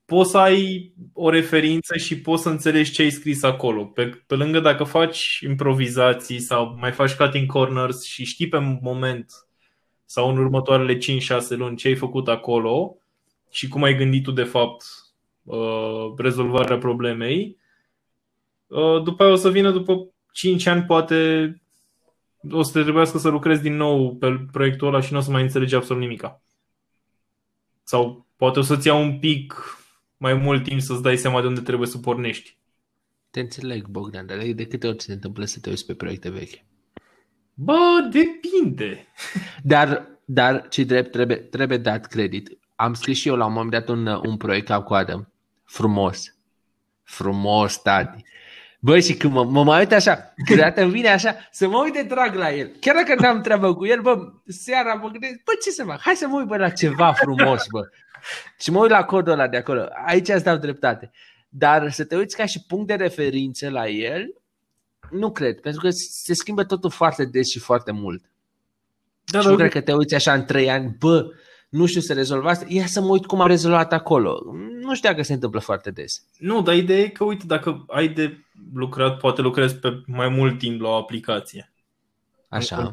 poți 0.09 0.29
să 0.29 0.37
ai 0.37 0.93
o 1.13 1.29
referință 1.29 1.97
și 1.97 2.19
poți 2.19 2.41
să 2.41 2.49
înțelegi 2.49 2.91
ce 2.91 3.01
ai 3.01 3.09
scris 3.09 3.43
acolo. 3.43 3.85
Pe, 3.85 4.23
pe 4.27 4.35
lângă 4.35 4.59
dacă 4.59 4.83
faci 4.83 5.39
improvizații 5.43 6.39
sau 6.39 6.75
mai 6.79 6.91
faci 6.91 7.15
cutting 7.15 7.51
corners 7.51 8.03
și 8.03 8.25
știi 8.25 8.47
pe 8.47 8.79
moment 8.81 9.31
sau 10.05 10.29
în 10.29 10.37
următoarele 10.37 10.97
5-6 10.97 10.97
luni 11.49 11.77
ce 11.77 11.87
ai 11.87 11.95
făcut 11.95 12.27
acolo 12.27 12.97
și 13.49 13.67
cum 13.67 13.83
ai 13.83 13.95
gândit 13.95 14.23
tu 14.23 14.31
de 14.31 14.43
fapt 14.43 14.85
uh, 15.43 16.13
rezolvarea 16.17 16.77
problemei, 16.77 17.57
uh, 18.67 19.03
după 19.03 19.23
aia 19.23 19.31
o 19.31 19.35
să 19.35 19.49
vină 19.49 19.71
după 19.71 20.09
5 20.31 20.65
ani 20.65 20.83
poate 20.83 21.61
o 22.51 22.63
să 22.63 22.71
te 22.71 22.81
trebuiască 22.81 23.17
să 23.17 23.29
lucrezi 23.29 23.61
din 23.61 23.75
nou 23.75 24.15
pe 24.15 24.45
proiectul 24.51 24.87
ăla 24.87 25.01
și 25.01 25.11
nu 25.11 25.19
o 25.19 25.21
să 25.21 25.31
mai 25.31 25.41
înțelegi 25.41 25.75
absolut 25.75 26.01
nimica. 26.01 26.41
Sau 27.83 28.25
poate 28.35 28.59
o 28.59 28.61
să-ți 28.61 28.87
ia 28.87 28.93
un 28.93 29.19
pic 29.19 29.53
mai 30.19 30.33
mult 30.33 30.63
timp 30.63 30.81
să-ți 30.81 31.01
dai 31.01 31.17
seama 31.17 31.41
de 31.41 31.47
unde 31.47 31.61
trebuie 31.61 31.87
să 31.87 31.97
pornești. 31.97 32.57
Te 33.31 33.39
înțeleg, 33.39 33.87
Bogdan, 33.87 34.25
dar 34.25 34.37
de 34.37 34.67
câte 34.67 34.87
ori 34.87 35.03
se 35.03 35.13
întâmplă 35.13 35.45
să 35.45 35.59
te 35.59 35.69
uiți 35.69 35.85
pe 35.85 35.93
proiecte 35.93 36.29
vechi? 36.29 36.63
Bă, 37.53 38.09
depinde. 38.11 39.07
Dar, 39.63 40.07
dar 40.25 40.67
ce 40.67 40.83
drept, 40.83 41.11
trebuie, 41.11 41.37
trebuie 41.37 41.77
dat 41.77 42.07
credit. 42.07 42.57
Am 42.75 42.93
scris 42.93 43.17
și 43.17 43.27
eu 43.27 43.35
la 43.35 43.45
un 43.45 43.53
moment 43.53 43.71
dat 43.71 43.87
un, 43.87 44.07
un 44.07 44.37
proiect 44.37 44.67
ca 44.67 44.81
coadă. 44.81 45.31
Frumos. 45.65 46.35
Frumos, 47.03 47.81
tati. 47.81 48.23
Băi, 48.79 49.01
și 49.01 49.13
când 49.17 49.33
mă, 49.33 49.43
mă 49.43 49.63
mai 49.63 49.79
uit 49.79 49.91
așa, 49.91 50.33
câteodată 50.45 50.81
îmi 50.81 50.91
vine 50.91 51.09
așa, 51.09 51.35
să 51.51 51.67
mă 51.67 51.81
uite 51.83 52.03
drag 52.03 52.35
la 52.35 52.53
el. 52.53 52.71
Chiar 52.79 52.95
dacă 52.95 53.21
n-am 53.21 53.41
treabă 53.41 53.75
cu 53.75 53.85
el, 53.85 54.01
bă, 54.01 54.33
seara 54.45 54.93
mă 54.93 55.09
gândesc, 55.09 55.33
bă, 55.43 55.51
ce 55.63 55.69
să 55.69 55.83
fac? 55.83 56.01
Hai 56.01 56.15
să 56.15 56.27
mă 56.27 56.37
uit 56.37 56.47
bă, 56.47 56.57
la 56.57 56.69
ceva 56.69 57.11
frumos, 57.11 57.65
bă. 57.71 57.81
Și 58.61 58.71
mă 58.71 58.79
uit 58.79 58.89
la 58.89 59.03
codul 59.03 59.31
ăla 59.31 59.47
de 59.47 59.57
acolo. 59.57 59.85
Aici 60.05 60.27
îți 60.27 60.43
dau 60.43 60.57
dreptate. 60.57 61.11
Dar 61.49 61.91
să 61.91 62.05
te 62.05 62.15
uiți 62.15 62.35
ca 62.35 62.45
și 62.45 62.65
punct 62.67 62.87
de 62.87 62.93
referință 62.93 63.69
la 63.69 63.87
el, 63.87 64.33
nu 65.11 65.31
cred, 65.31 65.59
pentru 65.59 65.81
că 65.81 65.89
se 65.89 66.33
schimbă 66.33 66.63
totul 66.63 66.89
foarte 66.89 67.25
des 67.25 67.49
și 67.49 67.59
foarte 67.59 67.91
mult. 67.91 68.31
Da, 69.23 69.39
și 69.39 69.47
nu 69.47 69.55
cred 69.55 69.71
că 69.71 69.81
te 69.81 69.93
uiți 69.93 70.15
așa 70.15 70.33
în 70.33 70.45
trei 70.45 70.69
ani, 70.69 70.95
bă, 70.99 71.29
nu 71.69 71.85
știu 71.85 72.01
să 72.01 72.13
rezolv 72.13 72.45
asta, 72.45 72.65
ia 72.67 72.85
să 72.85 73.01
mă 73.01 73.07
uit 73.07 73.25
cum 73.25 73.41
am 73.41 73.47
rezolvat 73.47 73.93
acolo. 73.93 74.41
Nu 74.81 74.95
știu 74.95 75.09
dacă 75.09 75.21
se 75.21 75.33
întâmplă 75.33 75.59
foarte 75.59 75.91
des. 75.91 76.23
Nu, 76.37 76.61
dar 76.61 76.75
ideea 76.75 76.99
e 76.99 77.07
că, 77.07 77.23
uite, 77.23 77.45
dacă 77.45 77.85
ai 77.87 78.07
de 78.07 78.45
lucrat, 78.73 79.17
poate 79.17 79.41
lucrezi 79.41 79.75
pe 79.75 80.01
mai 80.05 80.29
mult 80.29 80.57
timp 80.57 80.81
la 80.81 80.87
o 80.87 80.95
aplicație. 80.95 81.71
Așa. 82.49 82.91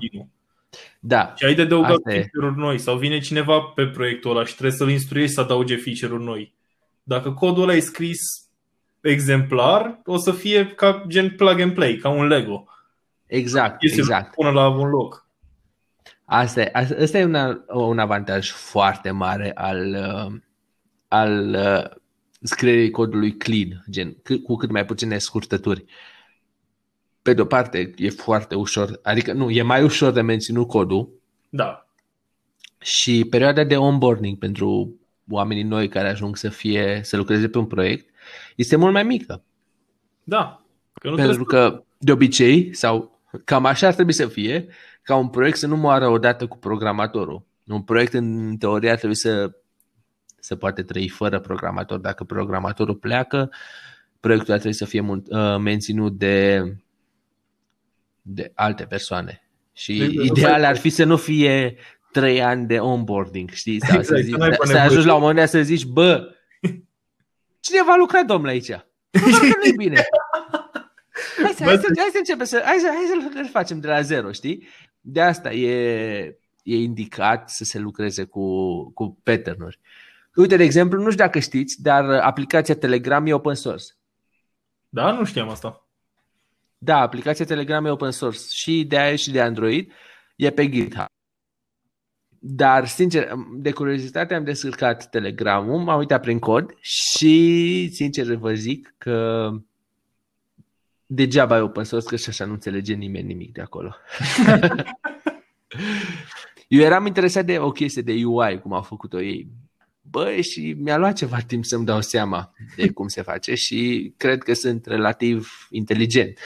Da. 1.00 1.32
Și 1.36 1.44
ai 1.44 1.54
de 1.54 1.62
adăugat 1.62 2.00
feature-uri 2.04 2.56
noi 2.56 2.78
sau 2.78 2.96
vine 2.96 3.18
cineva 3.18 3.60
pe 3.60 3.86
proiectul 3.86 4.30
ăla 4.30 4.44
și 4.44 4.52
trebuie 4.52 4.76
să-l 4.76 4.90
instruiești 4.90 5.34
să 5.34 5.40
adauge 5.40 5.76
feature-uri 5.76 6.24
noi. 6.24 6.54
Dacă 7.02 7.32
codul 7.32 7.62
ăla 7.62 7.74
e 7.74 7.80
scris 7.80 8.18
exemplar, 9.00 10.00
o 10.04 10.16
să 10.16 10.32
fie 10.32 10.66
ca 10.66 11.04
gen 11.08 11.30
plug 11.30 11.60
and 11.60 11.74
play, 11.74 11.96
ca 11.96 12.08
un 12.08 12.26
Lego. 12.26 12.64
Exact, 13.26 13.82
exact. 13.82 14.34
Până 14.34 14.50
la 14.50 14.68
un 14.68 14.88
loc. 14.88 15.26
Asta 16.24 16.60
e, 16.60 16.70
asta 16.72 17.18
e 17.18 17.24
una, 17.24 17.64
un 17.68 17.98
avantaj 17.98 18.50
foarte 18.50 19.10
mare 19.10 19.52
al, 19.54 19.94
uh, 19.94 20.40
al 21.08 21.54
uh, 21.54 21.96
scrierii 22.42 22.90
codului 22.90 23.36
clean, 23.36 23.84
gen, 23.90 24.16
cu 24.44 24.56
cât 24.56 24.70
mai 24.70 24.84
puține 24.84 25.18
scurtături. 25.18 25.84
Pe 27.26 27.32
de 27.32 27.40
o 27.40 27.44
parte, 27.44 27.94
e 27.96 28.10
foarte 28.10 28.54
ușor, 28.54 29.00
adică 29.02 29.32
nu, 29.32 29.50
e 29.50 29.62
mai 29.62 29.82
ușor 29.82 30.12
de 30.12 30.20
menținut 30.20 30.68
codul. 30.68 31.08
Da. 31.48 31.86
Și 32.78 33.24
perioada 33.30 33.64
de 33.64 33.76
onboarding 33.76 34.38
pentru 34.38 34.94
oamenii 35.30 35.62
noi 35.62 35.88
care 35.88 36.08
ajung 36.08 36.36
să 36.36 36.48
fie 36.48 37.00
să 37.02 37.16
lucreze 37.16 37.48
pe 37.48 37.58
un 37.58 37.66
proiect 37.66 38.10
este 38.56 38.76
mult 38.76 38.92
mai 38.92 39.02
mică. 39.02 39.42
Da. 40.24 40.64
Că 40.92 41.08
nu 41.08 41.14
Pentru 41.14 41.44
că, 41.44 41.84
de 41.98 42.12
obicei, 42.12 42.74
sau 42.74 43.20
cam 43.44 43.64
așa 43.64 43.86
ar 43.86 43.94
trebui 43.94 44.12
să 44.12 44.26
fie, 44.26 44.68
ca 45.02 45.16
un 45.16 45.28
proiect 45.28 45.56
să 45.56 45.66
nu 45.66 45.76
moară 45.76 46.08
odată 46.08 46.46
cu 46.46 46.56
programatorul. 46.56 47.42
Un 47.66 47.82
proiect, 47.82 48.12
în 48.12 48.56
teorie, 48.58 48.90
ar 48.90 48.96
trebui 48.96 49.16
să, 49.16 49.50
să 50.40 50.56
poate 50.56 50.82
trăi 50.82 51.08
fără 51.08 51.40
programator. 51.40 51.98
Dacă 51.98 52.24
programatorul 52.24 52.94
pleacă, 52.94 53.50
proiectul 54.20 54.52
ar 54.52 54.58
trebui 54.58 54.76
să 54.76 54.84
fie 54.84 55.00
uh, 55.00 55.56
menținut 55.58 56.12
de, 56.12 56.62
de 58.28 58.52
alte 58.54 58.84
persoane. 58.84 59.42
Și 59.72 59.98
de, 59.98 60.22
ideal 60.22 60.64
ar 60.64 60.76
fi 60.76 60.88
să 60.88 61.04
nu 61.04 61.16
fie 61.16 61.76
trei 62.12 62.42
ani 62.42 62.66
de 62.66 62.78
onboarding, 62.78 63.50
știi? 63.50 63.80
Sau 63.80 63.98
exact, 63.98 64.06
să, 64.06 64.22
zici, 64.24 64.34
să, 64.38 64.58
să 64.64 64.78
ajungi 64.78 65.06
la 65.06 65.14
un 65.14 65.20
moment 65.20 65.38
dat 65.38 65.48
să 65.48 65.62
zici, 65.62 65.84
bă, 65.84 66.34
cine 67.60 67.82
va 67.86 67.94
lucra, 67.98 68.22
domnule, 68.22 68.52
aici? 68.52 68.70
Nu, 69.10 69.30
nu 69.64 69.74
bine. 69.76 70.02
Hai 71.42 71.52
să, 71.52 71.64
hai 71.64 71.76
să, 71.76 71.86
hai 71.96 72.08
să 72.12 72.18
începem 72.18 72.44
să, 72.44 72.62
hai 72.64 72.76
să, 72.78 72.86
hai 72.86 73.32
să 73.32 73.40
le 73.40 73.48
facem 73.48 73.80
de 73.80 73.88
la 73.88 74.00
zero, 74.00 74.32
știi? 74.32 74.66
De 75.00 75.20
asta 75.20 75.52
e, 75.52 76.38
e 76.62 76.76
indicat 76.76 77.50
să 77.50 77.64
se 77.64 77.78
lucreze 77.78 78.24
cu, 78.24 78.90
cu 78.92 79.18
pattern-uri. 79.22 79.80
Uite, 80.34 80.56
de 80.56 80.62
exemplu, 80.62 80.98
nu 80.98 81.10
știu 81.10 81.24
dacă 81.24 81.38
știți, 81.38 81.82
dar 81.82 82.04
aplicația 82.04 82.76
Telegram 82.76 83.26
e 83.26 83.32
open 83.32 83.54
source. 83.54 83.84
Da, 84.88 85.12
nu 85.12 85.24
știam 85.24 85.48
asta. 85.48 85.85
Da, 86.78 87.00
aplicația 87.00 87.44
Telegram 87.44 87.84
e 87.84 87.90
open 87.90 88.10
source 88.10 88.40
și 88.50 88.84
de 88.84 88.96
iOS 88.96 89.20
și 89.20 89.30
de 89.30 89.40
Android. 89.40 89.92
E 90.36 90.50
pe 90.50 90.68
GitHub. 90.68 91.06
Dar, 92.38 92.86
sincer, 92.86 93.32
de 93.56 93.72
curiozitate 93.72 94.34
am 94.34 94.44
descărcat 94.44 95.10
Telegramul, 95.10 95.78
m-am 95.78 95.98
uitat 95.98 96.20
prin 96.20 96.38
cod 96.38 96.74
și, 96.80 97.90
sincer, 97.92 98.34
vă 98.34 98.54
zic 98.54 98.94
că 98.98 99.50
degeaba 101.06 101.56
e 101.56 101.60
open 101.60 101.84
source, 101.84 102.08
că 102.08 102.16
și 102.16 102.28
așa 102.28 102.44
nu 102.44 102.52
înțelege 102.52 102.94
nimeni 102.94 103.26
nimic 103.26 103.52
de 103.52 103.60
acolo. 103.60 103.94
Eu 106.68 106.80
eram 106.80 107.06
interesat 107.06 107.44
de 107.44 107.58
o 107.58 107.70
chestie 107.70 108.02
de 108.02 108.24
UI, 108.24 108.60
cum 108.60 108.72
au 108.72 108.82
făcut-o 108.82 109.20
ei. 109.20 109.48
Băi, 110.10 110.42
și 110.42 110.76
mi-a 110.78 110.96
luat 110.96 111.16
ceva 111.16 111.38
timp 111.46 111.64
să-mi 111.64 111.84
dau 111.84 112.00
seama 112.00 112.52
de 112.76 112.90
cum 112.96 113.08
se 113.08 113.22
face 113.22 113.54
și 113.54 114.12
cred 114.16 114.42
că 114.42 114.54
sunt 114.54 114.86
relativ 114.86 115.66
inteligent. 115.70 116.38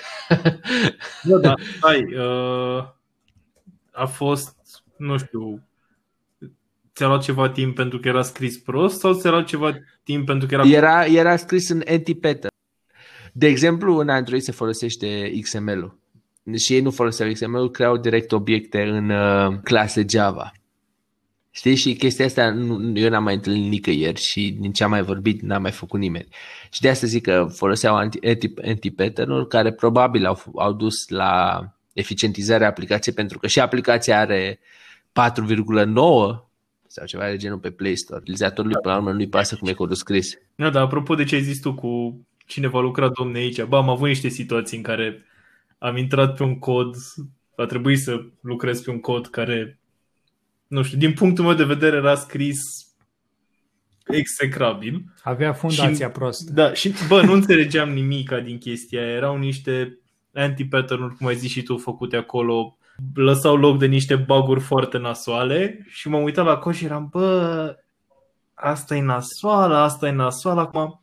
Da, 1.23 1.37
da, 1.37 1.55
hai, 1.81 2.05
uh, 2.15 2.85
a 3.93 4.07
fost, 4.07 4.57
nu 4.97 5.19
știu, 5.19 5.63
ți-a 6.95 7.07
luat 7.07 7.23
ceva 7.23 7.49
timp 7.49 7.75
pentru 7.75 7.99
că 7.99 8.09
era 8.09 8.23
scris 8.23 8.59
prost 8.59 8.99
sau 8.99 9.15
ți-a 9.15 9.31
luat 9.31 9.47
ceva 9.47 9.79
timp 10.03 10.27
pentru 10.27 10.49
că 10.49 10.55
era... 10.55 10.67
Era, 10.67 11.05
era 11.05 11.37
scris 11.37 11.69
în 11.69 11.83
anti-pattern. 11.89 12.55
De 13.33 13.47
exemplu, 13.47 13.97
în 13.97 14.09
Android 14.09 14.43
se 14.43 14.53
folosește 14.53 15.33
XML-ul 15.41 15.99
și 16.57 16.75
ei 16.75 16.81
nu 16.81 16.91
foloseau 16.91 17.31
XML-ul, 17.33 17.71
creau 17.71 17.97
direct 17.97 18.33
obiecte 18.33 18.83
în 18.83 19.11
uh, 19.11 19.59
clase 19.63 20.05
Java. 20.09 20.53
Știi, 21.61 21.75
și 21.75 21.95
chestia 21.95 22.25
asta 22.25 22.51
nu, 22.51 22.99
eu 22.99 23.09
n-am 23.09 23.23
mai 23.23 23.35
întâlnit 23.35 23.71
nicăieri 23.71 24.21
și 24.21 24.57
din 24.61 24.73
ce 24.73 24.85
am 24.85 24.91
mai 24.91 25.03
vorbit 25.03 25.41
n-am 25.41 25.63
mai 25.63 25.71
făcut 25.71 26.01
nimeni. 26.01 26.29
Și 26.73 26.81
de 26.81 26.89
asta 26.89 27.07
zic 27.07 27.23
că 27.23 27.47
foloseau 27.53 27.97
anti-pattern-uri 28.65 29.49
care 29.49 29.73
probabil 29.73 30.27
au, 30.27 30.43
au 30.55 30.73
dus 30.73 31.09
la 31.09 31.63
eficientizarea 31.93 32.69
aplicației 32.69 33.15
pentru 33.15 33.39
că 33.39 33.47
și 33.47 33.61
aplicația 33.61 34.19
are 34.19 34.59
4,9 34.59 34.63
sau 36.87 37.07
ceva 37.07 37.29
de 37.29 37.37
genul 37.37 37.59
pe 37.59 37.71
Play 37.71 37.97
Store. 37.97 38.21
Utilizatorului 38.21 38.77
până 38.83 38.95
la 38.95 39.01
urmă 39.01 39.13
nu-i 39.13 39.29
pasă 39.29 39.57
cum 39.57 39.69
e 39.69 39.73
codul 39.73 39.97
scris. 39.97 40.39
Nu, 40.55 40.71
dar 40.71 40.83
apropo 40.83 41.15
de 41.15 41.25
ce 41.25 41.35
ai 41.35 41.43
zis 41.43 41.61
tu 41.61 41.75
cu 41.75 42.21
cine 42.47 42.69
va 42.69 42.81
lucra 42.81 43.09
domne 43.09 43.39
aici, 43.39 43.63
bă, 43.63 43.77
am 43.77 43.89
avut 43.89 44.09
niște 44.09 44.29
situații 44.29 44.77
în 44.77 44.83
care 44.83 45.25
am 45.79 45.97
intrat 45.97 46.37
pe 46.37 46.43
un 46.43 46.59
cod, 46.59 46.97
a 47.57 47.65
trebuit 47.65 47.99
să 47.99 48.25
lucrez 48.41 48.83
pe 48.83 48.91
un 48.91 49.01
cod 49.01 49.27
care, 49.27 49.80
nu 50.71 50.83
știu, 50.83 50.99
din 50.99 51.13
punctul 51.13 51.45
meu 51.45 51.55
de 51.55 51.65
vedere 51.65 51.97
era 51.97 52.15
scris 52.15 52.59
execrabil. 54.07 55.05
Avea 55.23 55.53
fundația 55.53 56.07
și, 56.07 56.13
prost. 56.13 56.51
Da, 56.51 56.73
și 56.73 56.93
bă, 57.09 57.23
nu 57.23 57.33
înțelegeam 57.33 57.91
nimica 57.91 58.41
din 58.41 58.59
chestia 58.59 59.01
aia. 59.01 59.11
Erau 59.11 59.39
niște 59.39 59.99
anti-pattern-uri, 60.35 61.17
cum 61.17 61.27
ai 61.27 61.37
zis 61.37 61.51
și 61.51 61.63
tu, 61.63 61.77
făcute 61.77 62.17
acolo 62.17 62.79
lăsau 63.15 63.57
loc 63.57 63.79
de 63.79 63.87
niște 63.87 64.17
baguri 64.17 64.61
foarte 64.61 64.99
nasoale 64.99 65.87
și 65.89 66.09
m-am 66.09 66.23
uitat 66.23 66.45
la 66.45 66.57
cod 66.57 66.75
și 66.75 66.85
eram, 66.85 67.09
bă, 67.11 67.77
asta 68.55 68.97
e 68.97 69.03
nasoală, 69.03 69.77
asta 69.77 70.07
e 70.07 70.13
nasoală, 70.13 70.61
acum 70.61 71.03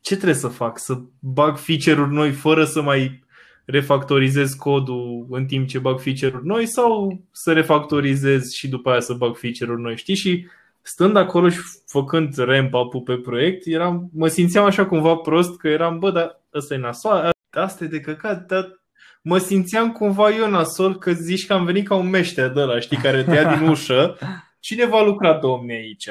ce 0.00 0.14
trebuie 0.14 0.34
să 0.34 0.48
fac? 0.48 0.78
Să 0.78 1.00
bag 1.18 1.56
feature-uri 1.56 2.12
noi 2.12 2.32
fără 2.32 2.64
să 2.64 2.82
mai 2.82 3.24
refactorizez 3.70 4.52
codul 4.52 5.26
în 5.30 5.46
timp 5.46 5.68
ce 5.68 5.78
bag 5.78 6.00
feature-uri 6.00 6.46
noi 6.46 6.66
sau 6.66 7.20
să 7.32 7.52
refactorizez 7.52 8.50
și 8.52 8.68
după 8.68 8.90
aia 8.90 9.00
să 9.00 9.12
bag 9.12 9.36
feature-uri 9.36 9.82
noi, 9.82 9.96
știi? 9.96 10.16
Și 10.16 10.46
stând 10.82 11.16
acolo 11.16 11.48
și 11.48 11.58
făcând 11.86 12.36
ramp 12.36 12.74
up 12.74 13.04
pe 13.04 13.14
proiect, 13.14 13.66
eram, 13.66 14.10
mă 14.14 14.28
simțeam 14.28 14.64
așa 14.64 14.86
cumva 14.86 15.14
prost 15.14 15.58
că 15.58 15.68
eram, 15.68 15.98
bă, 15.98 16.10
dar 16.10 16.40
ăsta 16.54 16.74
e 16.74 16.78
nasoală, 16.78 17.30
asta 17.50 17.84
e 17.84 17.86
de 17.86 18.00
căcat, 18.00 18.46
dar 18.46 18.80
mă 19.22 19.38
simțeam 19.38 19.92
cumva 19.92 20.30
eu 20.30 20.50
nasol 20.50 20.98
că 20.98 21.12
zici 21.12 21.46
că 21.46 21.52
am 21.52 21.64
venit 21.64 21.86
ca 21.86 21.94
un 21.94 22.08
meșter 22.08 22.50
de 22.50 22.60
ăla, 22.60 22.80
știi, 22.80 22.96
care 22.96 23.24
te 23.24 23.34
ia 23.34 23.56
din 23.56 23.68
ușă. 23.68 24.18
Cine 24.60 24.86
va 24.86 25.02
lucra, 25.02 25.38
domne, 25.38 25.74
aici? 25.74 26.08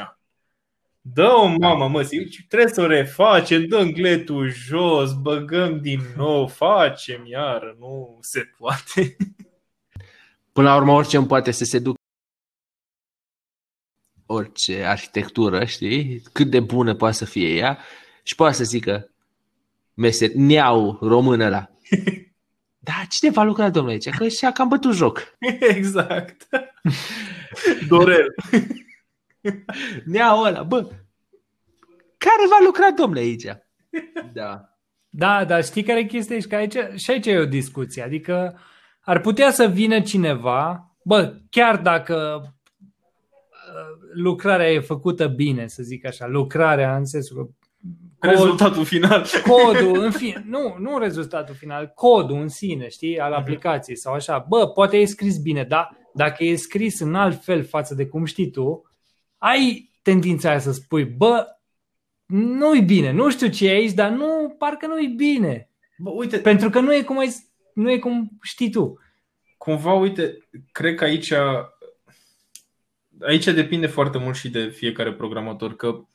Dă-o, 1.14 1.47
mamă, 1.47 1.88
mă, 1.88 2.10
trebuie 2.47 2.74
să 2.74 2.82
o 2.82 2.86
refacem, 2.86 3.68
dăm 3.68 3.91
gletul 3.91 4.51
jos, 4.51 5.14
băgăm 5.14 5.82
din 5.82 5.99
nou, 6.16 6.47
facem 6.47 7.26
iară, 7.26 7.76
nu 7.80 8.18
se 8.22 8.49
poate. 8.58 9.16
Până 10.51 10.68
la 10.68 10.76
urmă, 10.76 10.91
orice 10.91 11.18
îmi 11.18 11.28
poate 11.28 11.51
să 11.51 11.64
se 11.64 11.80
ducă 11.80 11.99
orice 14.26 14.84
arhitectură, 14.84 15.66
știi, 15.66 16.22
cât 16.34 16.49
de 16.49 16.60
bună 16.60 16.95
poate 16.95 17.16
să 17.16 17.26
fie 17.26 17.55
ea 17.55 17.80
și 18.24 18.36
poate 18.36 18.55
să 18.55 18.64
zică 18.64 19.12
meser, 19.93 20.30
neau 20.34 20.97
română 21.01 21.49
la. 21.49 21.70
Da, 22.80 23.05
cine 23.10 23.32
va 23.32 23.43
lucra, 23.43 23.70
domnule, 23.70 23.93
aici? 23.93 24.16
Că 24.16 24.28
și-a 24.28 24.51
cam 24.51 24.68
bătut 24.68 24.93
joc. 24.93 25.38
Exact. 25.76 26.47
Dorel. 27.88 28.36
Nea 30.14 30.34
ăla, 30.34 30.64
bă, 30.64 30.82
care 32.18 32.48
va 32.50 32.66
lucra, 32.66 32.91
domnule, 32.91 33.20
aici? 33.20 33.45
Da. 34.34 34.78
Da, 35.10 35.45
dar 35.45 35.64
știi 35.64 35.84
care 35.84 36.00
e 36.00 36.04
chestia? 36.04 36.39
Și, 36.39 36.48
că 36.48 36.56
aici, 36.56 36.78
și 36.95 37.12
aici 37.12 37.26
e 37.26 37.38
o 37.38 37.45
discuție. 37.45 38.04
Adică 38.04 38.60
ar 39.02 39.20
putea 39.20 39.52
să 39.52 39.68
vină 39.68 40.02
cineva, 40.02 40.91
bă, 41.04 41.38
chiar 41.50 41.78
dacă 41.82 42.41
uh, 42.43 44.10
lucrarea 44.14 44.72
e 44.72 44.80
făcută 44.80 45.28
bine, 45.28 45.68
să 45.68 45.84
zic 45.84 46.06
așa, 46.06 46.28
lucrarea 46.28 46.95
în 46.95 47.06
sensul 47.06 47.36
că 47.36 47.52
Cod, 48.20 48.30
rezultatul 48.30 48.84
final. 48.84 49.26
Codul, 49.43 50.04
în 50.04 50.12
fine, 50.12 50.45
nu, 50.56 50.76
nu 50.80 50.98
rezultatul 50.98 51.56
final, 51.56 51.91
codul 51.95 52.39
în 52.39 52.48
sine, 52.48 52.88
știi, 52.88 53.20
al 53.20 53.30
mhm. 53.30 53.39
aplicației 53.39 53.98
sau 53.98 54.14
așa. 54.14 54.45
Bă, 54.48 54.68
poate 54.68 54.98
e 54.98 55.06
scris 55.06 55.38
bine, 55.38 55.64
dar 55.64 55.98
dacă 56.14 56.43
e 56.43 56.56
scris 56.56 57.00
în 57.00 57.16
alt 57.16 57.43
fel 57.43 57.64
față 57.64 57.95
de 57.95 58.06
cum 58.06 58.26
știi 58.26 58.50
tu, 58.50 58.87
ai 59.38 59.92
tendința 60.02 60.50
aia 60.50 60.60
să 60.60 60.72
spui, 60.72 61.06
bă, 61.06 61.46
nu-i 62.26 62.82
bine, 62.82 63.12
nu 63.12 63.30
știu 63.30 63.48
ce 63.48 63.68
e 63.68 63.74
aici, 63.74 63.94
dar 63.94 64.12
nu, 64.12 64.56
parcă 64.58 64.88
nu-i 64.88 65.08
bine. 65.08 65.70
Bă, 65.98 66.10
uite, 66.10 66.40
Pentru 66.40 66.70
că 66.70 66.80
nu 66.80 66.96
e 66.96 67.02
cum, 67.02 67.18
ai, 67.18 67.36
nu 67.74 67.92
e 67.92 68.00
cum 68.00 68.38
știi 68.42 68.70
tu. 68.70 69.00
Cumva, 69.58 69.94
uite, 69.94 70.38
cred 70.72 70.96
că 70.96 71.04
aici 71.04 71.34
aici 73.22 73.46
depinde 73.46 73.88
foarte 73.88 74.18
mult 74.18 74.36
și 74.36 74.50
de 74.50 74.68
fiecare 74.68 75.14
programator, 75.14 75.76
că 75.76 76.06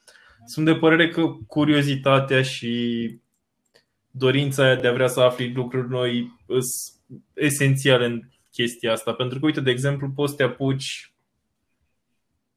sunt 0.46 0.66
de 0.66 0.74
părere 0.74 1.08
că 1.08 1.36
curiozitatea 1.46 2.42
și 2.42 3.16
dorința 4.10 4.64
aia 4.64 4.76
de 4.76 4.88
a 4.88 4.92
vrea 4.92 5.06
să 5.06 5.20
afli 5.20 5.52
lucruri 5.52 5.88
noi 5.88 6.40
sunt 6.46 7.22
esențiale 7.34 8.04
în 8.04 8.20
chestia 8.52 8.92
asta. 8.92 9.12
Pentru 9.12 9.38
că, 9.38 9.46
uite, 9.46 9.60
de 9.60 9.70
exemplu, 9.70 10.10
poți 10.10 10.30
să 10.30 10.36
te 10.36 10.42
apuci 10.42 11.11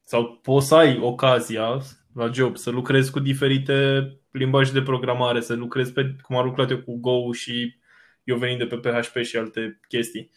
sau 0.05 0.39
poți 0.41 0.67
să 0.67 0.75
ai 0.75 0.99
ocazia 0.99 1.81
la 2.13 2.31
job 2.31 2.57
să 2.57 2.69
lucrezi 2.69 3.11
cu 3.11 3.19
diferite 3.19 4.09
limbaje 4.31 4.71
de 4.71 4.81
programare, 4.81 5.41
să 5.41 5.53
lucrezi 5.53 5.93
pe, 5.93 6.15
cum 6.21 6.35
am 6.35 6.45
lucrat 6.45 6.69
eu 6.69 6.77
cu 6.77 6.97
Go 6.99 7.31
și 7.31 7.75
eu 8.23 8.37
venind 8.37 8.59
de 8.59 8.75
pe 8.75 8.89
PHP 8.89 9.17
și 9.17 9.37
alte 9.37 9.79
chestii. 9.87 10.31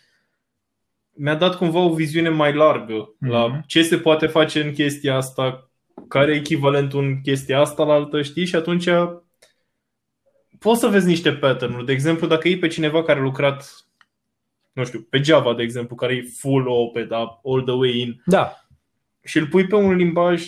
Mi-a 1.11 1.35
dat 1.35 1.57
cumva 1.57 1.79
o 1.79 1.95
viziune 1.95 2.29
mai 2.29 2.55
largă 2.55 3.14
mm-hmm. 3.14 3.29
la 3.29 3.47
mhm. 3.47 3.64
ce 3.66 3.83
se 3.83 3.99
poate 3.99 4.27
face 4.27 4.62
în 4.62 4.73
chestia 4.73 5.16
asta, 5.16 5.71
care 6.09 6.33
e 6.33 6.37
echivalentul 6.37 7.05
în 7.05 7.21
chestia 7.21 7.61
asta 7.61 7.85
la 7.85 7.93
altă, 7.93 8.23
știi? 8.23 8.45
Și 8.45 8.57
atunci 8.57 8.89
poți 10.59 10.81
să 10.81 10.87
vezi 10.87 11.07
niște 11.07 11.33
pattern 11.33 11.85
De 11.85 11.93
exemplu, 11.93 12.27
dacă 12.27 12.49
e 12.49 12.57
pe 12.57 12.66
cineva 12.66 13.03
care 13.03 13.19
a 13.19 13.23
lucrat, 13.23 13.87
nu 14.73 14.85
știu, 14.85 15.07
pe 15.11 15.23
Java, 15.23 15.55
de 15.55 15.62
exemplu, 15.62 15.97
care 15.97 16.14
e 16.14 16.23
full 16.23 16.69
OP, 16.69 16.99
da, 16.99 17.41
all 17.45 17.62
the 17.62 17.75
way 17.75 17.99
in. 17.99 18.23
Da. 18.25 18.68
Și 19.29 19.39
îl 19.39 19.47
pui 19.47 19.66
pe 19.66 19.74
un 19.74 19.95
limbaj 19.95 20.47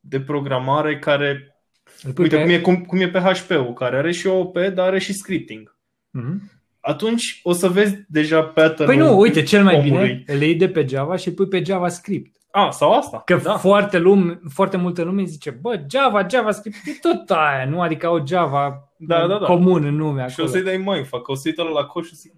de 0.00 0.20
programare 0.20 0.98
care 0.98 1.56
Uite, 2.04 2.36
pe... 2.36 2.42
cum, 2.42 2.50
e, 2.50 2.58
cum, 2.58 2.84
cum 2.84 3.00
e 3.00 3.08
PHP-ul, 3.08 3.72
care 3.72 3.96
are 3.96 4.12
și 4.12 4.26
OP, 4.26 4.58
dar 4.58 4.86
are 4.86 4.98
și 4.98 5.12
scripting. 5.12 5.76
Mm-hmm. 6.18 6.60
Atunci 6.80 7.40
o 7.42 7.52
să 7.52 7.68
vezi 7.68 7.96
deja 8.08 8.42
pattern 8.42 8.84
Păi 8.84 8.96
nu, 8.96 9.18
uite, 9.18 9.42
cel 9.42 9.62
mai 9.62 9.74
omului. 9.74 10.06
bine, 10.06 10.22
îl 10.26 10.40
iei 10.40 10.54
de 10.54 10.68
pe 10.68 10.86
Java 10.88 11.16
și 11.16 11.28
îl 11.28 11.34
pui 11.34 11.48
pe 11.48 11.62
JavaScript. 11.64 12.36
A, 12.50 12.70
sau 12.70 12.92
asta. 12.92 13.22
Că 13.24 13.40
da. 13.42 13.56
foarte, 13.56 13.98
lume, 13.98 14.40
foarte 14.48 14.76
multă 14.76 15.02
lume 15.02 15.24
zice, 15.24 15.50
bă, 15.50 15.84
Java, 15.90 16.26
JavaScript, 16.30 16.76
e 16.84 16.90
tot 17.00 17.30
aia, 17.30 17.64
nu? 17.68 17.80
Adică 17.80 18.08
o 18.08 18.26
Java 18.26 18.92
da, 18.96 19.26
da, 19.26 19.38
da. 19.38 19.46
comun 19.46 19.84
în 19.84 19.94
nume 19.94 20.22
acolo. 20.22 20.28
Și 20.28 20.40
o 20.40 20.46
să-i 20.46 20.62
dai 20.62 20.76
mai 20.76 21.04
fac, 21.04 21.28
o 21.28 21.34
să-i 21.34 21.54
la 21.74 21.84
coș 21.84 22.06
și 22.06 22.14
zic, 22.14 22.32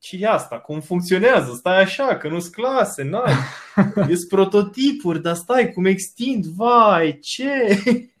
ce 0.00 0.16
e 0.20 0.28
asta? 0.28 0.58
Cum 0.58 0.80
funcționează? 0.80 1.52
Stai 1.54 1.80
așa, 1.80 2.16
că 2.16 2.28
nu-s 2.28 2.48
clase, 2.48 3.02
n-ai. 3.02 3.34
Ești 4.10 4.26
prototipuri, 4.28 5.22
dar 5.22 5.34
stai, 5.34 5.72
cum 5.72 5.84
extind, 5.84 6.44
vai, 6.44 7.18
ce? 7.18 7.78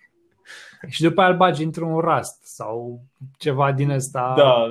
Și 0.88 1.02
după 1.02 1.20
aia 1.20 1.30
îl 1.30 1.36
bagi 1.36 1.62
într-un 1.62 1.98
Rust 1.98 2.38
sau 2.42 3.04
ceva 3.38 3.72
din 3.72 3.90
ăsta 3.90 4.34
da, 4.36 4.70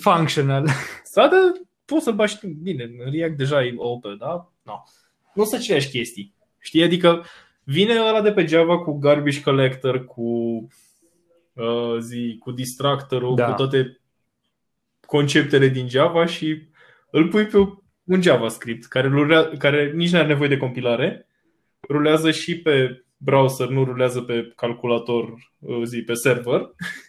functional. 0.00 0.66
Sau 1.12 1.28
de, 1.28 1.36
poți 1.84 2.04
să-l 2.04 2.14
bagi, 2.14 2.38
bine, 2.62 2.84
în 2.84 3.12
React 3.12 3.36
deja 3.36 3.64
e 3.64 3.74
open, 3.76 4.16
da? 4.16 4.52
No 4.62 4.82
nu 5.38 5.44
sunt 5.44 5.60
aceleași 5.60 5.90
chestii. 5.90 6.34
Știi? 6.58 6.82
Adică 6.82 7.24
vine 7.64 8.00
ăla 8.08 8.22
de 8.22 8.32
pe 8.32 8.46
Java 8.46 8.78
cu 8.78 8.98
garbage 8.98 9.42
collector, 9.42 10.04
cu 10.04 10.22
uh, 11.52 11.96
zi, 12.00 12.36
cu 12.40 12.50
distractorul, 12.50 13.34
da. 13.34 13.44
cu 13.44 13.52
toate 13.52 14.00
conceptele 15.08 15.68
din 15.68 15.88
Java 15.88 16.26
și 16.26 16.62
îl 17.10 17.28
pui 17.28 17.46
pe 17.46 17.56
un 18.04 18.22
JavaScript 18.22 18.86
care, 18.86 19.08
rulează, 19.08 19.52
care 19.58 19.92
nici 19.94 20.10
nu 20.10 20.18
are 20.18 20.26
nevoie 20.26 20.48
de 20.48 20.56
compilare, 20.56 21.26
rulează 21.88 22.30
și 22.30 22.60
pe 22.60 23.04
browser, 23.16 23.68
nu 23.68 23.84
rulează 23.84 24.20
pe 24.20 24.52
calculator, 24.56 25.52
uh, 25.58 25.82
zi, 25.84 26.02
pe 26.02 26.14
server 26.14 26.60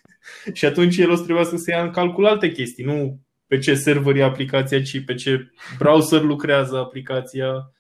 și 0.53 0.65
atunci 0.65 0.97
el 0.97 1.09
o 1.09 1.15
să 1.15 1.23
trebuia 1.23 1.43
să 1.43 1.57
se 1.57 1.71
ia 1.71 1.83
în 1.83 1.91
calcul 1.91 2.25
alte 2.25 2.51
chestii, 2.51 2.83
nu 2.83 3.19
pe 3.47 3.57
ce 3.57 3.73
server 3.73 4.15
e 4.15 4.23
aplicația, 4.23 4.81
ci 4.81 5.03
pe 5.03 5.13
ce 5.13 5.51
browser 5.77 6.21
lucrează 6.21 6.77
aplicația 6.77 7.73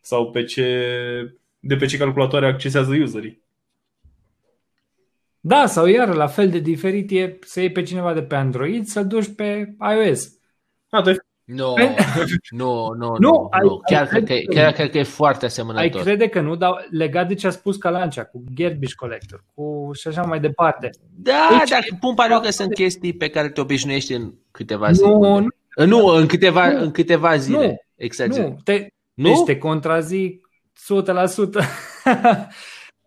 sau 0.00 0.30
pe 0.30 0.44
ce, 0.44 0.88
de 1.58 1.76
pe 1.76 1.86
ce 1.86 1.96
calculatoare 1.96 2.46
accesează 2.46 2.94
userii. 2.94 3.43
Da, 5.46 5.66
sau 5.66 5.86
iar 5.86 6.14
la 6.14 6.26
fel 6.26 6.50
de 6.50 6.58
diferit 6.58 7.10
e 7.10 7.38
să 7.40 7.60
iei 7.60 7.72
pe 7.72 7.82
cineva 7.82 8.12
de 8.12 8.22
pe 8.22 8.34
Android 8.34 8.86
să 8.86 9.02
duci 9.02 9.34
pe 9.34 9.74
iOS. 9.78 10.32
Da, 10.88 11.02
tu 11.02 11.14
nu, 12.48 12.94
nu, 12.98 13.16
nu, 13.18 13.48
nu, 13.62 13.80
chiar, 13.86 14.06
cred 14.06 14.24
că, 14.24 14.34
chiar 14.54 14.72
cred 14.72 14.90
că 14.90 14.98
e 14.98 15.02
foarte 15.02 15.44
asemănător. 15.44 15.96
Ai 15.98 16.02
crede 16.02 16.28
că 16.28 16.40
nu, 16.40 16.56
dar 16.56 16.86
legat 16.90 17.28
de 17.28 17.34
ce 17.34 17.46
a 17.46 17.50
spus 17.50 17.76
Calancea, 17.76 18.24
cu 18.24 18.44
garbage 18.54 18.94
collector, 18.94 19.44
cu 19.54 19.90
și 19.94 20.08
așa 20.08 20.22
mai 20.22 20.40
departe. 20.40 20.90
Da, 21.14 21.56
deci, 21.58 21.70
dar 21.70 21.84
pun 22.00 22.14
pariu 22.14 22.40
că 22.40 22.50
sunt 22.50 22.74
chestii 22.74 23.12
pe 23.12 23.28
care 23.28 23.48
te 23.48 23.60
obișnuiești 23.60 24.12
în 24.12 24.32
câteva 24.50 24.92
zile. 24.92 25.08
Nu, 25.08 25.38
nu, 25.38 25.86
nu 25.86 26.06
în 26.06 26.26
câteva, 26.26 26.70
nu, 26.70 26.80
în 26.80 26.90
câteva 26.90 27.36
zile. 27.36 27.66
Nu, 27.66 27.76
exager. 27.94 28.44
Nu, 28.44 28.58
te, 28.64 28.86
nu? 29.14 29.28
Deci 29.28 29.42
te 29.44 29.58
contrazic 29.58 30.48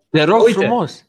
Te 0.09 0.23
rog 0.23 0.41
Uite. 0.43 0.59
frumos. 0.59 1.07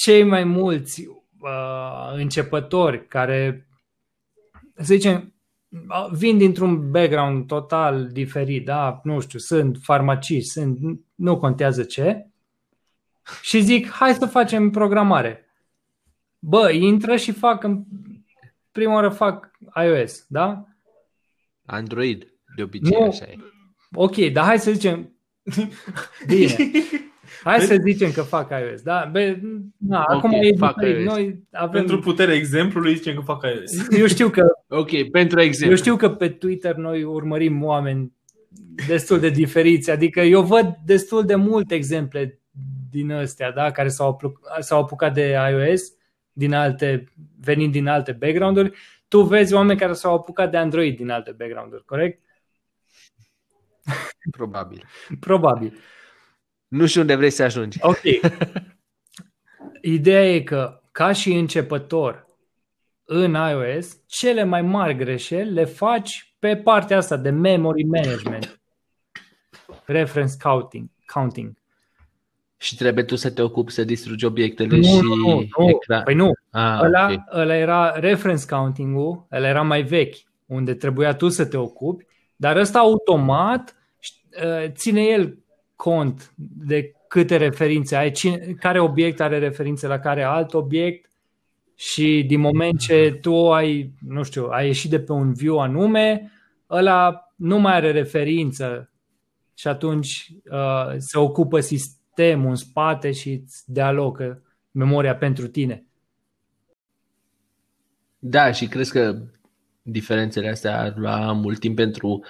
Cei 0.00 0.22
mai 0.22 0.44
mulți 0.44 1.06
uh, 1.40 2.12
începători 2.12 3.06
care, 3.06 3.68
să 4.74 4.94
zicem, 4.94 5.34
uh, 5.68 6.10
vin 6.12 6.38
dintr-un 6.38 6.90
background 6.90 7.46
total 7.46 8.08
diferit, 8.08 8.64
da, 8.64 9.00
nu 9.04 9.20
știu, 9.20 9.38
sunt 9.38 9.78
farmaciști, 9.82 10.50
sunt, 10.50 10.78
nu 11.14 11.38
contează 11.38 11.82
ce, 11.82 12.26
și 13.42 13.60
zic, 13.60 13.90
hai 13.90 14.14
să 14.14 14.26
facem 14.26 14.70
programare. 14.70 15.54
Bă, 16.38 16.70
intră 16.70 17.16
și 17.16 17.32
fac, 17.32 17.62
în 17.62 17.84
prima 18.72 18.94
oară 18.94 19.08
fac 19.08 19.50
iOS, 19.84 20.24
da? 20.28 20.64
Android, 21.66 22.34
de 22.56 22.62
obicei 22.62 22.96
Nu. 22.98 23.06
așa 23.06 23.24
e. 23.24 23.36
Ok, 23.94 24.16
dar 24.16 24.44
hai 24.44 24.58
să 24.58 24.72
zicem, 24.72 25.16
bine, 26.26 26.56
hai 27.42 27.60
să 27.60 27.76
zicem 27.82 28.12
că 28.12 28.22
fac 28.22 28.50
iOS, 28.50 28.82
da? 28.82 29.08
Be, 29.12 29.40
na, 29.76 30.00
Ok, 30.00 30.10
acum 30.10 30.32
e 30.32 30.52
fac 30.56 30.74
diferit. 30.76 31.04
iOS. 31.04 31.12
Noi 31.14 31.42
avem, 31.52 31.70
Pentru 31.80 31.98
puterea 31.98 32.34
exemplului 32.34 32.94
zicem 32.94 33.14
că 33.14 33.20
fac 33.20 33.42
iOS. 33.44 33.88
eu 33.98 34.06
știu 34.06 34.28
că 34.28 34.42
Ok, 34.68 35.10
pentru 35.10 35.40
exemplu. 35.40 35.70
Eu 35.70 35.76
știu 35.76 35.96
că 35.96 36.10
pe 36.10 36.28
Twitter 36.28 36.74
noi 36.74 37.02
urmărim 37.02 37.64
oameni 37.64 38.12
destul 38.86 39.20
de 39.20 39.28
diferiți, 39.28 39.90
adică 39.90 40.20
eu 40.20 40.42
văd 40.42 40.74
destul 40.84 41.24
de 41.24 41.34
multe 41.34 41.74
exemple 41.74 42.40
din 42.90 43.12
astea, 43.12 43.52
da, 43.52 43.70
care 43.70 43.88
s-au, 43.88 44.08
apuc- 44.08 44.58
s-au 44.60 44.80
apucat 44.82 45.14
de 45.14 45.36
iOS, 45.50 45.82
din 46.32 46.54
alte, 46.54 47.04
venind 47.40 47.72
din 47.72 47.86
alte 47.88 48.12
background-uri. 48.12 48.72
Tu 49.08 49.20
vezi 49.22 49.54
oameni 49.54 49.78
care 49.78 49.92
s-au 49.92 50.14
apucat 50.14 50.50
de 50.50 50.56
Android 50.56 50.96
din 50.96 51.10
alte 51.10 51.34
background-uri, 51.38 51.84
corect? 51.84 52.20
Probabil. 54.30 54.84
Probabil. 55.20 55.78
Nu 56.70 56.86
știu 56.86 57.00
unde 57.00 57.14
vrei 57.14 57.30
să 57.30 57.42
ajungi. 57.42 57.78
Ok. 57.80 58.00
Ideea 59.82 60.34
e 60.34 60.40
că, 60.40 60.80
ca 60.92 61.12
și 61.12 61.32
începător 61.32 62.26
în 63.04 63.32
iOS, 63.50 63.96
cele 64.06 64.44
mai 64.44 64.62
mari 64.62 64.96
greșeli 64.96 65.50
le 65.52 65.64
faci 65.64 66.34
pe 66.38 66.56
partea 66.56 66.96
asta 66.96 67.16
de 67.16 67.30
memory 67.30 67.82
management, 67.84 68.60
reference 69.84 70.34
counting. 70.42 70.88
counting. 71.12 71.58
Și 72.56 72.76
trebuie 72.76 73.04
tu 73.04 73.16
să 73.16 73.30
te 73.30 73.42
ocupi 73.42 73.72
să 73.72 73.84
distrugi 73.84 74.24
obiectele 74.24 74.76
Nu, 74.76 74.82
și 74.82 75.00
nu, 75.02 75.14
nu, 75.14 75.46
nu. 75.58 75.68
ecran. 75.68 76.02
Păi 76.02 76.14
nu, 76.14 76.32
Ah, 76.50 76.78
ăla, 76.82 77.12
ok. 77.12 77.20
ăla 77.36 77.54
era 77.56 77.90
reference 77.98 78.44
counting-ul, 78.46 79.26
ăla 79.32 79.48
era 79.48 79.62
mai 79.62 79.82
vechi, 79.82 80.16
unde 80.46 80.74
trebuia 80.74 81.14
tu 81.14 81.28
să 81.28 81.44
te 81.46 81.56
ocupi, 81.56 82.06
dar 82.36 82.56
ăsta 82.56 82.78
automat 82.78 83.76
uh, 84.44 84.70
ține 84.70 85.02
el 85.02 85.38
cont 85.80 86.32
de 86.66 86.92
câte 87.08 87.36
referințe 87.36 87.96
ai, 87.96 88.10
cine, 88.10 88.36
care 88.36 88.80
obiect 88.80 89.20
are 89.20 89.38
referințe 89.38 89.86
la 89.86 89.98
care 89.98 90.22
alt 90.22 90.54
obiect 90.54 91.10
și 91.74 92.24
din 92.26 92.40
moment 92.40 92.78
ce 92.78 93.18
tu 93.20 93.52
ai, 93.52 93.92
nu 94.06 94.22
știu, 94.22 94.46
ai 94.46 94.66
ieșit 94.66 94.90
de 94.90 95.00
pe 95.00 95.12
un 95.12 95.32
view 95.32 95.58
anume, 95.58 96.32
ăla 96.70 97.32
nu 97.36 97.58
mai 97.58 97.74
are 97.74 97.90
referință 97.90 98.90
și 99.54 99.68
atunci 99.68 100.32
uh, 100.50 100.94
se 100.96 101.18
ocupă 101.18 101.60
sistemul 101.60 102.48
în 102.48 102.54
spate 102.54 103.12
și 103.12 103.30
îți 103.30 103.72
dealocă 103.72 104.42
memoria 104.70 105.16
pentru 105.16 105.46
tine. 105.46 105.84
Da, 108.18 108.52
și 108.52 108.66
crezi 108.66 108.92
că 108.92 109.22
diferențele 109.82 110.48
astea 110.48 110.80
ar 110.80 110.92
lua 110.96 111.32
mult 111.32 111.58
timp 111.58 111.76
pentru 111.76 112.24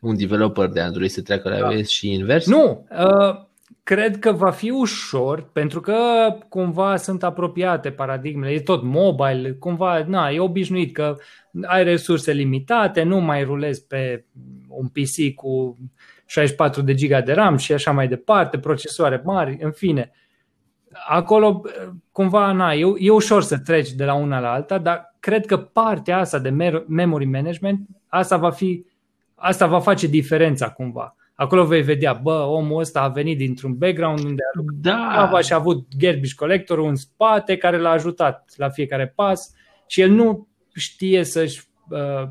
un 0.00 0.16
developer 0.16 0.68
de 0.68 0.80
Android 0.80 1.10
să 1.10 1.22
treacă 1.22 1.48
la 1.48 1.58
Da. 1.58 1.72
iOS 1.72 1.88
și 1.88 2.12
invers? 2.12 2.46
Nu, 2.46 2.86
uh, 2.90 3.44
cred 3.82 4.18
că 4.18 4.32
va 4.32 4.50
fi 4.50 4.70
ușor 4.70 5.50
pentru 5.52 5.80
că 5.80 5.94
cumva 6.48 6.96
sunt 6.96 7.22
apropiate 7.22 7.90
paradigmele, 7.90 8.52
e 8.52 8.60
tot 8.60 8.82
mobile, 8.82 9.52
cumva, 9.52 10.04
na, 10.06 10.28
e 10.30 10.40
obișnuit 10.40 10.94
că 10.94 11.16
ai 11.62 11.84
resurse 11.84 12.32
limitate, 12.32 13.02
nu 13.02 13.20
mai 13.20 13.44
rulezi 13.44 13.86
pe 13.86 14.24
un 14.68 14.88
PC 14.88 15.34
cu 15.34 15.78
64 16.26 16.82
de 16.82 16.94
giga 16.94 17.20
de 17.20 17.32
RAM 17.32 17.56
și 17.56 17.72
așa 17.72 17.90
mai 17.90 18.08
departe, 18.08 18.58
procesoare 18.58 19.22
mari, 19.24 19.58
în 19.60 19.70
fine. 19.72 20.10
Acolo, 21.08 21.62
uh, 21.64 21.92
cumva, 22.12 22.52
na, 22.52 22.72
e, 22.72 22.84
e 22.98 23.10
ușor 23.10 23.42
să 23.42 23.58
treci 23.58 23.92
de 23.92 24.04
la 24.04 24.14
una 24.14 24.40
la 24.40 24.52
alta, 24.52 24.78
dar 24.78 25.14
cred 25.20 25.46
că 25.46 25.56
partea 25.56 26.18
asta 26.18 26.38
de 26.38 26.48
mer- 26.48 26.84
memory 26.88 27.24
management, 27.24 27.86
asta 28.08 28.36
va 28.36 28.50
fi, 28.50 28.84
asta 29.36 29.66
va 29.66 29.80
face 29.80 30.06
diferența 30.06 30.70
cumva. 30.70 31.16
Acolo 31.34 31.64
vei 31.64 31.82
vedea, 31.82 32.12
bă, 32.12 32.32
omul 32.32 32.80
ăsta 32.80 33.00
a 33.00 33.08
venit 33.08 33.38
dintr-un 33.38 33.74
background 33.78 34.18
unde 34.24 34.42
a 34.42 34.58
lucrat 34.58 34.78
Da, 34.78 35.12
Java 35.14 35.40
și 35.40 35.52
a 35.52 35.56
avut 35.56 35.86
garbage 35.98 36.34
collector 36.34 36.78
în 36.78 36.94
spate 36.94 37.56
care 37.56 37.78
l-a 37.78 37.90
ajutat 37.90 38.52
la 38.56 38.68
fiecare 38.68 39.06
pas 39.06 39.54
și 39.86 40.00
el 40.00 40.10
nu 40.10 40.48
știe 40.74 41.24
să-și 41.24 41.62
uh, 41.88 42.28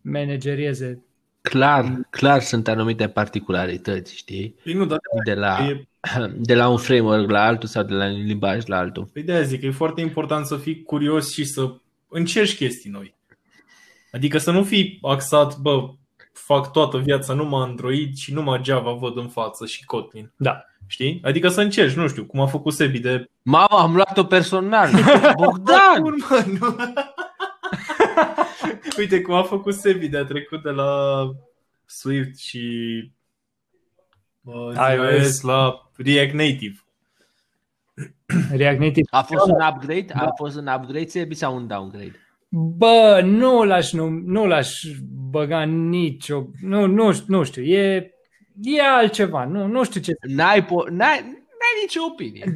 managerieze. 0.00 1.04
clar, 1.40 2.00
clar 2.10 2.40
sunt 2.40 2.68
anumite 2.68 3.08
particularități, 3.08 4.16
știi? 4.16 4.54
Păi 4.64 4.72
nu, 4.72 4.84
dar 4.84 4.98
De 5.24 5.34
la, 5.34 5.66
e, 5.68 5.86
de 6.48 6.54
la 6.54 6.68
un 6.68 6.76
framework 6.76 7.30
la 7.30 7.44
altul 7.44 7.68
sau 7.68 7.82
de 7.82 7.94
la 7.94 8.04
un 8.04 8.24
limbaj 8.24 8.66
la 8.66 8.78
altul. 8.78 9.08
păi 9.12 9.22
de-aia 9.22 9.42
zic 9.42 9.60
că 9.60 9.66
e 9.66 9.70
foarte 9.70 10.00
important 10.00 10.46
să 10.46 10.56
fii 10.56 10.82
curios 10.82 11.32
și 11.32 11.44
să 11.44 11.74
încerci 12.08 12.56
chestii 12.56 12.90
noi. 12.90 13.14
Adică 14.12 14.38
să 14.38 14.50
nu 14.50 14.62
fii 14.62 14.98
axat, 15.02 15.58
bă, 15.58 15.88
fac 16.34 16.72
toată 16.72 16.98
viața 16.98 17.34
numai 17.34 17.62
Android 17.62 18.16
și 18.16 18.32
numai 18.32 18.60
Java 18.64 18.92
văd 18.92 19.16
în 19.16 19.28
față 19.28 19.66
și 19.66 19.84
Kotlin. 19.84 20.32
Da. 20.36 20.64
Știi? 20.86 21.20
Adică 21.24 21.48
să 21.48 21.60
încerci, 21.60 21.94
nu 21.94 22.08
știu, 22.08 22.24
cum 22.24 22.40
a 22.40 22.46
făcut 22.46 22.72
Sebi 22.72 22.98
de... 22.98 23.30
Mamă, 23.42 23.78
am 23.78 23.94
luat-o 23.94 24.24
personal. 24.24 24.90
Bogdan! 25.42 26.00
Bun, 26.00 26.14
mă, 26.30 26.44
nu. 26.60 26.76
Uite 28.98 29.20
cum 29.20 29.34
a 29.34 29.42
făcut 29.42 29.74
Sebi 29.74 30.08
de 30.08 30.18
a 30.18 30.24
trecut 30.24 30.62
de 30.62 30.70
la 30.70 31.22
Swift 31.84 32.38
și 32.38 32.62
uh, 34.42 34.72
iOS. 34.94 35.22
iOS 35.22 35.40
la 35.40 35.90
React 35.96 36.32
Native. 36.32 36.84
React 38.50 38.80
Native. 38.80 39.08
A 39.10 39.22
fost 39.22 39.46
un 39.46 39.60
upgrade? 39.72 40.06
A 40.12 40.32
fost 40.36 40.56
un 40.56 40.66
upgrade 40.66 41.06
Sebi, 41.06 41.34
sau 41.34 41.56
un 41.56 41.66
downgrade? 41.66 42.23
Bă, 42.56 43.20
nu 43.24 43.64
l-aș, 43.64 43.92
nu, 43.92 44.08
nu 44.08 44.46
l-aș 44.46 44.80
băga 45.30 45.62
nicio... 45.62 46.46
Nu, 46.60 46.86
nu, 46.86 47.12
nu 47.26 47.42
știu, 47.42 47.62
e, 47.62 48.10
e 48.62 48.82
altceva. 48.82 49.44
Nu, 49.44 49.66
nu 49.66 49.84
știu 49.84 50.00
ce... 50.00 50.12
N-ai, 50.20 50.64
po- 50.64 50.88
n-ai, 50.90 51.20
n-ai 51.20 51.80
nicio 51.80 52.00
opinie. 52.10 52.54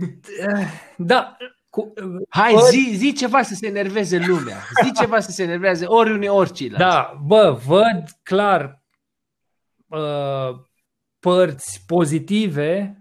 Da, 0.97 1.37
cu, 1.69 1.93
Hai, 2.29 2.53
Ori- 2.55 2.71
zi, 2.71 2.91
zi 2.95 3.13
ceva 3.13 3.43
să 3.43 3.55
se 3.55 3.67
enerveze 3.67 4.19
lumea. 4.27 4.57
Zi 4.85 4.93
ceva 4.93 5.21
să 5.21 5.31
se 5.31 5.43
enerveze 5.43 5.85
ori 5.85 6.13
unii, 6.13 6.29
ori 6.29 6.53
ceilalți. 6.53 6.85
Da, 6.85 7.21
bă, 7.27 7.59
văd 7.67 8.05
clar 8.23 8.83
uh, 9.87 10.59
părți 11.19 11.83
pozitive 11.87 12.98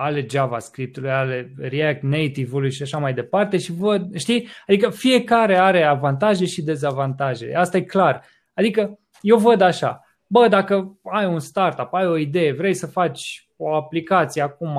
ale 0.00 0.26
JavaScript-ului, 0.30 1.10
ale 1.10 1.54
React 1.56 2.02
Native-ului 2.02 2.70
și 2.70 2.82
așa 2.82 2.98
mai 2.98 3.14
departe 3.14 3.58
și 3.58 3.72
văd, 3.72 4.16
știi, 4.16 4.48
adică 4.66 4.90
fiecare 4.90 5.56
are 5.56 5.82
avantaje 5.82 6.44
și 6.46 6.62
dezavantaje, 6.62 7.54
asta 7.54 7.76
e 7.76 7.80
clar. 7.80 8.24
Adică 8.54 8.98
eu 9.20 9.36
văd 9.36 9.60
așa, 9.60 10.04
bă, 10.26 10.48
dacă 10.48 10.98
ai 11.12 11.26
un 11.26 11.38
startup, 11.38 11.92
ai 11.92 12.06
o 12.06 12.16
idee, 12.16 12.52
vrei 12.52 12.74
să 12.74 12.86
faci 12.86 13.48
o 13.56 13.74
aplicație 13.74 14.42
acum, 14.42 14.78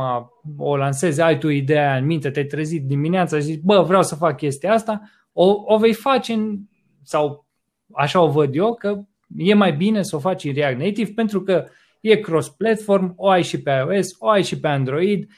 o 0.57 0.77
lansezi, 0.77 1.21
ai 1.21 1.37
tu 1.37 1.47
ideea 1.47 1.89
aia 1.89 1.97
în 1.97 2.05
minte, 2.05 2.29
te-ai 2.29 2.45
trezit 2.45 2.83
dimineața 2.83 3.37
și 3.37 3.43
zici, 3.43 3.61
bă, 3.61 3.81
vreau 3.81 4.03
să 4.03 4.15
fac 4.15 4.37
chestia 4.37 4.73
asta, 4.73 5.01
o, 5.33 5.55
o 5.65 5.77
vei 5.77 5.93
face 5.93 6.33
în, 6.33 6.57
sau 7.03 7.45
așa 7.93 8.21
o 8.21 8.29
văd 8.29 8.55
eu, 8.55 8.73
că 8.75 8.99
e 9.37 9.53
mai 9.53 9.73
bine 9.73 10.01
să 10.01 10.15
o 10.15 10.19
faci 10.19 10.43
în 10.43 10.53
React 10.53 10.79
Native 10.79 11.11
pentru 11.15 11.41
că 11.41 11.65
e 12.01 12.15
cross-platform, 12.15 13.13
o 13.15 13.29
ai 13.29 13.43
și 13.43 13.61
pe 13.61 13.71
iOS, 13.71 14.15
o 14.19 14.29
ai 14.29 14.43
și 14.43 14.59
pe 14.59 14.67
Android, 14.67 15.31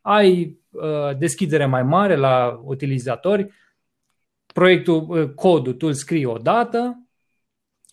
ai 0.00 0.58
uh, 0.70 1.16
deschidere 1.18 1.66
mai 1.66 1.82
mare 1.82 2.16
la 2.16 2.60
utilizatori, 2.64 3.52
proiectul, 4.46 5.06
uh, 5.08 5.28
codul 5.34 5.72
tu 5.72 5.86
îl 5.86 5.92
scrii 5.92 6.24
odată 6.24 7.08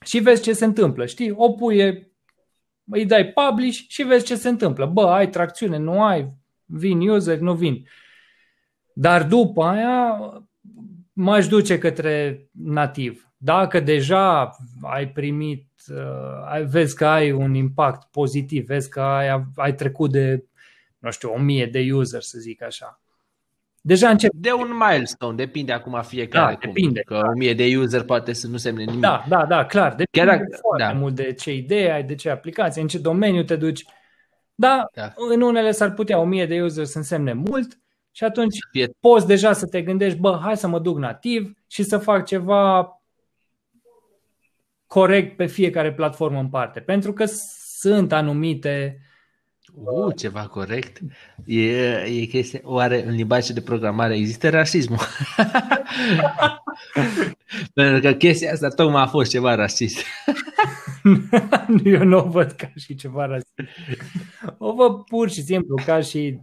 și 0.05 0.19
vezi 0.19 0.41
ce 0.41 0.53
se 0.53 0.65
întâmplă, 0.65 1.05
știi? 1.05 1.31
O 1.31 1.51
pui, 1.51 2.07
îi 2.85 3.05
dai 3.05 3.25
publish 3.25 3.79
și 3.87 4.03
vezi 4.03 4.25
ce 4.25 4.35
se 4.35 4.49
întâmplă. 4.49 4.85
Bă, 4.85 5.07
ai 5.07 5.29
tracțiune, 5.29 5.77
nu 5.77 6.03
ai, 6.03 6.33
vin 6.65 7.09
user, 7.09 7.37
nu 7.37 7.53
vin. 7.53 7.87
Dar 8.93 9.23
după 9.23 9.63
aia 9.63 10.19
m-aș 11.13 11.47
duce 11.47 11.77
către 11.77 12.45
nativ. 12.51 13.33
Dacă 13.37 13.79
deja 13.79 14.55
ai 14.81 15.09
primit, 15.09 15.67
uh, 15.67 15.73
ai- 15.73 15.74
vezi 16.67 16.95
că 16.95 17.05
ai 17.05 17.31
un 17.31 17.53
impact 17.53 18.07
pozitiv, 18.11 18.65
vezi 18.65 18.89
că 18.89 19.01
ai, 19.01 19.45
ai 19.55 19.75
trecut 19.75 20.11
de, 20.11 20.43
nu 20.97 21.11
știu, 21.11 21.31
o 21.33 21.39
mie 21.39 21.65
de 21.65 21.89
user, 21.93 22.21
să 22.21 22.37
zic 22.39 22.63
așa. 22.63 22.99
Deja 23.81 24.09
încep. 24.09 24.31
De 24.33 24.51
un 24.51 24.71
milestone, 24.89 25.35
depinde 25.35 25.71
acum 25.71 26.01
fiecare. 26.01 26.51
Da, 26.53 26.57
cum. 26.59 26.59
depinde. 26.73 26.99
Că 27.01 27.21
o 27.27 27.31
mie 27.37 27.53
de 27.53 27.77
user 27.77 28.03
poate 28.03 28.33
să 28.33 28.47
nu 28.47 28.57
semne 28.57 28.83
nimic. 28.83 28.99
Da, 29.01 29.23
da, 29.27 29.45
da, 29.45 29.65
clar. 29.65 29.89
Depinde 29.95 30.09
Chiar 30.11 30.27
dacă- 30.37 30.57
foarte 30.61 30.83
da. 30.93 30.99
mult 30.99 31.15
de 31.15 31.33
ce 31.33 31.53
idee 31.53 31.91
ai, 31.91 32.03
de 32.03 32.15
ce 32.15 32.29
aplicație, 32.29 32.81
în 32.81 32.87
ce 32.87 32.97
domeniu 32.97 33.43
te 33.43 33.55
duci. 33.55 33.85
Da, 34.55 34.85
Da. 34.93 35.13
în 35.15 35.41
unele 35.41 35.71
s-ar 35.71 35.91
putea 35.93 36.19
1000 36.19 36.45
de 36.45 36.61
user 36.61 36.85
să 36.85 36.97
însemne 36.97 37.33
mult 37.33 37.79
și 38.11 38.23
atunci 38.23 38.57
Fie 38.71 38.89
poți 38.99 39.27
deja 39.27 39.53
să 39.53 39.67
te 39.67 39.81
gândești, 39.81 40.19
bă, 40.19 40.39
hai 40.41 40.57
să 40.57 40.67
mă 40.67 40.79
duc 40.79 40.97
nativ 40.97 41.53
și 41.67 41.83
să 41.83 41.97
fac 41.97 42.25
ceva 42.25 42.89
corect 44.87 45.35
pe 45.35 45.45
fiecare 45.45 45.93
platformă 45.93 46.39
în 46.39 46.49
parte. 46.49 46.79
Pentru 46.79 47.13
că 47.13 47.25
sunt 47.79 48.11
anumite 48.11 48.99
Uh, 49.73 50.15
ceva 50.15 50.47
corect. 50.47 50.99
E, 51.45 52.01
e 52.01 52.25
chestia, 52.25 52.59
oare 52.63 53.05
în 53.05 53.15
limbajul 53.15 53.53
de 53.53 53.61
programare 53.61 54.15
există 54.15 54.49
rasismul? 54.49 54.97
Pentru 57.73 58.01
că 58.01 58.13
chestia 58.13 58.51
asta 58.51 58.67
tocmai 58.67 59.01
a 59.01 59.07
fost 59.07 59.29
ceva 59.29 59.55
rasist. 59.55 60.03
Eu 61.83 62.03
nu 62.03 62.17
o 62.17 62.29
văd 62.29 62.51
ca 62.51 62.71
și 62.75 62.95
ceva 62.95 63.25
rasist. 63.25 63.53
O 64.57 64.73
văd 64.73 65.03
pur 65.03 65.29
și 65.29 65.41
simplu 65.41 65.75
ca 65.85 66.01
și 66.01 66.39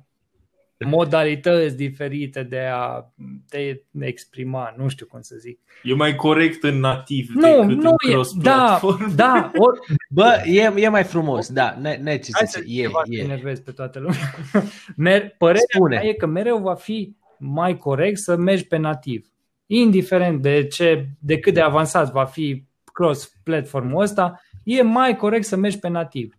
modalități 0.85 1.77
diferite 1.77 2.43
de 2.43 2.61
a 2.73 3.13
te 3.49 3.81
exprima, 4.01 4.75
nu 4.77 4.89
știu 4.89 5.07
cum 5.07 5.21
să 5.21 5.35
zic. 5.39 5.61
E 5.83 5.95
mai 5.95 6.15
corect 6.15 6.63
în 6.63 6.79
nativ 6.79 7.29
Nu, 7.35 7.41
decât 7.41 7.83
nu 7.83 7.91
în 7.91 8.11
e. 8.11 8.13
Da, 8.13 8.13
cross-platform. 8.13 9.15
da, 9.15 9.51
or, 9.57 9.79
Bă, 10.09 10.43
e, 10.45 10.73
e 10.77 10.89
mai 10.89 11.05
frumos, 11.05 11.53
da, 11.53 11.77
n-ai 11.81 11.99
n-ai 12.03 12.19
ce 12.19 12.31
Hai 12.33 12.47
să 12.47 12.53
să 12.59 12.61
zici, 12.65 12.79
e, 12.79 12.83
ceva 12.83 13.01
să 13.05 13.13
e. 13.15 13.21
enervez 13.23 13.61
pe 13.61 13.71
toată 13.71 13.99
lumea. 13.99 14.35
Mer- 15.11 15.37
părerea 15.39 15.63
Spune. 15.75 15.95
mea 15.97 16.05
e 16.05 16.13
că 16.13 16.27
mereu 16.27 16.59
va 16.59 16.75
fi 16.75 17.17
mai 17.39 17.77
corect 17.77 18.19
să 18.19 18.37
mergi 18.37 18.67
pe 18.67 18.77
nativ. 18.77 19.27
Indiferent 19.67 20.43
de, 20.43 20.67
ce, 20.67 21.07
de 21.19 21.39
cât 21.39 21.55
de 21.55 21.61
avansat 21.61 22.13
va 22.13 22.25
fi 22.25 22.65
cross-platformul 22.93 24.03
ăsta, 24.03 24.41
e 24.65 24.83
mai 24.83 25.17
corect 25.17 25.45
să 25.45 25.57
mergi 25.57 25.79
pe 25.79 25.89
nativ. 25.89 26.35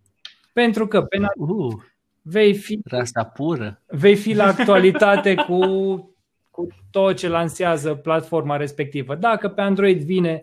Pentru 0.52 0.86
că 0.86 1.02
pe 1.02 1.18
nativ 1.18 1.42
Uh, 1.48 1.72
vei 2.26 2.54
fi, 2.54 2.80
rasta 2.84 3.24
pură. 3.24 3.82
vei 3.86 4.16
fi 4.16 4.34
la 4.34 4.44
actualitate 4.44 5.34
cu, 5.48 5.58
cu 6.50 6.66
tot 6.90 7.16
ce 7.16 7.28
lansează 7.28 7.94
platforma 7.94 8.56
respectivă. 8.56 9.14
Dacă 9.14 9.48
pe 9.48 9.60
Android 9.60 10.02
vine 10.02 10.42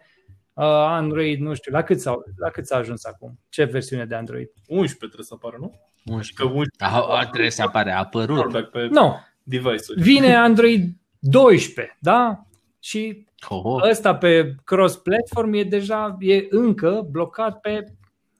uh, 0.53 0.63
Android, 0.65 1.39
nu 1.39 1.53
știu, 1.53 1.71
la 1.71 1.82
cât, 1.82 1.99
s-a, 1.99 2.15
la 2.38 2.49
cât 2.49 2.65
s-a 2.65 2.75
ajuns 2.75 3.05
acum? 3.05 3.39
Ce 3.49 3.63
versiune 3.63 4.05
de 4.05 4.15
Android? 4.15 4.49
11 4.67 4.97
trebuie 4.97 5.25
să 5.25 5.34
apară, 5.34 5.57
nu? 5.59 5.79
11. 6.05 6.34
Că 6.34 6.43
11 6.43 6.84
A, 6.97 7.17
a, 7.19 7.25
trebuie 7.25 7.51
să 7.51 7.61
apare, 7.61 7.91
a 7.91 7.97
apărut. 7.97 8.38
rollback 8.38 8.69
pe 8.69 8.88
Nu, 8.91 9.15
device-uri. 9.43 10.01
vine 10.01 10.36
Android 10.36 10.89
12, 11.19 11.97
da? 11.99 12.45
Și 12.79 13.29
Oh, 13.49 13.61
oh. 13.63 13.89
ăsta 13.89 14.15
pe 14.15 14.55
cross-platform 14.63 15.53
e 15.53 15.63
deja, 15.63 16.17
e 16.19 16.45
încă 16.49 17.07
blocat 17.11 17.59
pe 17.59 17.86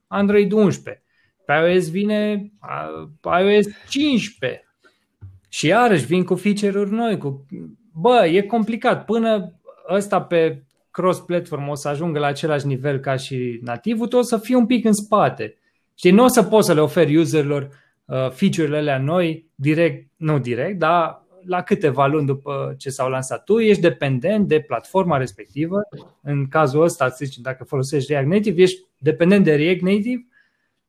Android 0.08 0.52
11. 0.52 1.04
Pe 1.52 1.72
iOS 1.72 1.90
vine 1.90 2.52
a, 2.60 3.40
iOS 3.40 3.66
15. 3.90 4.64
Și 5.50 5.68
iarăși 5.68 6.06
vin 6.06 6.24
cu 6.24 6.36
feature-uri 6.36 6.92
noi. 6.92 7.18
Cu... 7.18 7.46
Bă, 7.94 8.26
e 8.26 8.42
complicat. 8.42 9.06
Până 9.06 9.60
ăsta 9.90 10.22
pe 10.22 10.64
cross-platform 10.92 11.68
o 11.68 11.76
să 11.76 11.88
ajungă 11.88 12.20
la 12.20 12.28
același 12.28 12.68
nivel 12.68 13.00
ca 13.00 13.16
și 13.16 13.60
nativul, 13.64 14.08
tu 14.08 14.18
o 14.18 14.22
să 14.22 14.38
fii 14.38 14.56
un 14.56 14.66
pic 14.66 14.86
în 14.86 14.94
spate. 14.94 15.58
Știi, 15.96 16.12
nu 16.12 16.24
o 16.24 16.28
să 16.28 16.44
poți 16.44 16.68
să 16.68 16.74
le 16.74 16.82
oferi 16.82 17.18
userilor 17.18 17.70
uh, 18.06 18.30
feature-urile 18.30 18.78
alea 18.78 18.98
noi 18.98 19.50
direct, 19.56 20.12
nu 20.18 20.40
direct, 20.40 20.80
dar 20.80 21.26
la 21.46 21.62
câteva 21.62 22.08
luni 22.08 22.26
după 22.26 22.76
ce 22.78 22.90
s-au 22.90 23.10
lansat. 23.10 23.44
Tu 23.44 23.60
ești 23.60 23.82
dependent 23.82 24.48
de 24.48 24.60
platforma 24.60 25.18
respectivă. 25.18 25.80
În 26.22 26.48
cazul 26.48 26.84
ăsta, 26.84 27.10
să 27.10 27.26
zicem, 27.26 27.42
dacă 27.44 27.64
folosești 27.64 28.12
React 28.12 28.28
Native, 28.28 28.62
ești 28.62 28.86
dependent 28.98 29.44
de 29.44 29.56
React 29.56 29.82
Native 29.82 30.26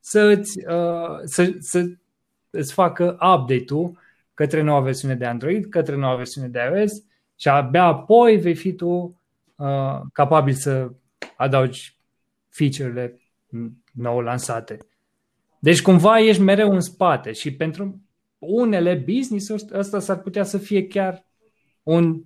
să-ți, 0.05 0.59
uh, 0.66 1.18
să, 1.24 1.55
să 1.59 1.84
îți 2.50 2.72
facă 2.72 3.05
update-ul 3.12 3.98
către 4.34 4.61
noua 4.62 4.80
versiune 4.80 5.14
de 5.14 5.24
Android, 5.24 5.66
către 5.66 5.96
noua 5.96 6.16
versiune 6.16 6.48
de 6.48 6.59
iOS 6.59 6.92
și 7.36 7.48
abia 7.48 7.84
apoi 7.84 8.36
vei 8.36 8.55
fi 8.55 8.72
tu 8.72 9.20
uh, 9.57 10.00
capabil 10.12 10.55
să 10.55 10.90
adaugi 11.36 11.96
feature-urile 12.48 13.20
nou 13.92 14.20
lansate. 14.20 14.78
Deci 15.59 15.82
cumva 15.82 16.20
ești 16.20 16.42
mereu 16.42 16.70
în 16.70 16.80
spate 16.80 17.32
și 17.32 17.55
pentru 17.55 18.00
unele 18.38 18.94
business-uri 18.94 19.64
ăsta 19.72 19.98
s-ar 19.98 20.18
putea 20.18 20.44
să 20.44 20.59
fie 20.59 20.86
chiar 20.86 21.24
un 21.82 22.22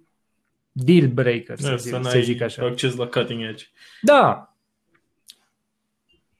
deal 0.72 1.06
breaker, 1.06 1.58
să, 1.58 1.68
Da, 1.68 1.76
zic, 1.76 1.92
să 1.92 2.00
să 2.02 2.08
n-ai 2.08 2.22
zic 2.22 2.40
așa. 2.40 2.64
acces 2.64 2.94
la 2.94 3.06
cutting 3.06 3.42
edge. 3.42 3.64
Da. 4.02 4.55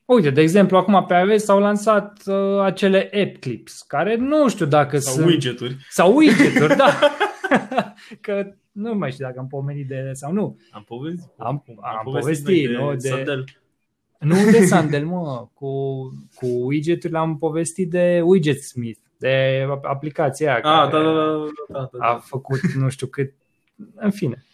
Uite, 0.06 0.30
de 0.30 0.40
exemplu, 0.40 0.76
acum 0.76 1.04
pe 1.06 1.14
iOS 1.14 1.42
s-au 1.44 1.58
lansat 1.58 2.22
uh, 2.26 2.60
acele 2.60 3.10
app 3.22 3.36
clips, 3.36 3.82
care 3.82 4.16
nu 4.16 4.48
știu 4.48 4.66
dacă 4.66 4.98
Sau 4.98 5.12
sunt... 5.12 5.26
widgeturi. 5.26 5.76
Sau 5.90 6.16
widget-uri, 6.16 6.76
da. 6.82 6.98
Că 8.20 8.52
nu 8.72 8.94
mai 8.94 9.12
știu 9.12 9.24
dacă 9.24 9.38
am 9.38 9.46
pomenit 9.46 9.88
de 9.88 9.94
ele 9.94 10.12
sau 10.12 10.32
nu. 10.32 10.58
Am 10.70 10.82
povestit. 10.86 11.30
Am- 11.36 11.64
am 11.80 12.00
povestit 12.04 12.44
povestit, 12.44 12.70
noi 12.70 12.84
nu, 12.84 12.94
de- 12.94 13.08
Sandel. 13.08 13.44
Nu 14.18 14.34
de 14.50 14.64
Sandel, 14.72 15.06
mă, 15.06 15.48
cu, 15.54 15.68
cu 16.34 16.46
widget-urile 16.46 17.18
am 17.18 17.38
povestit 17.38 17.90
de 17.90 18.20
Widget 18.24 18.62
Smith, 18.62 18.98
de 19.18 19.66
aplicația 19.82 20.48
aia 20.54 20.56
Ah, 20.56 20.90
care 20.90 21.04
da, 21.04 21.10
da, 21.12 21.14
da, 21.14 21.48
da, 21.68 21.88
da, 21.92 22.06
a 22.06 22.12
da. 22.12 22.18
făcut 22.18 22.60
nu 22.60 22.88
știu 22.88 23.06
cât, 23.06 23.32
în 23.94 24.10
fine. 24.10 24.44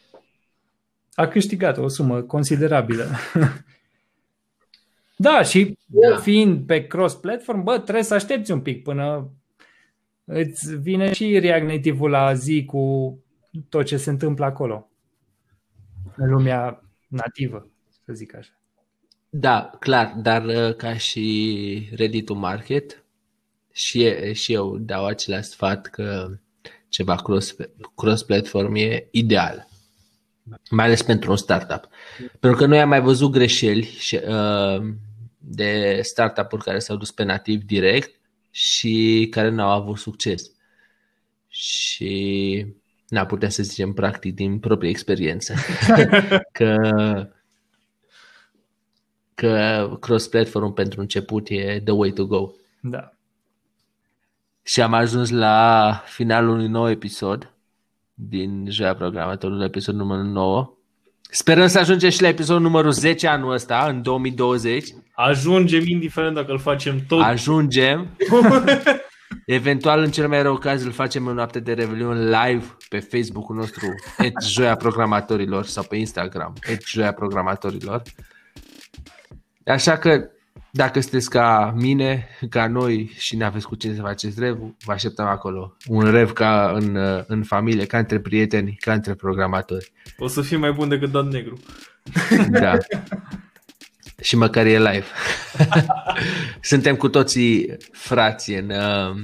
A 1.15 1.27
câștigat 1.27 1.79
o 1.79 1.89
sumă 1.89 2.21
considerabilă. 2.21 3.05
Da, 5.23 5.43
și 5.43 5.79
Da. 5.87 6.17
fiind 6.17 6.67
pe 6.67 6.87
cross-platform, 6.87 7.63
bă, 7.63 7.79
trebuie 7.79 8.05
să 8.05 8.15
aștepți 8.15 8.53
un 8.53 8.61
pic 8.61 8.83
până 8.83 9.31
îți 10.25 10.77
vine 10.77 11.13
și 11.13 11.39
React 11.39 11.67
Native-ul 11.67 12.11
la 12.11 12.35
zi 12.35 12.65
cu 12.65 13.17
tot 13.69 13.85
ce 13.87 13.97
se 13.97 14.11
întâmplă 14.11 14.45
acolo. 14.45 14.91
În 16.17 16.31
lumea 16.31 16.83
nativă, 17.09 17.71
să 18.05 18.13
zic 18.13 18.37
așa. 18.37 18.53
Da, 19.31 19.71
clar, 19.81 20.15
dar 20.17 20.45
uh, 20.45 20.75
ca 20.75 20.97
și 20.97 21.89
ready 21.95 22.23
to 22.23 22.35
market 22.35 23.05
și, 23.73 24.03
e- 24.03 24.33
și 24.33 24.53
eu 24.53 24.79
dau 24.79 25.07
același 25.07 25.49
sfat 25.49 25.87
că 25.87 26.29
ceva 26.89 27.15
cross, 27.15 27.57
cross-platform 27.95 28.75
e 28.75 29.09
ideal. 29.11 29.69
Mai 30.71 30.85
ales 30.85 31.03
pentru 31.03 31.31
un 31.31 31.37
startup. 31.37 31.89
Pentru 32.41 32.59
că 32.59 32.67
noi 32.67 32.81
am 32.81 32.89
mai 32.89 33.01
văzut 33.01 33.31
greșeli 33.31 33.83
și, 33.83 34.21
uh, 34.29 34.83
de 35.45 36.01
startup-uri 36.03 36.65
care 36.65 36.79
s-au 36.79 36.97
dus 36.97 37.11
pe 37.11 37.23
nativ 37.23 37.63
direct 37.63 38.21
și 38.51 39.27
care 39.31 39.49
nu 39.49 39.63
au 39.63 39.81
avut 39.81 39.99
succes. 39.99 40.51
Și 41.49 42.67
n-a 43.09 43.27
putea 43.27 43.49
să 43.49 43.63
zicem 43.63 43.93
practic 43.93 44.35
din 44.35 44.59
proprie 44.59 44.91
experiență 44.91 45.55
că 46.59 46.77
că 49.35 49.97
cross-platform 50.01 50.73
pentru 50.73 51.01
început 51.01 51.49
e 51.49 51.81
the 51.85 51.93
way 51.93 52.11
to 52.11 52.27
go. 52.27 52.51
Da. 52.81 53.13
Și 54.63 54.83
am 54.83 54.95
ajuns 54.95 55.31
la 55.31 56.03
finalul 56.07 56.51
unui 56.51 56.69
nou 56.69 56.91
episod 56.91 57.53
din 58.15 58.67
Joia 58.71 58.95
Programatorului, 58.95 59.65
episodul 59.65 60.01
numărul 60.01 60.25
9. 60.25 60.77
Sperăm 61.35 61.67
să 61.67 61.79
ajungem 61.79 62.11
și 62.11 62.23
la 62.23 62.29
episodul 62.29 62.63
numărul 62.63 62.91
10 62.91 63.27
anul 63.27 63.53
ăsta, 63.53 63.87
în 63.89 64.03
2020. 64.03 64.89
Ajungem 65.13 65.83
indiferent 65.87 66.35
dacă 66.35 66.53
îl 66.53 66.59
facem 66.59 67.05
tot. 67.09 67.23
Ajungem. 67.23 68.09
Eventual, 69.47 70.01
în 70.01 70.11
cel 70.11 70.29
mai 70.29 70.43
rău 70.43 70.57
caz, 70.57 70.85
îl 70.85 70.91
facem 70.91 71.27
în 71.27 71.35
noapte 71.35 71.61
de 71.61 71.73
Revelion 71.73 72.25
live 72.25 72.65
pe 72.89 72.99
Facebook-ul 72.99 73.57
nostru, 73.57 73.87
et 74.19 74.33
Joia 74.43 74.77
Programatorilor, 74.77 75.65
sau 75.65 75.83
pe 75.83 75.97
Instagram, 75.97 76.53
et 76.67 76.85
Joia 76.85 77.13
Programatorilor. 77.13 78.03
Așa 79.67 79.99
că, 79.99 80.31
dacă 80.75 81.01
sunteți 81.01 81.31
ca 81.31 81.73
mine, 81.77 82.29
ca 82.49 82.67
noi 82.67 83.13
și 83.19 83.37
ne 83.37 83.45
aveți 83.45 83.67
cu 83.67 83.75
cine 83.75 83.95
să 83.95 84.01
faceți 84.01 84.41
rev, 84.41 84.59
vă 84.85 84.93
așteptăm 84.93 85.27
acolo. 85.27 85.77
Un 85.87 86.11
rev 86.11 86.33
ca 86.33 86.73
în, 86.75 86.99
în 87.27 87.43
familie, 87.43 87.87
ca 87.87 87.99
între 87.99 88.21
prieteni, 88.21 88.77
ca 88.81 88.93
între 88.93 89.15
programatori. 89.15 89.93
O 90.19 90.27
să 90.27 90.43
fie 90.43 90.57
mai 90.57 90.73
bun 90.73 90.89
decât 90.89 91.11
Dan 91.11 91.29
Negru. 91.29 91.59
Da. 92.51 92.77
și 94.23 94.37
măcar 94.37 94.67
e 94.67 94.79
live. 94.79 95.07
Suntem 96.61 96.97
cu 96.97 97.09
toții 97.09 97.77
frați 97.93 98.53
în, 98.53 98.71
uh, 98.71 99.17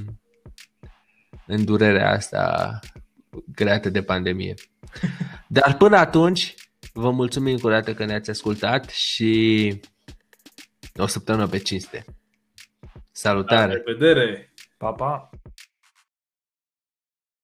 în 1.45 1.65
durerea 1.65 2.11
asta 2.11 2.79
creată 3.55 3.89
de 3.89 4.01
pandemie. 4.01 4.53
Dar 5.47 5.75
până 5.77 5.97
atunci, 5.97 6.53
vă 6.93 7.11
mulțumim 7.11 7.53
încă 7.53 7.67
o 7.67 7.69
dată 7.69 7.93
că 7.93 8.05
ne-ați 8.05 8.29
ascultat 8.29 8.89
și 8.89 9.79
o 10.97 11.05
săptămână 11.05 11.47
pe 11.47 11.57
cinste. 11.57 12.05
La 12.79 12.89
Salutare! 13.11 13.73
revedere! 13.73 14.53
Pa, 14.77 14.91
pa! 14.91 15.29